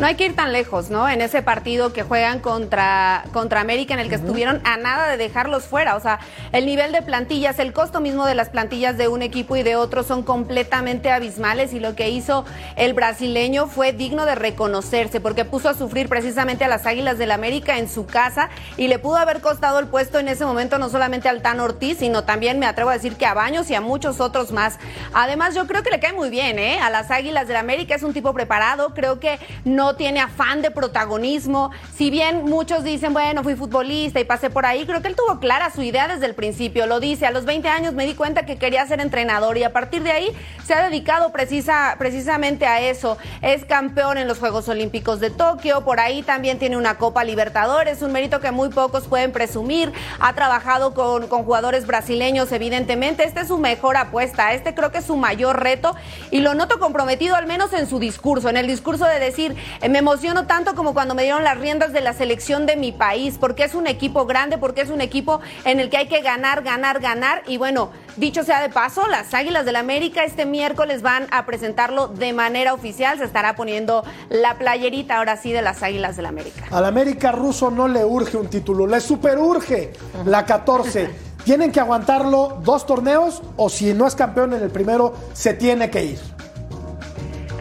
No 0.00 0.06
hay 0.06 0.14
que 0.14 0.24
ir 0.24 0.34
tan 0.34 0.50
lejos, 0.54 0.88
¿no? 0.88 1.10
En 1.10 1.20
ese 1.20 1.42
partido 1.42 1.92
que 1.92 2.04
juegan 2.04 2.40
contra, 2.40 3.24
contra 3.34 3.60
América, 3.60 3.92
en 3.92 4.00
el 4.00 4.08
que 4.08 4.14
estuvieron 4.14 4.62
a 4.64 4.78
nada 4.78 5.10
de 5.10 5.18
dejarlos 5.18 5.64
fuera. 5.64 5.94
O 5.94 6.00
sea, 6.00 6.20
el 6.52 6.64
nivel 6.64 6.90
de 6.90 7.02
plantillas, 7.02 7.58
el 7.58 7.74
costo 7.74 8.00
mismo 8.00 8.24
de 8.24 8.34
las 8.34 8.48
plantillas 8.48 8.96
de 8.96 9.08
un 9.08 9.20
equipo 9.20 9.56
y 9.56 9.62
de 9.62 9.76
otro 9.76 10.02
son 10.02 10.22
completamente 10.22 11.10
abismales. 11.10 11.74
Y 11.74 11.80
lo 11.80 11.96
que 11.96 12.08
hizo 12.08 12.46
el 12.76 12.94
brasileño 12.94 13.66
fue 13.66 13.92
digno 13.92 14.24
de 14.24 14.36
reconocerse, 14.36 15.20
porque 15.20 15.44
puso 15.44 15.68
a 15.68 15.74
sufrir 15.74 16.08
precisamente 16.08 16.64
a 16.64 16.68
las 16.68 16.86
Águilas 16.86 17.18
del 17.18 17.30
América 17.30 17.76
en 17.76 17.86
su 17.86 18.06
casa 18.06 18.48
y 18.78 18.88
le 18.88 18.98
pudo 18.98 19.18
haber 19.18 19.42
costado 19.42 19.80
el 19.80 19.88
puesto 19.88 20.18
en 20.18 20.28
ese 20.28 20.46
momento 20.46 20.78
no 20.78 20.88
solamente 20.88 21.28
al 21.28 21.42
Tan 21.42 21.60
Ortiz, 21.60 21.98
sino 21.98 22.24
también, 22.24 22.58
me 22.58 22.64
atrevo 22.64 22.88
a 22.88 22.94
decir, 22.94 23.16
que 23.16 23.26
a 23.26 23.34
Baños 23.34 23.68
y 23.68 23.74
a 23.74 23.82
muchos 23.82 24.18
otros 24.18 24.50
más. 24.50 24.78
Además, 25.12 25.54
yo 25.54 25.66
creo 25.66 25.82
que 25.82 25.90
le 25.90 26.00
cae 26.00 26.14
muy 26.14 26.30
bien, 26.30 26.58
¿eh? 26.58 26.78
A 26.80 26.88
las 26.88 27.10
Águilas 27.10 27.46
del 27.48 27.58
América 27.58 27.94
es 27.94 28.02
un 28.02 28.14
tipo 28.14 28.32
preparado, 28.32 28.94
creo 28.94 29.20
que 29.20 29.38
no 29.66 29.89
tiene 29.96 30.20
afán 30.20 30.62
de 30.62 30.70
protagonismo. 30.70 31.70
Si 31.94 32.10
bien 32.10 32.44
muchos 32.44 32.84
dicen, 32.84 33.12
bueno, 33.12 33.42
fui 33.42 33.54
futbolista 33.54 34.20
y 34.20 34.24
pasé 34.24 34.50
por 34.50 34.66
ahí, 34.66 34.86
creo 34.86 35.02
que 35.02 35.08
él 35.08 35.16
tuvo 35.16 35.38
clara 35.40 35.70
su 35.70 35.82
idea 35.82 36.08
desde 36.08 36.26
el 36.26 36.34
principio. 36.34 36.86
Lo 36.86 37.00
dice, 37.00 37.26
a 37.26 37.30
los 37.30 37.44
20 37.44 37.68
años 37.68 37.94
me 37.94 38.06
di 38.06 38.14
cuenta 38.14 38.46
que 38.46 38.56
quería 38.56 38.86
ser 38.86 39.00
entrenador 39.00 39.58
y 39.58 39.64
a 39.64 39.72
partir 39.72 40.02
de 40.02 40.12
ahí 40.12 40.28
se 40.64 40.74
ha 40.74 40.82
dedicado 40.82 41.32
precisa, 41.32 41.96
precisamente 41.98 42.66
a 42.66 42.80
eso. 42.80 43.18
Es 43.42 43.64
campeón 43.64 44.18
en 44.18 44.28
los 44.28 44.38
Juegos 44.38 44.68
Olímpicos 44.68 45.20
de 45.20 45.30
Tokio, 45.30 45.82
por 45.84 46.00
ahí 46.00 46.22
también 46.22 46.58
tiene 46.58 46.76
una 46.76 46.96
Copa 46.96 47.24
Libertadores, 47.24 48.02
un 48.02 48.12
mérito 48.12 48.40
que 48.40 48.50
muy 48.50 48.68
pocos 48.68 49.06
pueden 49.06 49.32
presumir. 49.32 49.92
Ha 50.18 50.32
trabajado 50.34 50.94
con, 50.94 51.28
con 51.28 51.44
jugadores 51.44 51.86
brasileños, 51.86 52.52
evidentemente. 52.52 53.24
Esta 53.24 53.42
es 53.42 53.48
su 53.48 53.58
mejor 53.58 53.96
apuesta, 53.96 54.52
este 54.52 54.74
creo 54.74 54.90
que 54.90 54.98
es 54.98 55.04
su 55.04 55.16
mayor 55.16 55.60
reto 55.62 55.94
y 56.30 56.40
lo 56.40 56.54
noto 56.54 56.78
comprometido 56.78 57.36
al 57.36 57.46
menos 57.46 57.72
en 57.72 57.86
su 57.86 57.98
discurso, 57.98 58.48
en 58.48 58.56
el 58.56 58.66
discurso 58.66 59.04
de 59.04 59.18
decir, 59.18 59.56
me 59.88 59.98
emociono 59.98 60.46
tanto 60.46 60.74
como 60.74 60.92
cuando 60.92 61.14
me 61.14 61.22
dieron 61.22 61.42
las 61.42 61.58
riendas 61.58 61.92
de 61.92 62.00
la 62.00 62.12
selección 62.12 62.66
de 62.66 62.76
mi 62.76 62.92
país, 62.92 63.36
porque 63.40 63.64
es 63.64 63.74
un 63.74 63.86
equipo 63.86 64.26
grande, 64.26 64.58
porque 64.58 64.82
es 64.82 64.90
un 64.90 65.00
equipo 65.00 65.40
en 65.64 65.80
el 65.80 65.88
que 65.88 65.96
hay 65.96 66.08
que 66.08 66.20
ganar, 66.20 66.62
ganar, 66.62 67.00
ganar. 67.00 67.42
Y 67.46 67.56
bueno, 67.56 67.90
dicho 68.16 68.44
sea 68.44 68.60
de 68.60 68.68
paso, 68.68 69.06
las 69.08 69.32
Águilas 69.32 69.64
del 69.64 69.76
América 69.76 70.24
este 70.24 70.44
miércoles 70.44 71.02
van 71.02 71.26
a 71.30 71.46
presentarlo 71.46 72.08
de 72.08 72.32
manera 72.32 72.74
oficial. 72.74 73.18
Se 73.18 73.24
estará 73.24 73.56
poniendo 73.56 74.04
la 74.28 74.58
playerita 74.58 75.18
ahora 75.18 75.36
sí 75.36 75.52
de 75.52 75.62
las 75.62 75.82
Águilas 75.82 76.16
del 76.16 76.26
América. 76.26 76.66
Al 76.70 76.84
América 76.84 77.32
ruso 77.32 77.70
no 77.70 77.88
le 77.88 78.04
urge 78.04 78.36
un 78.36 78.48
título, 78.48 78.86
le 78.86 79.00
super 79.00 79.38
urge 79.38 79.92
la 80.26 80.44
14. 80.44 81.30
¿Tienen 81.44 81.72
que 81.72 81.80
aguantarlo 81.80 82.58
dos 82.62 82.84
torneos 82.84 83.42
o 83.56 83.70
si 83.70 83.94
no 83.94 84.06
es 84.06 84.14
campeón 84.14 84.52
en 84.52 84.62
el 84.62 84.70
primero, 84.70 85.14
se 85.32 85.54
tiene 85.54 85.88
que 85.88 86.04
ir? 86.04 86.39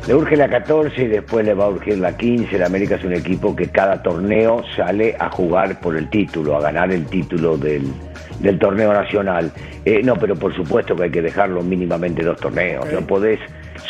Le 0.09 0.15
urge 0.15 0.35
la 0.35 0.49
14 0.49 1.03
y 1.03 1.07
después 1.07 1.45
le 1.45 1.53
va 1.53 1.65
a 1.65 1.69
urgir 1.69 1.99
la 1.99 2.17
15. 2.17 2.55
El 2.55 2.63
América 2.63 2.95
es 2.95 3.03
un 3.03 3.13
equipo 3.13 3.55
que 3.55 3.67
cada 3.67 4.01
torneo 4.01 4.63
sale 4.75 5.15
a 5.19 5.29
jugar 5.29 5.79
por 5.79 5.95
el 5.95 6.09
título, 6.09 6.57
a 6.57 6.61
ganar 6.61 6.91
el 6.91 7.05
título 7.05 7.55
del, 7.59 7.83
del 8.39 8.57
torneo 8.57 8.91
nacional. 8.91 9.51
Eh, 9.85 10.01
no, 10.01 10.15
pero 10.15 10.35
por 10.35 10.55
supuesto 10.55 10.95
que 10.95 11.03
hay 11.03 11.11
que 11.11 11.21
dejarlo 11.21 11.61
mínimamente 11.61 12.23
dos 12.23 12.39
torneos. 12.39 12.91
No 12.91 13.05
podés 13.05 13.39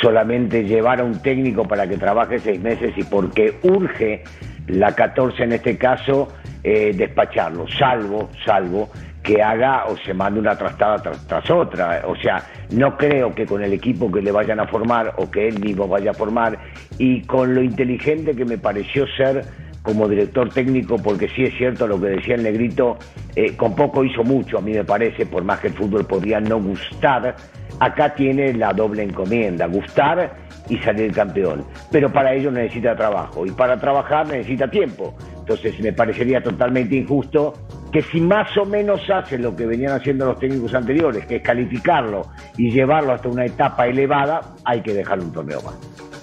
solamente 0.01 0.65
llevar 0.65 0.99
a 0.99 1.05
un 1.05 1.21
técnico 1.21 1.63
para 1.65 1.88
que 1.88 1.95
trabaje 1.95 2.38
seis 2.38 2.60
meses 2.60 2.91
y 2.97 3.03
porque 3.03 3.53
urge 3.63 4.25
la 4.67 4.93
14 4.93 5.43
en 5.43 5.53
este 5.53 5.77
caso, 5.77 6.27
eh, 6.65 6.91
despacharlo, 6.97 7.65
salvo, 7.69 8.29
salvo 8.45 8.89
que 9.23 9.41
haga 9.41 9.86
o 9.86 9.97
se 9.97 10.13
mande 10.13 10.39
una 10.39 10.58
trastada 10.58 10.97
tras, 10.97 11.27
tras, 11.27 11.49
otra. 11.49 12.03
O 12.08 12.15
sea, 12.15 12.43
no 12.71 12.97
creo 12.97 13.34
que 13.34 13.45
con 13.45 13.63
el 13.63 13.73
equipo 13.73 14.12
que 14.12 14.21
le 14.21 14.32
vayan 14.32 14.60
a 14.60 14.67
formar 14.67 15.13
o 15.17 15.29
que 15.29 15.47
él 15.47 15.60
mismo 15.60 15.88
vaya 15.88 16.12
a 16.12 16.13
formar 16.13 16.58
y 16.97 17.21
con 17.23 17.53
lo 17.53 17.62
inteligente 17.62 18.36
que 18.36 18.45
me 18.45 18.58
pareció 18.58 19.05
ser 19.17 19.43
como 19.82 20.08
director 20.08 20.49
técnico, 20.49 20.97
porque 20.97 21.29
sí 21.29 21.43
es 21.43 21.58
cierto 21.58 21.88
lo 21.88 21.99
que 21.99 22.08
decía 22.08 22.36
el 22.36 22.43
negrito, 22.43 22.97
eh, 23.36 23.55
con 23.55 23.75
poco 23.75 24.03
hizo 24.03 24.23
mucho, 24.23 24.58
a 24.58 24.62
mí 24.62 24.73
me 24.73 24.84
parece, 24.84 25.25
por 25.25 25.43
más 25.43 25.60
que 25.60 25.67
el 25.67 25.73
fútbol 25.73 26.05
podría 26.05 26.39
no 26.39 26.60
gustar, 26.60 27.36
acá 27.79 28.13
tiene 28.13 28.53
la 28.53 28.73
doble 28.73 29.03
encomienda, 29.03 29.67
gustar 29.67 30.49
y 30.69 30.77
salir 30.77 31.12
campeón. 31.12 31.65
Pero 31.91 32.12
para 32.12 32.34
ello 32.34 32.51
necesita 32.51 32.95
trabajo 32.95 33.45
y 33.45 33.51
para 33.51 33.79
trabajar 33.79 34.27
necesita 34.27 34.69
tiempo. 34.69 35.13
Entonces 35.39 35.79
me 35.79 35.91
parecería 35.91 36.41
totalmente 36.41 36.95
injusto 36.95 37.53
que 37.91 38.03
si 38.03 38.21
más 38.21 38.55
o 38.58 38.65
menos 38.65 39.01
hace 39.10 39.38
lo 39.38 39.55
que 39.55 39.65
venían 39.65 39.93
haciendo 39.93 40.25
los 40.27 40.39
técnicos 40.39 40.73
anteriores, 40.75 41.25
que 41.25 41.38
es 41.38 41.41
calificarlo 41.41 42.27
y 42.55 42.71
llevarlo 42.71 43.13
hasta 43.13 43.29
una 43.29 43.45
etapa 43.45 43.88
elevada, 43.88 44.41
hay 44.63 44.82
que 44.82 44.93
dejarle 44.93 45.25
un 45.25 45.34
torneo 45.34 45.62
más. 45.63 45.75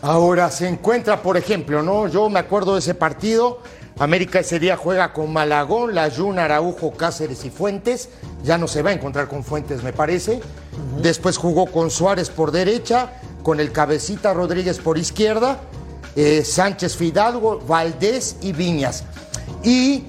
Ahora 0.02 0.50
se 0.50 0.68
encuentra, 0.68 1.22
por 1.22 1.37
ejemplo, 1.37 1.82
¿no? 1.82 2.06
Yo 2.06 2.28
me 2.28 2.38
acuerdo 2.38 2.74
de 2.74 2.78
ese 2.80 2.94
partido. 2.94 3.59
América 3.98 4.40
ese 4.40 4.61
día 4.61 4.76
juega 4.76 5.12
con 5.12 5.32
Malagón, 5.32 5.94
Layún, 5.94 6.38
Araujo, 6.38 6.92
Cáceres 6.92 7.44
y 7.44 7.50
Fuentes. 7.50 8.11
Ya 8.44 8.59
no 8.59 8.68
se 8.68 8.82
va 8.82 8.90
a 8.90 8.92
encontrar 8.92 9.26
con 9.26 9.42
Fuentes, 9.42 9.82
me 9.82 9.92
parece. 9.92 10.40
Después 11.02 11.38
jugó 11.38 11.66
con 11.66 11.90
Suárez 11.90 12.28
por 12.28 12.52
derecha, 12.52 13.11
con 13.46 13.61
el 13.61 13.70
Cabecita 13.70 14.35
Rodríguez 14.35 14.80
por 14.80 14.98
izquierda, 14.98 15.61
eh, 16.16 16.42
Sánchez 16.44 16.96
Fidalgo, 16.96 17.61
Valdés 17.64 18.38
y 18.42 18.50
Viñas. 18.50 19.04
Y 19.62 20.02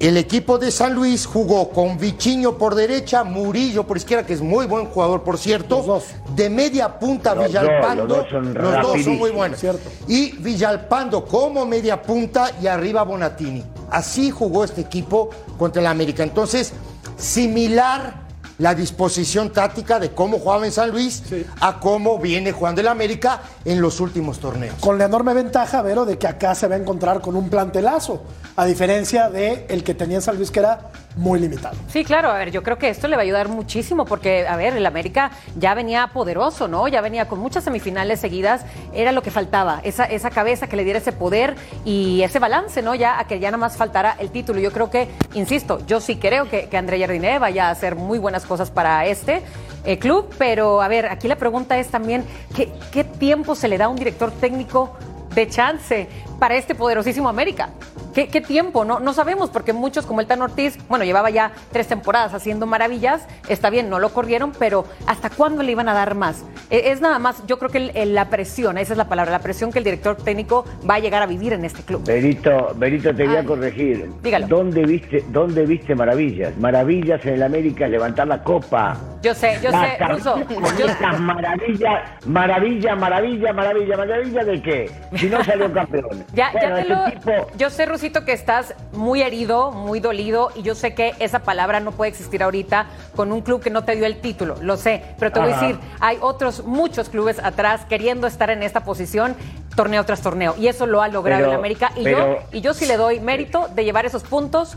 el 0.00 0.16
equipo 0.16 0.58
de 0.58 0.72
San 0.72 0.92
Luis 0.92 1.24
jugó 1.24 1.70
con 1.70 1.98
Vichiño 1.98 2.58
por 2.58 2.74
derecha, 2.74 3.22
Murillo 3.22 3.86
por 3.86 3.96
izquierda, 3.96 4.26
que 4.26 4.32
es 4.32 4.40
muy 4.40 4.66
buen 4.66 4.86
jugador, 4.86 5.22
por 5.22 5.38
cierto. 5.38 6.02
De 6.34 6.50
media 6.50 6.98
punta, 6.98 7.32
Los 7.36 7.46
Villalpando. 7.46 8.06
dos, 8.08 8.16
los 8.16 8.26
dos 8.26 8.30
son 8.30 8.54
los 8.54 8.82
dos 8.82 9.02
son 9.04 9.18
muy 9.18 9.30
buenos. 9.30 9.60
Y 10.08 10.32
Villalpando 10.38 11.24
como 11.26 11.64
media 11.66 12.02
punta 12.02 12.50
y 12.60 12.66
arriba 12.66 13.04
Bonatini. 13.04 13.62
Así 13.88 14.32
jugó 14.32 14.64
este 14.64 14.80
equipo 14.80 15.30
contra 15.56 15.80
el 15.80 15.86
América. 15.86 16.24
Entonces, 16.24 16.72
similar 17.16 18.23
la 18.58 18.74
disposición 18.74 19.52
táctica 19.52 19.98
de 19.98 20.10
cómo 20.10 20.38
jugaba 20.38 20.66
en 20.66 20.72
San 20.72 20.90
Luis 20.90 21.22
a 21.60 21.80
cómo 21.80 22.18
viene 22.18 22.52
jugando 22.52 22.80
el 22.80 22.88
América 22.88 23.42
en 23.64 23.80
los 23.80 24.00
últimos 24.00 24.38
torneos. 24.38 24.76
Con 24.80 24.98
la 24.98 25.06
enorme 25.06 25.34
ventaja, 25.34 25.82
Vero, 25.82 26.04
de 26.04 26.18
que 26.18 26.26
acá 26.26 26.54
se 26.54 26.68
va 26.68 26.76
a 26.76 26.78
encontrar 26.78 27.20
con 27.20 27.36
un 27.36 27.48
plantelazo, 27.48 28.22
a 28.56 28.64
diferencia 28.64 29.30
de 29.30 29.66
el 29.68 29.82
que 29.82 29.94
tenía 29.94 30.16
en 30.16 30.22
San 30.22 30.36
Luis, 30.36 30.50
que 30.50 30.60
era 30.60 30.90
muy 31.16 31.38
limitado. 31.38 31.76
Sí, 31.88 32.04
claro, 32.04 32.30
a 32.30 32.38
ver, 32.38 32.50
yo 32.50 32.62
creo 32.62 32.78
que 32.78 32.88
esto 32.88 33.08
le 33.08 33.16
va 33.16 33.22
a 33.22 33.24
ayudar 33.24 33.48
muchísimo 33.48 34.04
porque, 34.04 34.46
a 34.46 34.56
ver, 34.56 34.76
el 34.76 34.84
América 34.86 35.30
ya 35.56 35.74
venía 35.74 36.08
poderoso, 36.08 36.68
¿no? 36.68 36.88
Ya 36.88 37.00
venía 37.00 37.28
con 37.28 37.38
muchas 37.38 37.64
semifinales 37.64 38.20
seguidas, 38.20 38.64
era 38.92 39.12
lo 39.12 39.22
que 39.22 39.30
faltaba, 39.30 39.80
esa, 39.84 40.04
esa 40.04 40.30
cabeza 40.30 40.66
que 40.66 40.76
le 40.76 40.84
diera 40.84 40.98
ese 40.98 41.12
poder 41.12 41.54
y 41.84 42.22
ese 42.22 42.38
balance, 42.38 42.82
¿no? 42.82 42.94
Ya 42.94 43.18
a 43.18 43.26
que 43.26 43.38
ya 43.38 43.48
nada 43.48 43.58
más 43.58 43.76
faltara 43.76 44.16
el 44.18 44.30
título. 44.30 44.60
Yo 44.60 44.72
creo 44.72 44.90
que, 44.90 45.08
insisto, 45.34 45.84
yo 45.86 46.00
sí 46.00 46.16
creo 46.16 46.48
que, 46.48 46.68
que 46.68 46.76
André 46.76 46.98
Jardine 46.98 47.38
vaya 47.38 47.68
a 47.68 47.70
hacer 47.70 47.94
muy 47.94 48.18
buenas 48.18 48.44
cosas 48.44 48.70
para 48.70 49.06
este 49.06 49.42
eh, 49.84 49.98
club, 49.98 50.32
pero 50.38 50.82
a 50.82 50.88
ver, 50.88 51.06
aquí 51.06 51.28
la 51.28 51.36
pregunta 51.36 51.78
es 51.78 51.88
también, 51.88 52.24
¿qué, 52.56 52.72
¿qué 52.90 53.04
tiempo 53.04 53.54
se 53.54 53.68
le 53.68 53.78
da 53.78 53.84
a 53.86 53.88
un 53.88 53.96
director 53.96 54.30
técnico 54.32 54.96
de 55.34 55.48
chance 55.48 56.08
para 56.38 56.56
este 56.56 56.74
poderosísimo 56.74 57.28
América? 57.28 57.70
¿Qué, 58.14 58.28
qué 58.28 58.40
tiempo? 58.40 58.84
No, 58.84 59.00
no 59.00 59.12
sabemos, 59.12 59.50
porque 59.50 59.72
muchos, 59.72 60.06
como 60.06 60.20
el 60.20 60.26
Tan 60.28 60.40
Ortiz, 60.40 60.78
bueno, 60.88 61.04
llevaba 61.04 61.30
ya 61.30 61.50
tres 61.72 61.88
temporadas 61.88 62.32
haciendo 62.32 62.64
maravillas, 62.64 63.26
está 63.48 63.70
bien, 63.70 63.90
no 63.90 63.98
lo 63.98 64.10
corrieron, 64.10 64.52
pero 64.56 64.84
¿hasta 65.06 65.30
cuándo 65.30 65.64
le 65.64 65.72
iban 65.72 65.88
a 65.88 65.94
dar 65.94 66.14
más? 66.14 66.44
Eh, 66.70 66.82
Es 66.92 67.00
nada 67.00 67.18
más, 67.18 67.44
yo 67.46 67.58
creo 67.58 67.70
que 67.70 67.78
el- 67.78 67.92
el- 67.96 68.14
la 68.14 68.30
presión, 68.30 68.78
esa 68.78 68.92
es 68.92 68.98
la 68.98 69.08
palabra, 69.08 69.32
la 69.32 69.40
presión 69.40 69.72
que 69.72 69.78
el 69.78 69.84
director 69.84 70.14
técnico 70.16 70.64
va 70.88 70.94
a 70.94 70.98
llegar 71.00 71.22
a 71.22 71.26
vivir 71.26 71.52
en 71.54 71.64
este 71.64 71.82
club. 71.82 72.04
Berito, 72.06 72.72
Berito, 72.76 73.12
te 73.14 73.24
voy 73.26 73.34
a 73.36 73.40
Ay. 73.40 73.46
corregir. 73.46 74.10
Dígalo. 74.22 74.46
¿Dónde 74.46 74.82
viste, 74.84 75.24
¿Dónde 75.30 75.66
viste 75.66 75.94
maravillas? 75.96 76.56
Maravillas 76.58 77.24
en 77.26 77.34
el 77.34 77.42
América 77.42 77.88
levantar 77.88 78.28
la 78.28 78.42
copa. 78.44 78.96
Yo 79.22 79.34
sé, 79.34 79.58
yo 79.62 79.70
La 79.70 79.90
sé, 79.90 79.96
car- 79.98 80.12
Ruso. 80.12 80.34
Con 80.34 80.64
yo- 80.78 80.86
estas 80.86 81.18
maravillas, 81.20 82.02
maravilla, 82.26 82.94
maravilla, 82.94 83.52
maravilla, 83.52 83.96
maravilla 83.96 84.44
de 84.44 84.62
qué? 84.62 84.90
Si 85.16 85.26
no 85.26 85.42
salió 85.42 85.72
campeón. 85.72 86.23
Ya, 86.32 86.50
te 86.52 86.84
lo. 86.88 87.04
tipo- 87.04 87.46
Yo 87.56 87.70
sé, 87.70 87.86
Rusito, 87.86 88.24
que 88.24 88.32
estás 88.32 88.74
muy 88.92 89.22
herido, 89.22 89.70
muy 89.70 90.00
dolido, 90.00 90.50
y 90.56 90.62
yo 90.62 90.74
sé 90.74 90.94
que 90.94 91.12
esa 91.18 91.40
palabra 91.40 91.80
no 91.80 91.92
puede 91.92 92.10
existir 92.10 92.42
ahorita 92.42 92.86
con 93.14 93.30
un 93.32 93.40
club 93.42 93.62
que 93.62 93.70
no 93.70 93.84
te 93.84 93.94
dio 93.96 94.06
el 94.06 94.20
título, 94.20 94.56
lo 94.60 94.76
sé. 94.76 95.02
Pero 95.18 95.30
te 95.32 95.40
voy 95.40 95.52
a 95.52 95.60
decir, 95.60 95.78
hay 96.00 96.18
otros 96.20 96.64
muchos 96.64 97.08
clubes 97.08 97.38
atrás 97.38 97.82
queriendo 97.88 98.26
estar 98.26 98.50
en 98.50 98.62
esta 98.62 98.84
posición 98.84 99.36
torneo 99.76 100.04
tras 100.04 100.22
torneo, 100.22 100.54
y 100.58 100.68
eso 100.68 100.86
lo 100.86 101.02
ha 101.02 101.08
logrado 101.08 101.42
Pero- 101.42 101.52
el 101.52 101.58
América. 101.58 101.92
Y, 101.96 102.04
pero- 102.04 102.18
yo, 102.18 102.38
y 102.52 102.60
yo 102.60 102.74
sí 102.74 102.86
le 102.86 102.96
doy 102.96 103.20
mérito 103.20 103.68
de 103.74 103.84
llevar 103.84 104.06
esos 104.06 104.22
puntos 104.24 104.76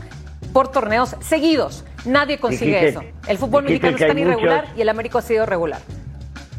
por 0.52 0.68
torneos 0.68 1.16
seguidos. 1.20 1.84
Nadie 2.04 2.38
consigue 2.38 2.80
Dijiste- 2.80 2.88
eso. 3.10 3.28
El 3.28 3.38
fútbol 3.38 3.64
mexicano 3.64 3.96
es 3.96 4.06
tan 4.06 4.18
irregular 4.18 4.62
muchos- 4.62 4.78
y 4.78 4.82
el 4.82 4.88
América 4.88 5.18
ha 5.18 5.22
sido 5.22 5.44
regular. 5.46 5.80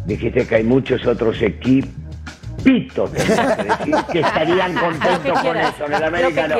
Dijiste 0.05 0.47
que 0.47 0.55
hay 0.55 0.63
muchos 0.63 1.05
otros 1.05 1.41
equipitos 1.41 2.08
tendrías 2.63 3.55
que 3.55 3.63
decir, 3.63 4.05
que 4.11 4.19
estarían 4.19 4.73
que 4.73 4.79
contentos 4.79 5.39
con 5.39 5.57
eso. 5.57 5.85
En 5.85 5.93
el 5.93 6.03
América 6.03 6.47
no. 6.47 6.55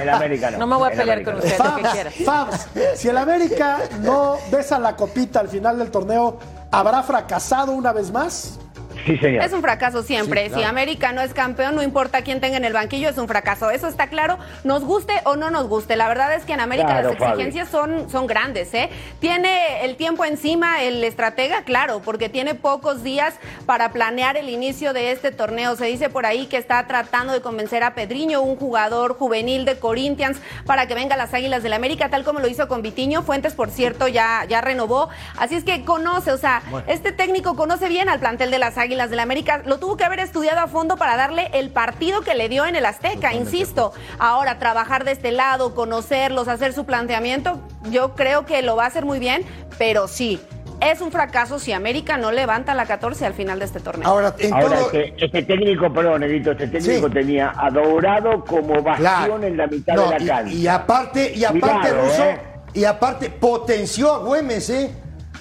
el 0.00 0.08
América 0.08 0.50
no. 0.50 0.58
No 0.58 0.66
me 0.66 0.76
voy 0.76 0.92
a 0.92 0.96
pelear 0.96 1.22
con 1.22 1.34
usted. 1.36 1.58
lo 1.58 1.76
que 1.76 1.82
quieras. 1.82 2.14
Fabs, 2.24 2.66
Fabs, 2.66 2.68
si 2.94 3.08
el 3.08 3.16
América 3.16 3.78
no 4.00 4.36
besa 4.50 4.78
la 4.78 4.96
copita 4.96 5.40
al 5.40 5.48
final 5.48 5.78
del 5.78 5.90
torneo, 5.90 6.38
¿Habrá 6.70 7.02
fracasado 7.02 7.72
una 7.72 7.92
vez 7.92 8.12
más? 8.12 8.58
Sí, 9.06 9.16
señor. 9.18 9.44
Es 9.44 9.52
un 9.52 9.62
fracaso 9.62 10.02
siempre. 10.02 10.44
Sí, 10.44 10.48
claro. 10.48 10.62
Si 10.62 10.68
América 10.68 11.12
no 11.12 11.20
es 11.20 11.32
campeón, 11.34 11.74
no 11.76 11.82
importa 11.82 12.22
quién 12.22 12.40
tenga 12.40 12.56
en 12.56 12.64
el 12.64 12.72
banquillo, 12.72 13.08
es 13.08 13.18
un 13.18 13.28
fracaso. 13.28 13.70
Eso 13.70 13.88
está 13.88 14.08
claro, 14.08 14.38
nos 14.64 14.84
guste 14.84 15.14
o 15.24 15.36
no 15.36 15.50
nos 15.50 15.68
guste. 15.68 15.96
La 15.96 16.08
verdad 16.08 16.34
es 16.34 16.44
que 16.44 16.52
en 16.52 16.60
América 16.60 16.88
Claro, 16.88 17.10
las 17.10 17.18
Fabi. 17.18 17.30
exigencias 17.32 17.68
son, 17.68 18.10
son 18.10 18.26
grandes. 18.26 18.72
¿eh? 18.74 18.90
Tiene 19.20 19.84
el 19.84 19.96
tiempo 19.96 20.24
encima 20.24 20.82
el 20.82 21.02
estratega, 21.04 21.62
claro, 21.62 22.00
porque 22.04 22.28
tiene 22.28 22.54
pocos 22.54 23.02
días 23.02 23.34
para 23.66 23.90
planear 23.92 24.36
el 24.36 24.48
inicio 24.48 24.92
de 24.92 25.12
este 25.12 25.30
torneo. 25.30 25.76
Se 25.76 25.86
dice 25.86 26.08
por 26.08 26.26
ahí 26.26 26.46
que 26.46 26.56
está 26.56 26.86
tratando 26.86 27.32
de 27.32 27.40
convencer 27.40 27.82
a 27.82 27.94
Pedriño, 27.94 28.40
un 28.42 28.56
jugador 28.56 29.16
juvenil 29.16 29.64
de 29.64 29.78
Corinthians, 29.78 30.38
para 30.66 30.86
que 30.86 30.94
venga 30.94 31.14
a 31.14 31.18
las 31.18 31.34
Águilas 31.34 31.62
del 31.62 31.72
América, 31.72 32.08
tal 32.08 32.24
como 32.24 32.40
lo 32.40 32.48
hizo 32.48 32.68
con 32.68 32.82
Vitiño. 32.82 33.22
Fuentes, 33.22 33.54
por 33.54 33.70
cierto, 33.70 34.08
ya, 34.08 34.44
ya 34.48 34.60
renovó. 34.60 35.08
Así 35.38 35.54
es 35.54 35.64
que 35.64 35.84
conoce, 35.84 36.32
o 36.32 36.38
sea, 36.38 36.62
este 36.86 37.12
técnico 37.12 37.54
conoce 37.56 37.88
bien 37.88 38.08
al 38.08 38.18
plantel 38.18 38.50
de 38.50 38.58
las 38.58 38.76
Águilas 38.78 38.97
del 39.06 39.20
América. 39.20 39.62
Lo 39.64 39.78
tuvo 39.78 39.96
que 39.96 40.04
haber 40.04 40.18
estudiado 40.20 40.60
a 40.60 40.66
fondo 40.66 40.96
para 40.96 41.16
darle 41.16 41.48
el 41.54 41.70
partido 41.70 42.20
que 42.22 42.34
le 42.34 42.48
dio 42.48 42.66
en 42.66 42.74
el 42.76 42.84
Azteca, 42.84 43.32
insisto. 43.32 43.92
Ahora, 44.18 44.58
trabajar 44.58 45.04
de 45.04 45.12
este 45.12 45.30
lado, 45.32 45.74
conocerlos, 45.74 46.48
hacer 46.48 46.72
su 46.72 46.84
planteamiento, 46.84 47.60
yo 47.90 48.14
creo 48.14 48.44
que 48.44 48.62
lo 48.62 48.76
va 48.76 48.84
a 48.84 48.88
hacer 48.88 49.04
muy 49.04 49.18
bien, 49.18 49.42
pero 49.78 50.08
sí. 50.08 50.40
Es 50.80 51.00
un 51.00 51.10
fracaso 51.10 51.58
si 51.58 51.72
América 51.72 52.18
no 52.18 52.30
levanta 52.30 52.72
la 52.72 52.86
14 52.86 53.26
al 53.26 53.34
final 53.34 53.58
de 53.58 53.64
este 53.64 53.80
torneo. 53.80 54.08
Ahora, 54.08 54.32
en 54.38 54.54
Ahora, 54.54 54.76
todo- 54.78 54.92
este, 54.92 55.24
este 55.24 55.42
técnico, 55.42 55.92
perdón, 55.92 56.20
Negrito, 56.20 56.52
este 56.52 56.68
técnico 56.68 57.08
Sí. 57.08 57.14
tenía 57.14 57.52
a 57.56 57.68
Dorado 57.70 58.44
como 58.44 58.74
bastión 58.80 58.96
Claro. 58.96 59.42
en 59.42 59.56
la 59.56 59.66
mitad 59.66 59.94
No, 59.96 60.04
de 60.08 60.18
la 60.20 60.22
y- 60.22 60.26
cancha. 60.28 60.52
Y, 60.52 60.66
aparte, 60.68 61.32
y 61.34 61.44
aparte, 61.44 61.88
Cuidado, 61.88 62.02
Russo, 62.04 62.22
¿eh? 62.22 62.40
y 62.74 62.84
aparte 62.84 63.28
potenció 63.30 64.12
a 64.14 64.18
Güemes, 64.18 64.70
¿eh? 64.70 64.94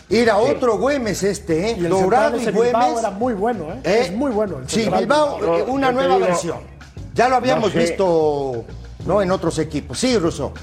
Era 0.10 0.38
otro 0.38 0.78
Güemes 0.78 1.22
este, 1.24 1.70
¿eh? 1.72 1.76
Y 1.80 1.84
el 1.86 1.89
Dorado 1.89 2.38
y 2.38 2.41
ese 2.41 2.51
Bilbao 2.51 2.72
Güemes. 2.72 2.99
era 2.99 3.10
muy 3.12 3.34
bueno, 3.34 3.74
¿eh? 3.74 3.80
¿eh? 3.84 3.99
Es 4.03 4.14
muy 4.14 4.32
bueno. 4.32 4.60
el 4.60 4.70
Sí, 4.70 4.82
central 4.82 5.01
Bilbao, 5.01 5.38
Bilbao. 5.38 5.58
eh, 5.60 5.64
una 5.68 5.91
nueva 5.91 6.16
digo, 6.16 6.28
versión. 6.28 6.58
Ya 7.14 7.28
lo 7.28 7.36
habíamos 7.36 7.74
no 7.74 7.82
sé. 7.82 7.88
visto, 7.88 8.64
¿no? 9.05 9.22
En 9.22 9.32
otros 9.32 9.60
equipos. 9.60 9.97
Sí, 9.99 10.18
Russo. 10.18 10.53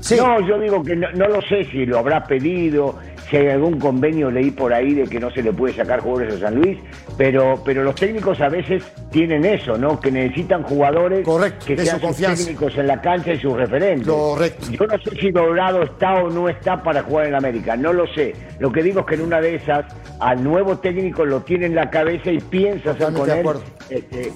Sí. 0.00 0.16
No, 0.16 0.38
yo 0.46 0.58
digo 0.60 0.82
que 0.84 0.94
no, 0.94 1.10
no 1.12 1.26
lo 1.28 1.40
sé 1.42 1.64
si 1.72 1.86
lo 1.86 1.98
habrá 1.98 2.24
pedido, 2.24 2.94
si 3.30 3.36
hay 3.38 3.48
algún 3.48 3.78
convenio 3.80 4.30
leí 4.30 4.50
por 4.50 4.72
ahí 4.74 4.92
de 4.94 5.04
que 5.04 5.18
no 5.18 5.30
se 5.30 5.42
le 5.42 5.52
puede 5.52 5.74
sacar 5.74 6.00
jugadores 6.00 6.34
a 6.36 6.40
San 6.48 6.56
Luis, 6.56 6.78
pero, 7.16 7.60
pero 7.64 7.82
los 7.82 7.94
técnicos 7.94 8.40
a 8.40 8.48
veces 8.48 8.82
tienen 9.10 9.44
eso, 9.44 9.78
¿no? 9.78 9.98
Que 9.98 10.10
necesitan 10.10 10.62
jugadores 10.62 11.24
Correcto, 11.24 11.64
que 11.66 11.76
de 11.76 11.84
sean 11.84 11.96
su 11.96 12.00
sus 12.00 12.06
confianza. 12.08 12.44
técnicos 12.44 12.76
en 12.76 12.86
la 12.86 13.00
cancha 13.00 13.32
y 13.32 13.38
sus 13.40 13.54
referentes. 13.54 14.08
Correcto. 14.08 14.66
Yo 14.72 14.86
no 14.86 14.98
sé 15.02 15.10
si 15.20 15.30
Dorado 15.30 15.82
está 15.84 16.14
o 16.22 16.30
no 16.30 16.48
está 16.48 16.82
para 16.82 17.02
jugar 17.02 17.26
en 17.26 17.32
la 17.32 17.38
América, 17.38 17.76
no 17.76 17.92
lo 17.92 18.06
sé. 18.14 18.34
Lo 18.58 18.70
que 18.70 18.82
digo 18.82 19.00
es 19.00 19.06
que 19.06 19.14
en 19.14 19.22
una 19.22 19.40
de 19.40 19.54
esas 19.56 19.84
al 20.20 20.42
nuevo 20.44 20.78
técnico 20.78 21.24
lo 21.24 21.40
tiene 21.40 21.66
en 21.66 21.74
la 21.74 21.88
cabeza 21.90 22.30
y 22.30 22.38
piensa 22.40 22.90
hacer 22.92 23.12
con 23.12 23.26
de 23.26 23.40
él 23.40 23.46
este, 23.90 24.32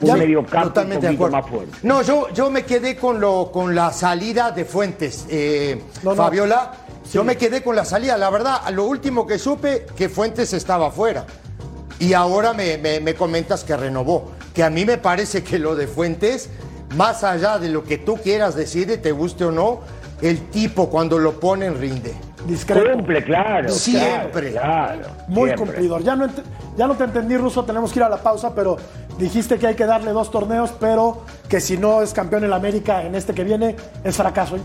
un 0.00 0.08
Ya- 0.08 0.16
medio 0.16 0.40
campo 0.44 0.56
un 0.58 0.62
totalmente 0.74 1.06
de 1.06 1.12
poquito 1.16 1.26
acuerdo. 1.36 1.36
más 1.46 1.50
fuerte. 1.70 1.78
No, 1.86 2.02
yo, 2.02 2.28
yo 2.34 2.50
me 2.50 2.64
quedé 2.64 2.96
con, 2.96 3.20
lo, 3.20 3.50
con 3.50 3.74
la 3.74 3.90
salida 3.92 4.50
de 4.50 4.64
Fuentes, 4.64 5.26
eh, 5.30 5.80
No, 6.02 6.10
no. 6.10 6.16
Fabiola. 6.16 6.72
Yo 7.12 7.22
me 7.24 7.36
quedé 7.36 7.62
con 7.62 7.76
la 7.76 7.84
salida. 7.84 8.16
La 8.18 8.30
verdad, 8.30 8.68
lo 8.70 8.84
último 8.84 9.26
que 9.26 9.38
supe, 9.38 9.86
que 9.96 10.08
Fuentes 10.08 10.52
estaba 10.52 10.88
afuera. 10.88 11.24
Y 11.98 12.12
ahora 12.12 12.52
me, 12.52 12.76
me- 12.78 13.00
me 13.00 13.14
comentas 13.14 13.62
que 13.64 13.76
renovó. 13.76 14.32
Que 14.52 14.62
a 14.64 14.70
mí 14.70 14.84
me 14.84 14.98
parece 14.98 15.44
que 15.44 15.58
lo 15.58 15.76
de 15.76 15.86
Fuentes, 15.86 16.48
más 16.96 17.22
allá 17.24 17.58
de 17.58 17.68
lo 17.68 17.84
que 17.84 17.98
tú 17.98 18.16
quieras 18.16 18.54
decir, 18.56 19.00
te 19.00 19.12
guste 19.12 19.44
o 19.44 19.52
no, 19.52 19.80
el 20.22 20.48
tipo 20.50 20.88
cuando 20.90 21.18
lo 21.18 21.38
ponen 21.38 21.78
rinde. 21.80 22.14
Discreto. 22.46 22.92
Cumple, 22.92 23.24
claro. 23.24 23.68
Siempre. 23.70 24.50
Claro, 24.52 25.00
claro, 25.02 25.14
Muy 25.28 25.48
siempre. 25.50 25.66
cumplidor. 25.66 26.02
Ya 26.02 26.14
no, 26.16 26.28
ya 26.76 26.86
no 26.86 26.94
te 26.96 27.04
entendí, 27.04 27.36
Ruso, 27.36 27.64
tenemos 27.64 27.92
que 27.92 28.00
ir 28.00 28.02
a 28.04 28.08
la 28.08 28.18
pausa, 28.18 28.54
pero 28.54 28.76
dijiste 29.18 29.58
que 29.58 29.66
hay 29.68 29.74
que 29.76 29.86
darle 29.86 30.10
dos 30.12 30.30
torneos, 30.30 30.72
pero 30.78 31.22
que 31.48 31.60
si 31.60 31.78
no 31.78 32.02
es 32.02 32.12
campeón 32.12 32.44
en 32.44 32.50
la 32.50 32.56
América 32.56 33.02
en 33.02 33.14
este 33.14 33.32
que 33.34 33.44
viene, 33.44 33.76
es 34.02 34.16
fracaso. 34.16 34.56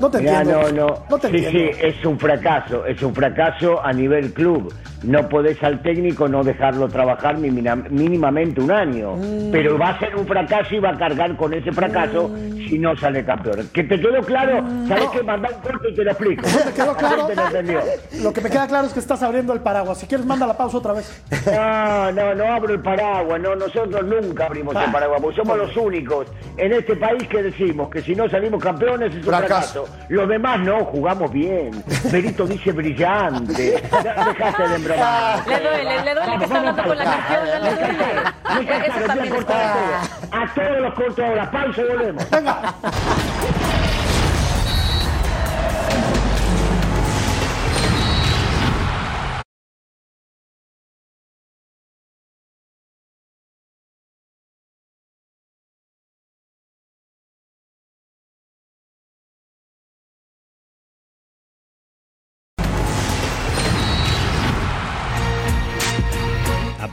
No 0.00 0.10
te 0.10 0.18
entiendo. 0.18 0.62
no, 0.62 0.72
no. 0.72 1.02
No 1.08 1.18
te 1.18 1.30
sí, 1.30 1.36
entiendo. 1.44 1.72
sí, 1.74 1.80
es 1.82 2.04
un 2.04 2.18
fracaso, 2.18 2.84
es 2.86 3.02
un 3.02 3.14
fracaso 3.14 3.84
a 3.84 3.92
nivel 3.92 4.32
club. 4.32 4.72
No 5.02 5.28
podés 5.28 5.62
al 5.62 5.82
técnico 5.82 6.26
no 6.28 6.42
dejarlo 6.42 6.88
trabajar 6.88 7.36
mínima- 7.38 7.76
mínimamente 7.90 8.60
un 8.60 8.70
año. 8.72 9.16
Mm. 9.16 9.50
Pero 9.52 9.78
va 9.78 9.90
a 9.90 9.98
ser 9.98 10.16
un 10.16 10.26
fracaso 10.26 10.74
y 10.74 10.78
va 10.78 10.90
a 10.90 10.98
cargar 10.98 11.36
con 11.36 11.52
ese 11.54 11.70
fracaso 11.72 12.28
Mm. 12.28 12.56
si 12.68 12.78
no 12.78 12.96
sale 12.96 13.24
campeón. 13.24 13.68
¿Que 13.72 13.84
te 13.84 14.00
quedó 14.00 14.20
claro? 14.22 14.64
¿Sabes 14.88 15.04
qué? 15.12 15.22
Mandá 15.22 15.48
un 15.54 15.60
corte 15.60 15.90
y 15.90 15.94
te 15.94 16.04
lo 16.04 16.10
explico. 16.10 16.42
¿Te 16.66 16.72
quedó 16.72 16.92
La 16.92 16.98
claro? 16.98 17.28
lo 18.22 18.32
que 18.32 18.40
me 18.40 18.50
queda 18.50 18.66
claro 18.66 18.86
es 18.86 18.92
que 18.92 19.00
estás 19.00 19.22
abriendo 19.22 19.52
el 19.52 19.60
paraguas. 19.60 19.98
Si 19.98 20.06
quieres, 20.06 20.26
manda 20.26 20.46
la 20.46 20.56
pausa 20.56 20.78
otra 20.78 20.92
vez. 20.94 21.22
No, 21.46 22.12
no, 22.12 22.34
no 22.34 22.52
abro 22.52 22.72
el 22.74 22.80
paraguas, 22.80 23.40
no, 23.40 23.54
nosotros 23.54 24.04
nunca 24.04 24.46
abrimos 24.46 24.74
Ah. 24.76 24.84
el 24.86 24.92
paraguas, 24.92 25.20
porque 25.20 25.36
somos 25.36 25.58
los 25.58 25.76
únicos 25.76 26.26
en 26.56 26.72
este 26.72 26.96
país 26.96 27.28
que 27.28 27.42
decimos 27.42 27.88
que 27.90 28.00
si 28.02 28.14
no 28.14 28.28
salimos 28.28 28.62
campeones 28.62 29.10
es 29.10 29.16
un 29.18 29.22
Fracaso. 29.24 29.84
fracaso. 29.84 30.06
Los 30.08 30.28
demás 30.28 30.60
no, 30.60 30.84
jugamos 30.86 31.30
bien. 31.32 31.70
Perito 32.10 32.46
dice 32.46 32.72
brillante. 32.72 33.82
Dejaste 33.92 34.68
de 34.68 34.78
embromar. 34.86 35.46
Le 35.46 35.60
duele, 35.60 36.02
le 36.04 36.14
duele 36.14 36.38
que 36.38 36.44
está 36.44 36.58
hablando 36.58 36.82
con 36.82 36.98
la 36.98 37.04
campeona, 37.04 37.58
le 37.58 37.70
duele. 37.74 38.86
Eso 38.86 39.06
también 39.06 39.34
está. 39.36 39.74
a 40.32 40.54
todos. 40.54 40.80
Los 40.80 40.94
corto 40.94 41.24
ahora. 41.24 41.50
Pausa 41.50 41.80
y 41.80 41.84
volvemos. 41.84 42.30
Venga. 42.30 42.74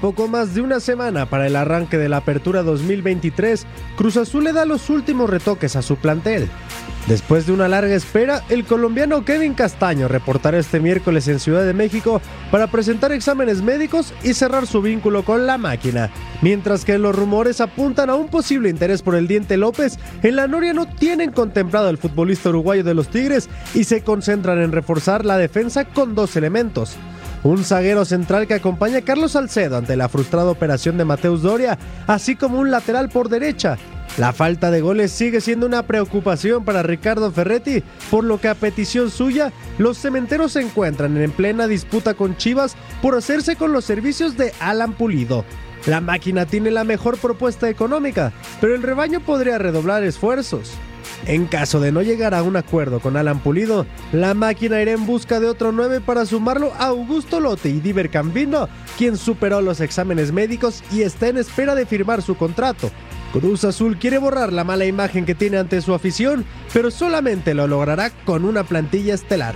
Poco 0.03 0.27
más 0.27 0.53
de 0.53 0.59
una 0.59 0.81
semana 0.81 1.27
para 1.27 1.47
el 1.47 1.55
arranque 1.55 1.97
de 1.97 2.09
la 2.09 2.17
Apertura 2.17 2.61
2023, 2.61 3.65
Cruz 3.95 4.17
Azul 4.17 4.43
le 4.43 4.51
da 4.51 4.65
los 4.65 4.89
últimos 4.89 5.29
retoques 5.29 5.77
a 5.77 5.81
su 5.81 5.95
plantel. 5.95 6.49
Después 7.07 7.45
de 7.47 7.53
una 7.53 7.69
larga 7.69 7.95
espera, 7.95 8.43
el 8.49 8.65
colombiano 8.65 9.23
Kevin 9.23 9.53
Castaño 9.53 10.09
reportará 10.09 10.57
este 10.57 10.81
miércoles 10.81 11.29
en 11.29 11.39
Ciudad 11.39 11.63
de 11.63 11.73
México 11.73 12.19
para 12.51 12.67
presentar 12.67 13.13
exámenes 13.13 13.61
médicos 13.61 14.13
y 14.23 14.33
cerrar 14.33 14.67
su 14.67 14.81
vínculo 14.81 15.23
con 15.23 15.47
la 15.47 15.57
máquina. 15.57 16.09
Mientras 16.41 16.83
que 16.83 16.97
los 16.97 17.15
rumores 17.15 17.61
apuntan 17.61 18.09
a 18.09 18.15
un 18.15 18.27
posible 18.27 18.67
interés 18.67 19.01
por 19.01 19.15
el 19.15 19.29
Diente 19.29 19.55
López, 19.55 19.97
en 20.21 20.35
la 20.35 20.49
Noria 20.49 20.73
no 20.73 20.85
tienen 20.85 21.31
contemplado 21.31 21.87
al 21.87 21.97
futbolista 21.97 22.49
uruguayo 22.49 22.83
de 22.83 22.93
los 22.93 23.07
Tigres 23.07 23.47
y 23.73 23.85
se 23.85 24.03
concentran 24.03 24.59
en 24.59 24.73
reforzar 24.73 25.23
la 25.23 25.37
defensa 25.37 25.85
con 25.85 26.13
dos 26.13 26.35
elementos. 26.35 26.97
Un 27.43 27.65
zaguero 27.65 28.05
central 28.05 28.47
que 28.47 28.53
acompaña 28.53 28.99
a 28.99 29.01
Carlos 29.01 29.33
Salcedo 29.33 29.75
ante 29.75 29.97
la 29.97 30.07
frustrada 30.07 30.49
operación 30.49 30.97
de 30.97 31.03
Mateus 31.03 31.41
Doria, 31.41 31.77
así 32.07 32.37
como 32.37 32.57
un 32.57 32.71
lateral 32.71 33.09
por 33.09 33.27
derecha. 33.27 33.77
La 34.17 34.31
falta 34.31 34.71
de 34.71 34.79
goles 34.79 35.11
sigue 35.11 35.41
siendo 35.41 35.65
una 35.65 35.83
preocupación 35.83 36.63
para 36.63 36.83
Ricardo 36.83 37.31
Ferretti, 37.31 37.83
por 38.09 38.23
lo 38.23 38.39
que 38.39 38.47
a 38.47 38.55
petición 38.55 39.11
suya, 39.11 39.51
los 39.77 39.97
cementeros 39.97 40.53
se 40.53 40.61
encuentran 40.61 41.17
en 41.17 41.31
plena 41.31 41.67
disputa 41.67 42.13
con 42.13 42.37
Chivas 42.37 42.77
por 43.01 43.15
hacerse 43.15 43.57
con 43.57 43.73
los 43.73 43.83
servicios 43.83 44.37
de 44.37 44.53
Alan 44.61 44.93
Pulido. 44.93 45.43
La 45.85 45.99
máquina 45.99 46.45
tiene 46.45 46.71
la 46.71 46.85
mejor 46.85 47.17
propuesta 47.17 47.69
económica, 47.69 48.31
pero 48.61 48.73
el 48.73 48.83
rebaño 48.83 49.19
podría 49.19 49.57
redoblar 49.57 50.03
esfuerzos. 50.03 50.71
En 51.25 51.45
caso 51.45 51.79
de 51.79 51.93
no 51.93 52.01
llegar 52.01 52.33
a 52.33 52.43
un 52.43 52.57
acuerdo 52.57 52.99
con 52.99 53.15
Alan 53.15 53.39
Pulido, 53.39 53.85
la 54.11 54.33
máquina 54.33 54.81
irá 54.81 54.91
en 54.91 55.05
busca 55.05 55.39
de 55.39 55.47
otro 55.47 55.71
9 55.71 56.01
para 56.01 56.25
sumarlo 56.25 56.73
a 56.77 56.87
Augusto 56.87 57.39
Lote 57.39 57.69
y 57.69 57.79
Diver 57.79 58.09
Cambino, 58.09 58.67
quien 58.97 59.15
superó 59.15 59.61
los 59.61 59.79
exámenes 59.79 60.33
médicos 60.33 60.83
y 60.91 61.03
está 61.03 61.29
en 61.29 61.37
espera 61.37 61.75
de 61.75 61.85
firmar 61.85 62.21
su 62.21 62.35
contrato. 62.35 62.91
Cruz 63.31 63.63
Azul 63.63 63.97
quiere 63.97 64.17
borrar 64.17 64.51
la 64.51 64.65
mala 64.65 64.85
imagen 64.85 65.25
que 65.25 65.33
tiene 65.33 65.57
ante 65.57 65.81
su 65.81 65.93
afición, 65.93 66.45
pero 66.73 66.91
solamente 66.91 67.53
lo 67.53 67.67
logrará 67.67 68.11
con 68.25 68.43
una 68.43 68.65
plantilla 68.65 69.13
estelar. 69.13 69.55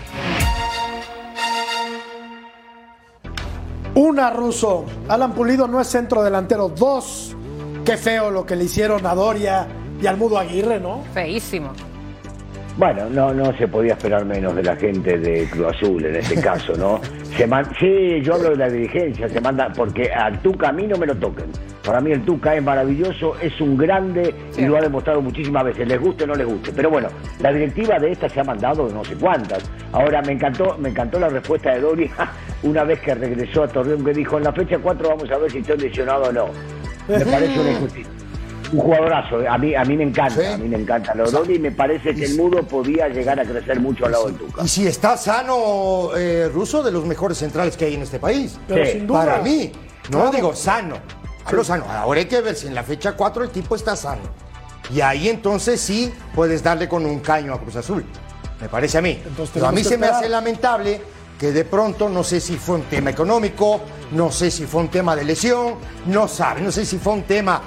Una, 3.94 4.30
Ruso. 4.30 4.86
Alan 5.10 5.34
Pulido 5.34 5.68
no 5.68 5.82
es 5.82 5.88
centro 5.88 6.24
delantero. 6.24 6.70
Dos. 6.70 7.36
Qué 7.84 7.98
feo 7.98 8.32
lo 8.32 8.46
que 8.46 8.56
le 8.56 8.66
hicieron 8.66 9.06
a 9.06 9.16
Doria 9.16 9.68
y 10.02 10.08
al 10.08 10.18
Mudo 10.18 10.38
Aguirre, 10.38 10.80
¿no? 10.80 11.04
Feísimo. 11.14 11.72
Bueno, 12.78 13.10
no, 13.10 13.34
no 13.34 13.52
se 13.58 13.68
podía 13.68 13.94
esperar 13.94 14.24
menos 14.24 14.56
de 14.56 14.62
la 14.62 14.76
gente 14.76 15.18
de 15.18 15.46
Cruz 15.50 15.76
Azul 15.76 16.06
en 16.06 16.16
este 16.18 16.40
caso, 16.40 16.74
¿no? 16.78 17.02
Se 17.36 17.48
man- 17.48 17.66
sí, 17.80 18.22
yo 18.22 18.36
hablo 18.36 18.52
de 18.52 18.56
la 18.58 18.70
dirigencia, 18.70 19.28
se 19.28 19.42
manda, 19.42 19.72
porque 19.76 20.12
a 20.14 20.32
tu 20.44 20.52
camino 20.52 20.96
me 20.96 21.08
lo 21.08 21.16
toquen. 21.16 21.46
Para 21.84 22.02
mí 22.02 22.12
el 22.12 22.22
Tuca 22.24 22.54
es 22.56 22.62
maravilloso, 22.62 23.36
es 23.42 23.60
un 23.62 23.78
grande 23.78 24.32
y 24.56 24.66
lo 24.66 24.78
ha 24.78 24.82
demostrado 24.82 25.22
muchísimas 25.24 25.64
veces, 25.64 25.88
les 25.88 26.00
guste 26.00 26.26
o 26.26 26.28
no 26.28 26.36
les 26.36 26.46
guste. 26.46 26.72
Pero 26.76 26.92
bueno, 26.92 27.08
la 27.40 27.52
directiva 27.52 27.98
de 27.98 28.12
esta 28.12 28.30
se 28.30 28.42
ha 28.42 28.44
mandado 28.44 28.88
no 28.90 29.04
sé 29.04 29.16
cuántas. 29.16 29.64
Ahora 29.92 30.22
me 30.22 30.34
encantó, 30.34 30.78
me 30.78 30.90
encantó 30.90 31.18
la 31.20 31.30
respuesta 31.30 31.74
de 31.74 31.80
Dori 31.82 32.12
una 32.64 32.84
vez 32.84 33.00
que 33.00 33.16
regresó 33.16 33.64
a 33.64 33.68
Torreón 33.70 34.06
que 34.06 34.14
dijo 34.14 34.38
en 34.38 34.44
la 34.44 34.54
fecha 34.54 34.78
4 34.78 35.10
vamos 35.10 35.32
a 35.32 35.38
ver 35.40 35.50
si 35.52 35.60
estoy 35.60 35.78
lesionado 35.80 36.26
o 36.26 36.32
no. 36.32 36.46
Me 37.08 37.26
parece 37.26 37.60
una 37.60 37.72
injusticia. 37.72 38.12
Un 38.74 38.80
jugadorazo, 38.80 39.42
eh. 39.42 39.48
a 39.48 39.58
mí, 39.58 39.74
a 39.76 39.84
mí 39.86 39.96
me 39.96 40.04
encanta, 40.04 40.54
a 40.54 40.58
mí 40.58 40.68
me 40.68 40.78
encanta 40.78 41.16
lo 41.16 41.30
Dori 41.32 41.56
y 41.56 41.60
me 41.60 41.72
parece 41.72 42.14
que 42.14 42.26
el 42.26 42.36
mudo 42.36 42.64
podía 42.64 43.08
llegar 43.08 43.40
a 43.40 43.46
crecer 43.46 43.80
mucho 43.80 44.06
al 44.06 44.12
lado 44.12 44.26
del 44.28 44.36
Tuca. 44.36 44.64
Y 44.64 44.68
si 44.68 44.86
está 44.88 45.16
sano, 45.18 46.10
eh, 46.18 46.50
Ruso, 46.54 46.84
de 46.84 46.92
los 46.92 47.06
mejores 47.06 47.38
centrales 47.38 47.78
que 47.78 47.86
hay 47.86 47.96
en 47.96 48.02
este 48.02 48.20
país. 48.20 48.60
Pero 48.68 48.86
sin 48.86 49.08
duda. 49.08 49.20
Para 49.26 49.42
mí, 49.42 49.72
no 50.10 50.18
Claro. 50.20 50.32
digo 50.32 50.56
sano. 50.56 50.98
Hablo 51.46 51.64
sano. 51.64 51.86
Ahora 51.90 52.20
hay 52.20 52.26
que 52.26 52.42
ver 52.42 52.56
si 52.56 52.68
en 52.68 52.76
la 52.76 52.84
fecha 52.84 53.14
4 53.14 53.44
el 53.46 53.50
tipo 53.52 53.76
está 53.76 53.96
sano. 53.96 54.22
Y 54.94 55.00
ahí 55.00 55.30
entonces 55.30 55.80
sí 55.80 56.12
puedes 56.36 56.62
darle 56.62 56.90
con 56.90 57.06
un 57.06 57.20
caño 57.20 57.54
a 57.54 57.60
Cruz 57.62 57.78
Azul. 57.78 58.04
Me 58.60 58.68
parece 58.68 58.98
a 58.98 59.02
mí. 59.02 59.22
Pero 59.54 59.68
a 59.68 59.72
mí 59.72 59.84
se 59.84 59.98
me 59.98 60.08
hace 60.08 60.28
lamentable 60.28 61.00
que 61.40 61.52
de 61.52 61.64
pronto, 61.66 62.10
no 62.10 62.24
sé 62.24 62.42
si 62.42 62.58
fue 62.58 62.76
un 62.78 62.84
tema 62.84 63.12
económico, 63.12 63.80
no 64.12 64.32
sé 64.32 64.50
si 64.50 64.66
fue 64.66 64.82
un 64.82 64.88
tema 64.90 65.16
de 65.16 65.24
lesión, 65.24 65.76
no 66.08 66.28
sabe, 66.28 66.62
no 66.62 66.72
sé 66.72 66.84
si 66.84 66.98
fue 66.98 67.14
un 67.14 67.24
tema 67.24 67.62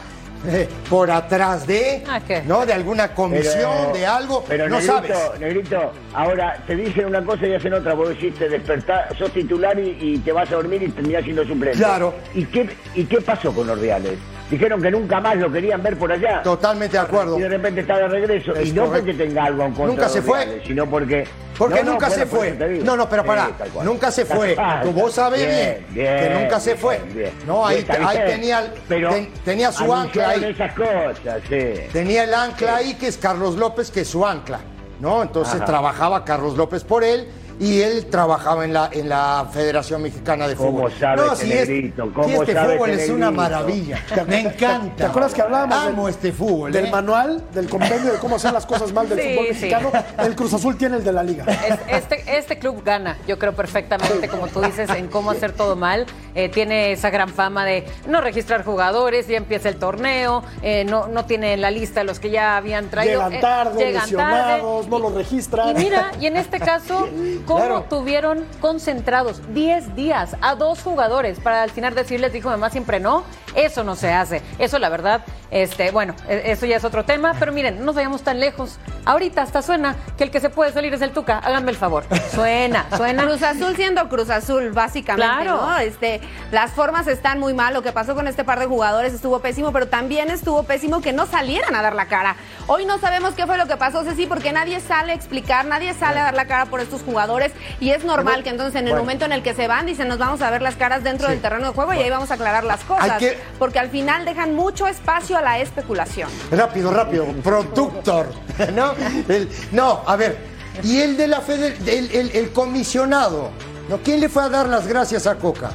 eh, 0.47 0.69
por 0.89 1.11
atrás 1.11 1.67
de, 1.67 2.03
Ah. 2.09 2.21
¿no? 2.47 2.65
De 2.65 2.73
alguna 2.73 3.15
comisión, 3.15 3.71
Pero- 3.79 3.93
de 3.93 4.07
algo, 4.07 4.45
Pero 4.49 4.69
no 4.69 4.77
negrito, 4.81 4.93
sabes. 5.15 5.41
Negrito, 5.41 5.93
ahora 6.15 6.63
te 6.67 6.77
dicen 6.77 7.07
una 7.07 7.25
cosa 7.25 7.47
y 7.47 7.55
hacen 7.55 7.75
otra. 7.75 7.95
Vos 7.95 8.09
decís, 8.11 8.35
te 8.35 8.49
despertás, 8.49 9.17
sos 9.19 9.31
titular 9.33 9.79
y, 9.79 9.97
y 10.01 10.19
te 10.19 10.33
vas 10.33 10.51
a 10.51 10.55
dormir 10.57 10.83
y 10.83 10.89
terminás 10.91 11.25
siendo 11.25 11.45
suplente. 11.45 11.79
Claro. 11.79 12.15
¿Y 12.35 12.45
qué, 12.47 12.69
¿Y 12.95 13.05
qué 13.05 13.21
pasó 13.21 13.53
con 13.53 13.67
los 13.67 13.79
Reales? 13.81 14.19
Dijeron 14.51 14.83
que 14.83 14.91
nunca 14.91 15.21
más 15.21 15.37
lo 15.37 15.51
querían 15.51 15.81
ver 15.83 15.97
por 15.97 16.11
allá. 16.11 16.43
Totalmente 16.43 16.97
de 16.97 17.03
acuerdo. 17.03 17.39
Y 17.39 17.43
de 17.43 17.49
repente 17.51 17.83
está 17.83 17.97
de 17.99 18.09
regreso. 18.09 18.53
Es 18.57 18.69
y 18.69 18.73
no 18.73 18.87
correcto. 18.87 19.07
porque 19.07 19.25
tenga 19.25 19.45
algo 19.45 19.63
en 19.63 19.73
contra 19.73 19.87
Nunca 19.87 20.09
se 20.09 20.23
fue. 20.23 20.45
Reales, 20.45 20.63
sino 20.67 20.87
porque... 20.91 21.25
Porque 21.57 21.85
No, 21.85 21.93
nunca 21.93 22.11
se 22.11 22.27
fue. 22.27 22.81
No, 22.83 22.97
no, 22.97 23.09
pero 23.09 23.25
pará. 23.25 23.51
Sí, 23.63 23.71
nunca 23.85 24.11
se 24.11 24.25
fue. 24.25 24.57
Ah, 24.59 24.81
Como 24.83 25.03
vos 25.03 25.13
sabés 25.13 25.47
bien, 25.47 25.87
bien, 25.91 26.19
que 26.19 26.41
nunca 26.43 26.59
se 26.59 26.75
fue. 26.75 26.99
bien. 27.15 27.31
No, 27.47 27.67
ahí, 27.67 27.87
ahí 28.05 28.19
tenía, 28.27 28.73
Pero 28.89 29.11
ten- 29.11 29.31
tenía 29.45 29.71
su 29.71 29.95
ancla 29.95 30.31
ahí. 30.31 30.45
esas 30.45 30.73
cosas, 30.73 31.17
sí. 31.49 31.75
Tenía 31.93 32.25
el 32.25 32.33
ancla 32.35 32.77
ahí 32.77 32.95
que 32.95 33.09
es 33.09 33.19
Carlos 33.19 33.57
López, 33.57 33.91
que 33.91 34.01
es 34.01 34.09
su 34.09 34.27
ancla. 34.27 34.59
¿no? 35.01 35.23
Entonces 35.23 35.55
Ajá. 35.57 35.65
trabajaba 35.65 36.25
Carlos 36.27 36.57
López 36.57 36.85
por 36.85 37.05
él 37.05 37.27
y 37.61 37.83
él 37.83 38.07
trabajaba 38.07 38.65
en 38.65 38.73
la, 38.73 38.89
en 38.91 39.09
la 39.09 39.47
Federación 39.53 40.01
Mexicana 40.03 40.49
de 40.49 40.57
¿Cómo 40.57 40.71
Fútbol. 40.89 40.93
sabe 40.99 41.17
no, 41.19 41.37
si, 41.37 41.53
es- 41.53 41.69
si 41.69 41.91
¿Cómo 41.93 42.41
este 42.43 42.55
sabe 42.55 42.75
fútbol 42.77 42.91
es 42.91 43.09
una 43.11 43.31
maravilla. 43.31 43.99
Me 44.27 44.41
encanta. 44.41 44.97
¿Te 44.97 45.05
acuerdas 45.05 45.35
que 45.35 45.43
hablábamos 45.43 45.77
Amo 45.77 46.07
del- 46.07 46.15
este 46.15 46.33
fútbol? 46.33 46.73
del 46.73 46.87
¿eh? 46.87 46.91
manual, 46.91 47.45
del 47.53 47.69
compendio 47.69 48.13
de 48.13 48.19
cómo 48.19 48.37
hacer 48.37 48.53
las 48.55 48.65
cosas 48.65 48.93
mal 48.95 49.09
del 49.09 49.21
Sí, 49.21 49.29
fútbol 49.35 49.47
sí. 49.49 49.53
mexicano? 49.53 49.93
El 50.19 50.35
Cruz 50.35 50.55
Azul 50.55 50.77
tiene 50.79 50.97
el 50.97 51.05
de 51.05 51.13
la 51.13 51.23
liga. 51.23 51.45
Es- 51.45 51.79
Este, 52.03 52.39
este 52.39 52.59
club 52.59 52.83
gana, 52.83 53.19
yo 53.29 53.39
creo 53.39 53.53
perfectamente, 53.55 54.27
como 54.29 54.47
tú 54.49 54.63
dices, 54.63 54.89
en 54.91 55.09
cómo 55.09 55.31
hacer 55.31 55.53
todo 55.53 55.77
mal. 55.77 56.07
Eh, 56.35 56.49
tiene 56.49 56.93
esa 56.93 57.11
gran 57.11 57.29
fama 57.29 57.67
de 57.67 57.85
no 58.09 58.23
registrar 58.23 58.65
jugadores, 58.65 59.27
ya 59.29 59.37
empieza 59.37 59.69
el 59.69 59.77
torneo, 59.77 60.43
eh, 60.63 60.85
no, 60.85 61.09
no 61.09 61.27
tiene 61.27 61.53
en 61.53 61.61
la 61.61 61.71
lista 61.71 62.05
los 62.05 62.21
que 62.21 62.31
ya 62.31 62.57
habían 62.57 62.89
traído. 62.89 63.15
Llegan 63.21 63.33
eh, 63.35 63.41
tarde, 63.41 63.85
llegan 63.85 64.03
lesionados, 64.03 64.89
no 64.89 64.99
los 64.99 65.13
Y 65.13 65.17
registran. 65.17 65.77
mira, 65.77 66.13
y 66.21 66.27
en 66.27 66.37
este 66.39 66.59
caso, 66.59 67.07
¿cómo 67.51 67.65
Claro. 67.65 67.85
tuvieron 67.89 68.45
concentrados 68.61 69.43
10 69.53 69.95
días 69.97 70.37
a 70.41 70.55
dos 70.55 70.83
jugadores 70.83 71.41
para 71.41 71.63
al 71.63 71.71
final 71.71 71.95
decirles, 71.95 72.33
dijo 72.33 72.49
mamá 72.49 72.71
siempre 72.71 73.01
no? 73.01 73.25
Eso 73.55 73.85
no 73.85 73.97
se 73.97 74.13
hace. 74.13 74.41
Eso 74.59 74.79
la 74.79 74.89
verdad, 74.89 75.23
este, 75.51 75.91
bueno, 75.91 76.15
e- 76.29 76.43
eso 76.53 76.67
ya 76.67 76.77
es 76.77 76.85
otro 76.85 77.05
tema, 77.05 77.35
pero 77.39 77.53
miren, 77.53 77.79
no 77.79 77.87
nos 77.87 77.95
vayamos 77.95 78.23
tan 78.23 78.39
lejos. 78.41 78.79
Ahorita 79.05 79.43
hasta 79.43 79.63
suena 79.63 79.97
que 80.17 80.25
el 80.25 80.31
que 80.31 80.41
se 80.41 80.51
puede 80.51 80.73
salir 80.73 80.93
es 80.95 81.01
el 81.03 81.11
Tuca. 81.13 81.39
Háganme 81.39 81.71
el 81.71 81.77
favor. 81.77 82.05
Suena, 82.33 82.87
suena. 82.97 83.25
Cruz 83.25 83.43
Azul 83.43 83.75
siendo 83.77 84.09
Cruz 84.09 84.31
Azul, 84.31 84.71
básicamente, 84.73 85.27
Claro. 85.45 85.61
¿no? 85.63 85.79
Este, 85.79 86.21
las 86.53 86.71
formas 86.73 87.07
están 87.07 87.41
muy 87.41 87.55
mal, 87.55 87.75
lo 87.75 87.83
que 87.83 87.93
pasó 87.93 88.15
con 88.15 88.29
este 88.29 88.45
par 88.45 88.59
de 88.61 88.67
jugadores 88.67 89.13
estuvo 89.15 89.41
pésimo, 89.41 89.73
pero 89.73 89.89
también 89.89 90.31
estuvo 90.31 90.63
pésimo 90.63 91.01
que 91.01 91.13
no 91.13 91.27
salieran 91.27 91.75
a 91.75 91.83
dar 91.83 91.95
la 91.95 92.07
cara. 92.07 92.37
Hoy 92.67 92.85
no 92.87 92.99
sabemos 92.99 93.35
qué 93.35 93.47
fue 93.47 93.57
lo 93.59 93.67
que 93.67 93.77
pasó, 93.77 94.05
Ceci, 94.05 94.27
porque 94.27 94.53
nadie 94.53 94.81
sale 94.81 95.13
a 95.13 95.15
explicar, 95.15 95.65
nadie 95.67 95.95
sale 95.95 96.21
a 96.21 96.25
dar 96.25 96.35
la 96.35 96.45
cara 96.47 96.67
por 96.67 96.81
estos 96.81 97.03
jugadores 97.03 97.53
y 97.81 97.91
es 97.91 98.05
normal 98.05 98.43
que 98.45 98.51
entonces 98.51 98.75
en 98.81 98.87
el 98.87 98.93
Bueno. 98.93 99.03
momento 99.05 99.25
en 99.25 99.33
el 99.33 99.43
que 99.43 99.55
se 99.55 99.67
van 99.67 99.87
dicen 99.87 100.07
nos 100.09 100.19
vamos 100.19 100.43
a 100.43 100.51
ver 100.51 100.63
las 100.63 100.77
caras 100.77 101.03
dentro 101.03 101.27
Sí. 101.27 101.33
del 101.33 101.43
terreno 101.43 101.67
de 101.69 101.73
juego 101.75 101.93
y 101.95 101.99
ahí 101.99 102.11
vamos 102.11 102.31
a 102.31 102.35
aclarar 102.35 102.65
las 102.65 102.85
cosas, 102.85 103.19
que- 103.19 103.39
porque 103.59 103.79
al 103.79 103.89
final 103.91 104.25
dejan 104.25 104.55
mucho 104.55 104.87
espacio 104.87 105.40
a 105.41 105.43
la 105.43 105.59
especulación. 105.59 106.29
Rápido, 106.51 106.93
rápido. 106.93 107.27
Productor. 107.43 108.29
¿No? 108.75 108.93
El- 109.29 109.49
no, 109.73 110.03
a 110.07 110.17
ver. 110.17 110.39
Y 110.85 110.99
el 111.01 111.17
de 111.17 111.27
la 111.27 111.41
Fede- 111.41 111.77
el, 111.87 112.11
el- 112.13 112.31
el 112.37 112.53
comisionado. 112.53 113.51
¿no? 113.89 113.99
¿Quién 113.99 114.21
le 114.21 114.29
fue 114.29 114.43
a 114.45 114.49
dar 114.49 114.69
las 114.69 114.87
gracias 114.87 115.27
a 115.27 115.35
Coca? 115.37 115.71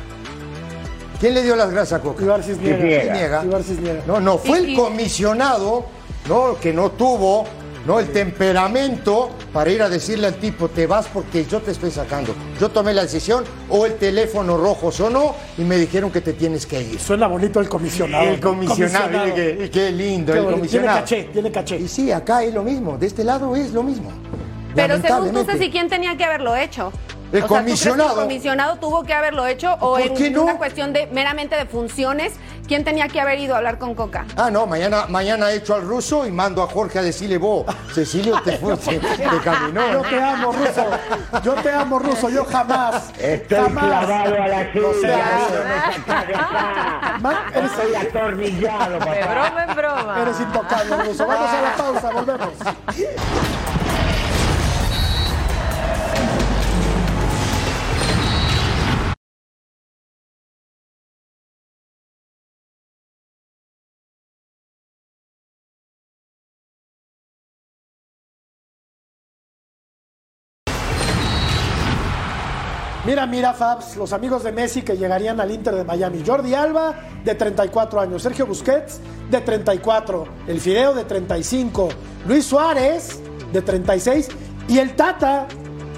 ¿Quién 1.20 1.34
le 1.34 1.43
dio 1.43 1.55
las 1.55 1.70
gracias 1.72 1.99
a 1.99 2.03
Coca? 2.03 2.24
Ibar 2.24 2.43
Cisniega. 2.43 3.43
Ibar 3.43 3.63
Cisniega. 3.63 4.01
No, 4.05 4.20
no, 4.20 4.38
fue 4.38 4.59
el 4.59 4.76
comisionado, 4.76 5.86
¿no? 6.28 6.57
Que 6.59 6.72
no 6.74 6.91
tuvo, 6.91 7.45
¿no? 7.86 7.99
El 7.99 8.07
temperamento 8.11 9.29
para 9.53 9.69
ir 9.69 9.81
a 9.81 9.89
decirle 9.89 10.27
al 10.27 10.36
tipo, 10.36 10.67
te 10.69 10.88
vas 10.88 11.07
porque 11.13 11.45
yo 11.45 11.61
te 11.61 11.71
estoy 11.71 11.91
sacando. 11.91 12.33
Yo 12.59 12.69
tomé 12.69 12.93
la 12.93 13.03
decisión, 13.03 13.43
o 13.69 13.86
el 13.86 13.95
teléfono 13.95 14.57
rojo 14.57 14.91
sonó 14.91 15.36
y 15.57 15.61
me 15.61 15.77
dijeron 15.77 16.11
que 16.11 16.21
te 16.21 16.33
tienes 16.33 16.65
que 16.65 16.81
ir. 16.81 16.99
Suena 16.99 17.27
bonito 17.27 17.59
el 17.59 17.69
comisionado. 17.69 18.25
El 18.25 18.39
comisionado, 18.39 19.09
Comisionado. 19.11 19.63
y 19.65 19.69
qué, 19.69 19.91
lindo, 19.91 20.33
Qué 20.33 20.39
el 20.39 20.45
bonito. 20.45 20.61
Tiene 20.67 20.86
comisionado. 20.88 20.99
caché, 20.99 21.23
tiene 21.31 21.51
caché. 21.51 21.77
Y 21.77 21.88
sí, 21.88 22.11
acá 22.11 22.43
es 22.43 22.53
lo 22.53 22.63
mismo, 22.63 22.97
de 22.97 23.07
este 23.07 23.23
lado 23.23 23.55
es 23.55 23.71
lo 23.71 23.83
mismo. 23.83 24.11
Pero 24.73 24.99
según 25.01 25.31
tú. 25.31 25.43
Ceci, 25.45 25.69
¿quién 25.71 25.88
tenía 25.88 26.17
que 26.17 26.25
haberlo 26.25 26.55
hecho? 26.55 26.91
El 27.39 27.43
O 27.43 27.47
sea, 27.47 27.57
¿tú 27.59 27.63
crees 27.63 27.79
que 27.81 27.88
comisionado. 27.89 28.19
el 28.21 28.27
comisionado 28.27 28.75
tuvo 28.77 29.03
que 29.03 29.13
haberlo 29.13 29.45
hecho 29.47 29.73
o 29.79 29.97
¿Por 29.97 30.01
en 30.01 30.33
no? 30.33 30.43
una 30.43 30.57
cuestión 30.57 30.93
de 30.93 31.07
meramente 31.07 31.55
de 31.55 31.65
funciones, 31.65 32.33
¿quién 32.67 32.83
tenía 32.83 33.07
que 33.07 33.19
haber 33.19 33.39
ido 33.39 33.55
a 33.55 33.57
hablar 33.57 33.77
con 33.77 33.95
Coca? 33.95 34.25
Ah, 34.38 34.49
no, 34.51 34.65
mañana, 34.67 35.05
mañana 35.07 35.51
echo 35.51 35.75
al 35.75 35.81
ruso 35.83 36.25
y 36.25 36.31
mando 36.31 36.61
a 36.63 36.67
Jorge 36.67 36.99
a 36.99 37.01
decirle, 37.01 37.38
vos, 37.38 37.65
Cecilio 37.93 38.39
te 38.41 38.57
fue, 38.57 38.77
te, 38.77 38.99
te 38.99 39.39
caminó. 39.43 39.91
Yo 39.91 40.01
te 40.03 40.21
amo, 40.21 40.51
Ruso. 40.51 40.86
Yo 41.43 41.53
te 41.55 41.71
amo, 41.71 41.99
Ruso. 41.99 42.29
Yo 42.29 42.45
jamás. 42.45 43.11
Estoy 43.19 43.57
jamás. 43.59 43.86
clavado 44.05 44.41
a 44.41 44.47
la 44.47 44.71
silla, 44.73 45.17
no 45.53 45.65
de. 45.65 47.19
Ma- 47.21 47.45
eres, 47.53 47.71
Estoy 47.71 47.95
atornillado, 47.95 48.93
De 48.93 48.99
papá. 48.99 49.33
broma 49.33 49.63
en 49.67 49.75
broma. 49.75 50.21
eres 50.21 50.39
intocable, 50.39 50.97
Ruso. 51.03 51.27
Vamos 51.27 51.49
a 51.49 51.61
la 51.61 51.75
pausa, 51.75 52.11
volvemos. 52.11 52.49
Mira, 73.05 73.27
mira, 73.27 73.53
Fabs, 73.53 73.95
los 73.97 74.13
amigos 74.13 74.43
de 74.43 74.51
Messi 74.51 74.81
que 74.81 74.97
llegarían 74.97 75.39
al 75.39 75.51
Inter 75.51 75.75
de 75.75 75.83
Miami. 75.83 76.23
Jordi 76.25 76.55
Alba, 76.55 76.95
de 77.23 77.35
34 77.35 78.01
años. 78.01 78.23
Sergio 78.23 78.47
Busquets, 78.47 78.99
de 79.29 79.41
34. 79.41 80.27
El 80.47 80.59
Fideo, 80.59 80.95
de 80.95 81.03
35. 81.03 81.89
Luis 82.27 82.45
Suárez, 82.45 83.19
de 83.53 83.61
36. 83.61 84.29
Y 84.69 84.79
el 84.79 84.95
Tata. 84.95 85.45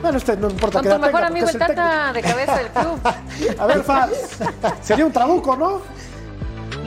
Bueno, 0.02 0.18
este 0.18 0.36
no 0.36 0.50
importa 0.50 0.80
Con 0.80 0.84
que 0.84 0.90
tu 0.90 0.96
la 0.96 1.08
mejor 1.08 1.22
tenga, 1.22 1.28
amigo 1.28 1.48
el 1.48 1.58
Tata 1.58 2.14
de 2.14 2.22
cabeza 2.22 2.58
del 2.58 2.68
club. 2.68 3.00
A 3.60 3.66
ver, 3.66 3.84
Fabs. 3.84 4.38
Sería 4.82 5.06
un 5.06 5.14
trabuco, 5.14 5.56
¿no? 5.56 5.82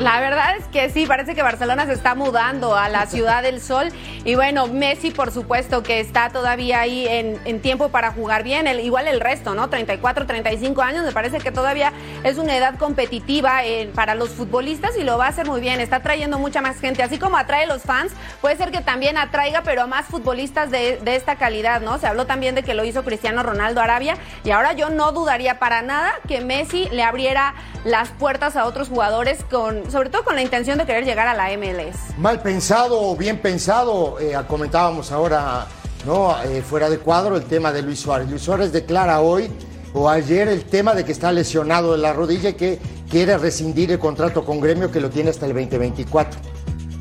La 0.01 0.19
verdad 0.19 0.57
es 0.57 0.65
que 0.69 0.89
sí, 0.89 1.05
parece 1.05 1.35
que 1.35 1.43
Barcelona 1.43 1.85
se 1.85 1.93
está 1.93 2.15
mudando 2.15 2.75
a 2.75 2.89
la 2.89 3.05
ciudad 3.05 3.43
del 3.43 3.61
sol. 3.61 3.91
Y 4.25 4.35
bueno, 4.35 4.67
Messi, 4.67 5.11
por 5.11 5.31
supuesto, 5.31 5.83
que 5.83 6.01
está 6.01 6.31
todavía 6.31 6.81
ahí 6.81 7.07
en, 7.07 7.61
tiempo 7.61 7.91
para 7.91 8.11
jugar 8.11 8.43
bien. 8.43 8.67
Igual 8.81 9.09
el 9.09 9.21
resto, 9.21 9.55
¿no? 9.55 9.69
34, 9.69 10.25
35 10.25 10.81
años, 10.81 11.05
me 11.05 11.13
parece 11.13 11.37
que 11.37 11.53
todavía 11.53 11.93
es 12.25 12.39
una 12.39 12.57
edad 12.57 12.79
competitiva 12.79 13.63
eh, 13.67 13.91
para 13.95 14.15
los 14.15 14.31
futbolistas 14.31 14.97
y 14.97 15.05
lo 15.05 15.19
va 15.19 15.27
a 15.27 15.29
hacer 15.29 15.47
muy 15.47 15.61
bien. 15.61 15.81
Está 15.81 16.01
trayendo 16.01 16.39
mucha 16.39 16.63
más 16.63 16.81
gente. 16.81 17.03
Así 17.03 17.19
como 17.19 17.37
atrae 17.37 17.67
los 17.67 17.83
fans, 17.83 18.13
puede 18.41 18.57
ser 18.57 18.71
que 18.71 18.81
también 18.81 19.19
atraiga, 19.19 19.61
pero 19.65 19.83
a 19.83 19.87
más 19.87 20.07
futbolistas 20.07 20.71
de 20.71 20.99
esta 21.05 21.37
calidad, 21.37 21.83
¿no? 21.83 21.99
Se 21.99 22.07
habló 22.07 22.25
también 22.25 22.55
de 22.55 22.63
que 22.63 22.73
lo 22.73 22.87
hizo 22.87 23.05
Cristiano 23.05 23.43
Ronaldo 23.43 23.83
Arabia. 23.83 24.17
Y 24.45 24.51
ahora 24.51 24.73
yo 24.73 24.89
no 24.89 25.13
dudaría 25.13 25.59
para 25.59 25.83
nada 25.83 26.15
que 26.27 26.41
Messi 26.41 26.89
le 26.91 27.03
abriera 27.03 27.53
las 27.85 28.11
puertas 28.11 28.57
a 28.57 28.65
otros 28.65 28.89
jugadores 28.89 29.45
con, 29.45 29.90
sobre 29.91 30.11
todo 30.11 30.25
con 30.25 30.35
la 30.35 30.43
intención 30.43 30.79
de 30.79 30.87
querer 30.87 31.05
llegar 31.05 31.27
a 31.29 31.35
la 31.35 31.49
MLS. 31.57 32.17
Mal 32.19 32.41
pensado 32.41 33.01
o 33.01 33.17
bien 33.17 33.39
pensado, 33.39 34.19
eh, 34.21 34.33
comentábamos 34.49 35.13
ahora, 35.13 35.67
¿no? 36.07 36.35
Eh, 36.45 36.63
fuera 36.63 36.89
de 36.91 36.99
cuadro, 36.99 37.37
el 37.37 37.45
tema 37.45 37.73
de 37.73 37.83
Luis 37.83 38.01
Suárez. 38.01 38.29
Luis 38.31 38.43
Suárez 38.43 38.73
declara 38.73 39.21
hoy 39.21 39.49
o 39.93 40.09
ayer 40.09 40.49
el 40.49 40.65
tema 40.65 40.95
de 40.95 41.05
que 41.05 41.13
está 41.13 41.33
lesionado 41.33 41.93
de 41.93 41.99
la 41.99 42.13
rodilla 42.13 42.51
y 42.51 42.55
que 42.55 42.79
quiere 43.11 43.37
rescindir 43.39 43.91
el 43.91 43.99
contrato 43.99 44.45
con 44.45 44.61
Gremio 44.61 44.91
que 44.91 45.01
lo 45.01 45.11
tiene 45.11 45.31
hasta 45.31 45.47
el 45.47 45.53
2024. 45.55 46.41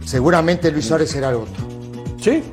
Seguramente 0.06 0.72
Luis 0.72 0.86
Suárez 0.86 1.12
será 1.12 1.30
el 1.30 1.36
otro. 1.36 1.70
Sí. 2.20 2.44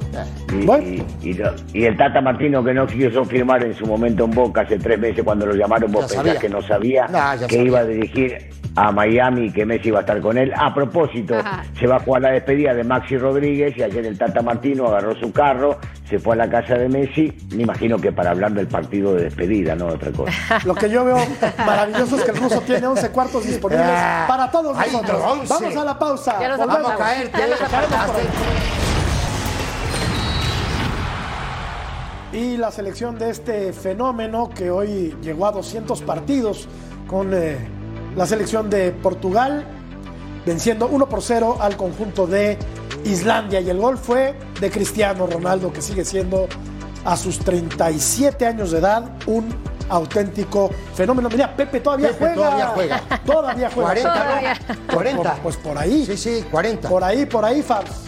Y, 0.52 0.54
y- 0.70 1.04
y 1.22 1.32
lo- 1.32 1.54
y 1.72 1.84
el 1.86 1.96
Tata 1.96 2.20
Martino 2.20 2.62
que 2.62 2.72
no 2.72 2.86
quiso 2.86 3.24
firmar 3.24 3.64
en 3.64 3.74
su 3.74 3.84
momento 3.84 4.24
en 4.24 4.30
Boca 4.30 4.60
hace 4.60 4.78
tres 4.78 4.98
meses 4.98 5.24
cuando 5.24 5.44
lo 5.46 5.54
llamaron, 5.54 5.90
vos 5.90 6.02
Ya 6.02 6.08
pensás 6.08 6.24
sabía. 6.26 6.40
que 6.40 6.48
no 6.48 6.62
sabía 6.62 7.06
que 7.06 7.12
sabía. 7.48 7.62
iba 7.62 7.78
a 7.80 7.84
dirigir 7.84 8.50
a 8.76 8.92
Miami 8.92 9.50
que 9.52 9.64
Messi 9.64 9.88
iba 9.88 9.98
a 9.98 10.00
estar 10.02 10.20
con 10.20 10.36
él. 10.38 10.52
A 10.56 10.72
propósito, 10.74 11.34
Ajá. 11.34 11.64
se 11.78 11.86
va 11.86 11.96
a 11.96 12.00
jugar 12.00 12.22
la 12.22 12.30
despedida 12.32 12.74
de 12.74 12.84
Maxi 12.84 13.16
Rodríguez 13.16 13.74
y 13.76 13.82
ayer 13.82 14.04
el 14.06 14.18
Tata 14.18 14.42
Martino 14.42 14.86
agarró 14.86 15.14
su 15.18 15.32
carro, 15.32 15.78
se 16.08 16.18
fue 16.18 16.34
a 16.34 16.36
la 16.38 16.50
casa 16.50 16.74
de 16.74 16.88
Messi, 16.88 17.32
me 17.54 17.62
imagino 17.62 17.98
que 17.98 18.12
para 18.12 18.30
hablar 18.30 18.52
del 18.52 18.68
partido 18.68 19.14
de 19.14 19.24
despedida, 19.24 19.74
no 19.74 19.86
otra 19.86 20.12
cosa. 20.12 20.32
Lo 20.64 20.74
que 20.74 20.88
yo 20.90 21.04
veo 21.04 21.16
maravilloso 21.64 22.16
es 22.16 22.24
que 22.24 22.30
el 22.32 22.36
ruso 22.36 22.60
tiene 22.60 22.86
11 22.86 23.10
cuartos 23.10 23.46
disponibles 23.46 23.86
Ah, 23.88 24.24
para 24.28 24.50
todos 24.50 24.76
nosotros. 24.76 25.18
no, 25.22 25.32
11. 25.32 25.54
Vamos 25.54 25.76
a 25.76 25.84
la 25.84 25.98
pausa. 25.98 26.36
Ya 26.40 26.48
los 26.48 26.58
Volvemos. 26.58 26.82
Vamos 26.82 27.00
a 27.00 27.04
caer, 27.04 27.30
Ya. 27.32 27.46
Y 32.32 32.56
la 32.58 32.70
selección 32.70 33.18
de 33.18 33.30
este 33.30 33.72
fenómeno 33.72 34.50
que 34.54 34.70
hoy 34.70 35.16
llegó 35.22 35.46
a 35.46 35.52
200 35.52 36.02
partidos 36.02 36.68
con 37.06 37.32
eh, 37.32 37.56
la 38.16 38.26
selección 38.26 38.68
de 38.70 38.90
Portugal, 38.90 39.64
venciendo 40.44 40.88
1 40.88 41.08
por 41.08 41.22
0 41.22 41.58
al 41.60 41.76
conjunto 41.76 42.26
de 42.26 42.58
Islandia. 43.04 43.60
Y 43.60 43.70
el 43.70 43.78
gol 43.78 43.98
fue 43.98 44.34
de 44.60 44.70
Cristiano 44.70 45.26
Ronaldo, 45.26 45.72
que 45.72 45.82
sigue 45.82 46.04
siendo 46.04 46.48
a 47.04 47.16
sus 47.16 47.38
37 47.38 48.46
años 48.46 48.72
de 48.72 48.78
edad 48.78 49.04
un 49.26 49.54
auténtico 49.88 50.70
fenómeno. 50.94 51.28
Mira, 51.28 51.54
Pepe 51.54 51.80
todavía 51.80 52.08
Pepe 52.08 52.34
juega. 52.34 52.34
todavía 52.34 52.66
juega. 52.68 53.02
Todavía 53.24 53.70
juega. 53.72 53.88
40, 53.90 54.08
¿no? 54.08 54.24
Todavía. 54.24 54.56
40. 54.92 55.34
Pues 55.42 55.56
por 55.56 55.78
ahí. 55.78 56.06
Sí, 56.06 56.16
sí, 56.16 56.44
40. 56.50 56.88
Por 56.88 57.04
ahí, 57.04 57.26
por 57.26 57.44
ahí, 57.44 57.62
Fabs. 57.62 58.06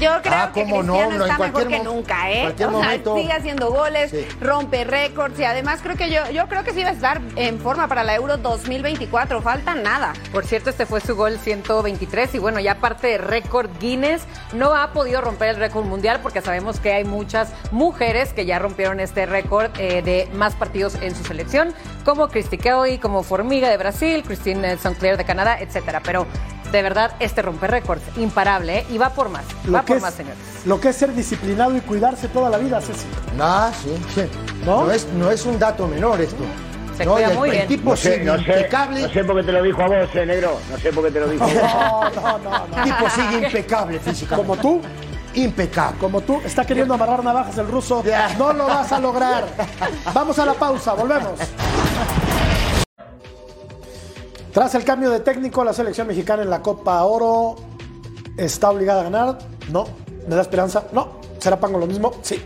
Yo 0.00 0.10
creo 0.22 0.34
Ah, 0.34 0.50
que 0.54 0.62
cómo 0.62 0.82
no, 0.82 0.92
Cristiano 0.94 1.18
no, 1.18 1.24
está 1.26 1.38
mejor 1.38 1.68
que 1.68 1.78
nunca, 1.80 2.30
¿eh? 2.30 2.40
cualquier 2.42 2.68
O 2.68 2.70
sea, 2.72 2.80
momento. 2.80 3.16
sigue 3.16 3.32
haciendo 3.32 3.70
goles, 3.70 4.10
Sí. 4.10 4.26
rompe 4.40 4.84
récords 4.84 5.38
y 5.38 5.44
además 5.44 5.80
creo 5.82 5.96
que 5.96 6.10
yo, 6.10 6.28
yo 6.30 6.48
creo 6.48 6.64
que 6.64 6.72
sí 6.72 6.82
va 6.82 6.90
a 6.90 6.92
estar 6.92 7.20
en 7.36 7.58
forma 7.60 7.86
para 7.88 8.02
la 8.02 8.14
Euro 8.14 8.36
2024. 8.38 9.42
Falta 9.42 9.74
nada. 9.74 10.12
Por 10.32 10.44
cierto, 10.46 10.70
este 10.70 10.86
fue 10.86 11.00
su 11.00 11.14
gol 11.16 11.38
123 11.38 12.34
y 12.34 12.38
bueno, 12.38 12.60
ya 12.60 12.72
aparte 12.72 13.08
de 13.08 13.18
récord 13.18 13.68
Guinness, 13.78 14.22
no 14.52 14.74
ha 14.74 14.92
podido 14.92 15.20
romper 15.20 15.48
el 15.50 15.56
récord 15.56 15.84
mundial 15.84 16.20
porque 16.22 16.40
sabemos 16.40 16.80
que 16.80 16.92
hay 16.92 17.04
muchas 17.04 17.52
mujeres 17.70 18.32
que 18.32 18.46
ya 18.46 18.58
rompieron 18.58 19.00
este 19.00 19.26
récord 19.26 19.70
eh, 19.78 20.02
de 20.02 20.28
más 20.34 20.54
partidos 20.54 20.94
en 21.02 21.14
su 21.14 21.24
selección, 21.24 21.74
como 22.04 22.28
Christy 22.28 22.56
Kelly, 22.58 22.98
como 22.98 23.22
Formiga 23.22 23.68
de 23.68 23.76
Brasil, 23.76 24.22
Christine 24.24 24.76
Sinclair 24.78 25.16
de 25.16 25.24
Canadá, 25.24 25.58
etcétera. 25.60 26.00
Pero 26.04 26.26
de 26.72 26.82
verdad, 26.82 27.12
este 27.20 27.42
rompe 27.42 27.66
récords, 27.66 28.02
imparable, 28.16 28.78
¿eh? 28.80 28.86
y 28.90 28.98
va 28.98 29.10
por 29.10 29.28
más, 29.28 29.44
va 29.44 29.78
Lo 29.78 29.80
que, 29.80 29.86
por 29.88 29.96
es, 29.96 30.02
más, 30.02 30.14
señores. 30.14 30.38
lo 30.64 30.80
que 30.80 30.88
es 30.90 30.96
ser 30.96 31.12
disciplinado 31.14 31.76
y 31.76 31.80
cuidarse 31.80 32.28
toda 32.28 32.48
la 32.50 32.58
vida, 32.58 32.80
Ceci. 32.80 33.06
Ah, 33.40 33.70
sí, 33.82 33.94
sí. 34.14 34.22
¿No? 34.64 34.84
¿No? 34.84 34.90
es, 34.92 35.06
no 35.14 35.30
es 35.30 35.44
un 35.46 35.58
dato 35.58 35.86
menor 35.86 36.20
esto. 36.20 36.42
Se 36.96 37.04
No, 37.06 37.14
cuida 37.14 37.28
el- 37.28 37.38
muy 37.38 37.48
el 37.48 37.54
bien. 37.56 37.68
tipo 37.68 37.90
No 37.90 37.96
sé, 37.96 38.12
sigue 38.14 38.24
no 38.24 38.34
sé, 38.36 38.40
impecable. 38.42 39.02
no 39.02 39.08
sé 39.08 39.24
por 39.24 39.36
qué 39.36 39.42
te 39.44 39.52
lo 39.52 39.62
dijo 39.62 39.82
a 39.82 39.86
vos, 39.88 40.08
eh, 40.14 40.26
negro. 40.26 40.58
No 40.70 40.76
sé 40.78 40.92
por 40.92 41.04
qué 41.04 41.10
te 41.10 41.20
lo 41.20 41.28
dijo 41.28 41.44
a 41.44 41.46
vos. 41.46 41.54
No, 42.14 42.38
no, 42.38 42.38
no, 42.38 42.66
no. 42.66 42.76
El 42.76 42.84
tipo 42.84 43.10
sigue 43.10 43.46
impecable 43.46 43.98
físicamente. 44.00 44.46
Como 44.48 44.60
tú, 44.60 44.80
Impecable. 45.32 45.98
como 45.98 46.20
tú, 46.20 46.40
está 46.44 46.64
queriendo 46.66 46.92
amarrar 46.94 47.22
navajas 47.24 47.56
el 47.56 47.68
ruso. 47.68 48.02
No 48.36 48.52
lo 48.52 48.66
vas 48.66 48.92
a 48.92 48.98
lograr. 48.98 49.44
Vamos 50.12 50.38
a 50.38 50.44
la 50.44 50.54
pausa, 50.54 50.92
volvemos. 50.94 51.38
Tras 54.52 54.74
el 54.74 54.84
cambio 54.84 55.10
de 55.10 55.20
técnico, 55.20 55.62
la 55.64 55.72
selección 55.72 56.06
mexicana 56.06 56.42
en 56.42 56.50
la 56.50 56.60
Copa 56.60 57.02
Oro 57.04 57.56
está 58.36 58.70
obligada 58.70 59.00
a 59.00 59.04
ganar. 59.04 59.38
No. 59.70 59.86
¿Me 60.28 60.34
da 60.34 60.42
esperanza? 60.42 60.84
No. 60.92 61.20
¿Será 61.38 61.58
Pango 61.58 61.78
lo 61.78 61.86
mismo? 61.86 62.12
Sí. 62.22 62.42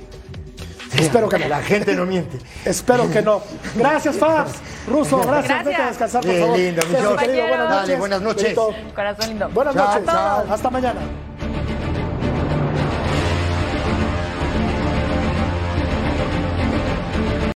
Espero 0.98 1.28
que 1.28 1.38
no. 1.38 1.48
La 1.48 1.62
gente 1.62 1.94
no 1.96 2.04
miente. 2.06 2.38
Espero 2.64 3.10
que 3.10 3.22
no. 3.22 3.40
Gracias, 3.74 4.16
Fabs. 4.16 4.52
Ruso, 4.86 5.16
gracias. 5.18 5.44
Gracias. 5.46 5.64
Vete 5.64 5.82
a 5.82 5.86
descansar, 5.86 6.22
por 6.22 6.30
Qué 6.30 6.40
favor. 6.40 6.58
lindo, 6.58 6.82
mi 6.86 6.94
querido, 6.94 7.48
buenas 7.48 7.68
Dale, 7.68 7.80
noches. 7.80 7.98
buenas 7.98 8.22
noches. 8.22 8.58
Corazón 8.94 9.28
lindo. 9.28 9.48
Buenas 9.48 9.74
Chao, 9.74 9.86
noches. 9.88 10.04
chao. 10.06 10.44
Hasta 10.50 10.70
mañana. 10.70 11.00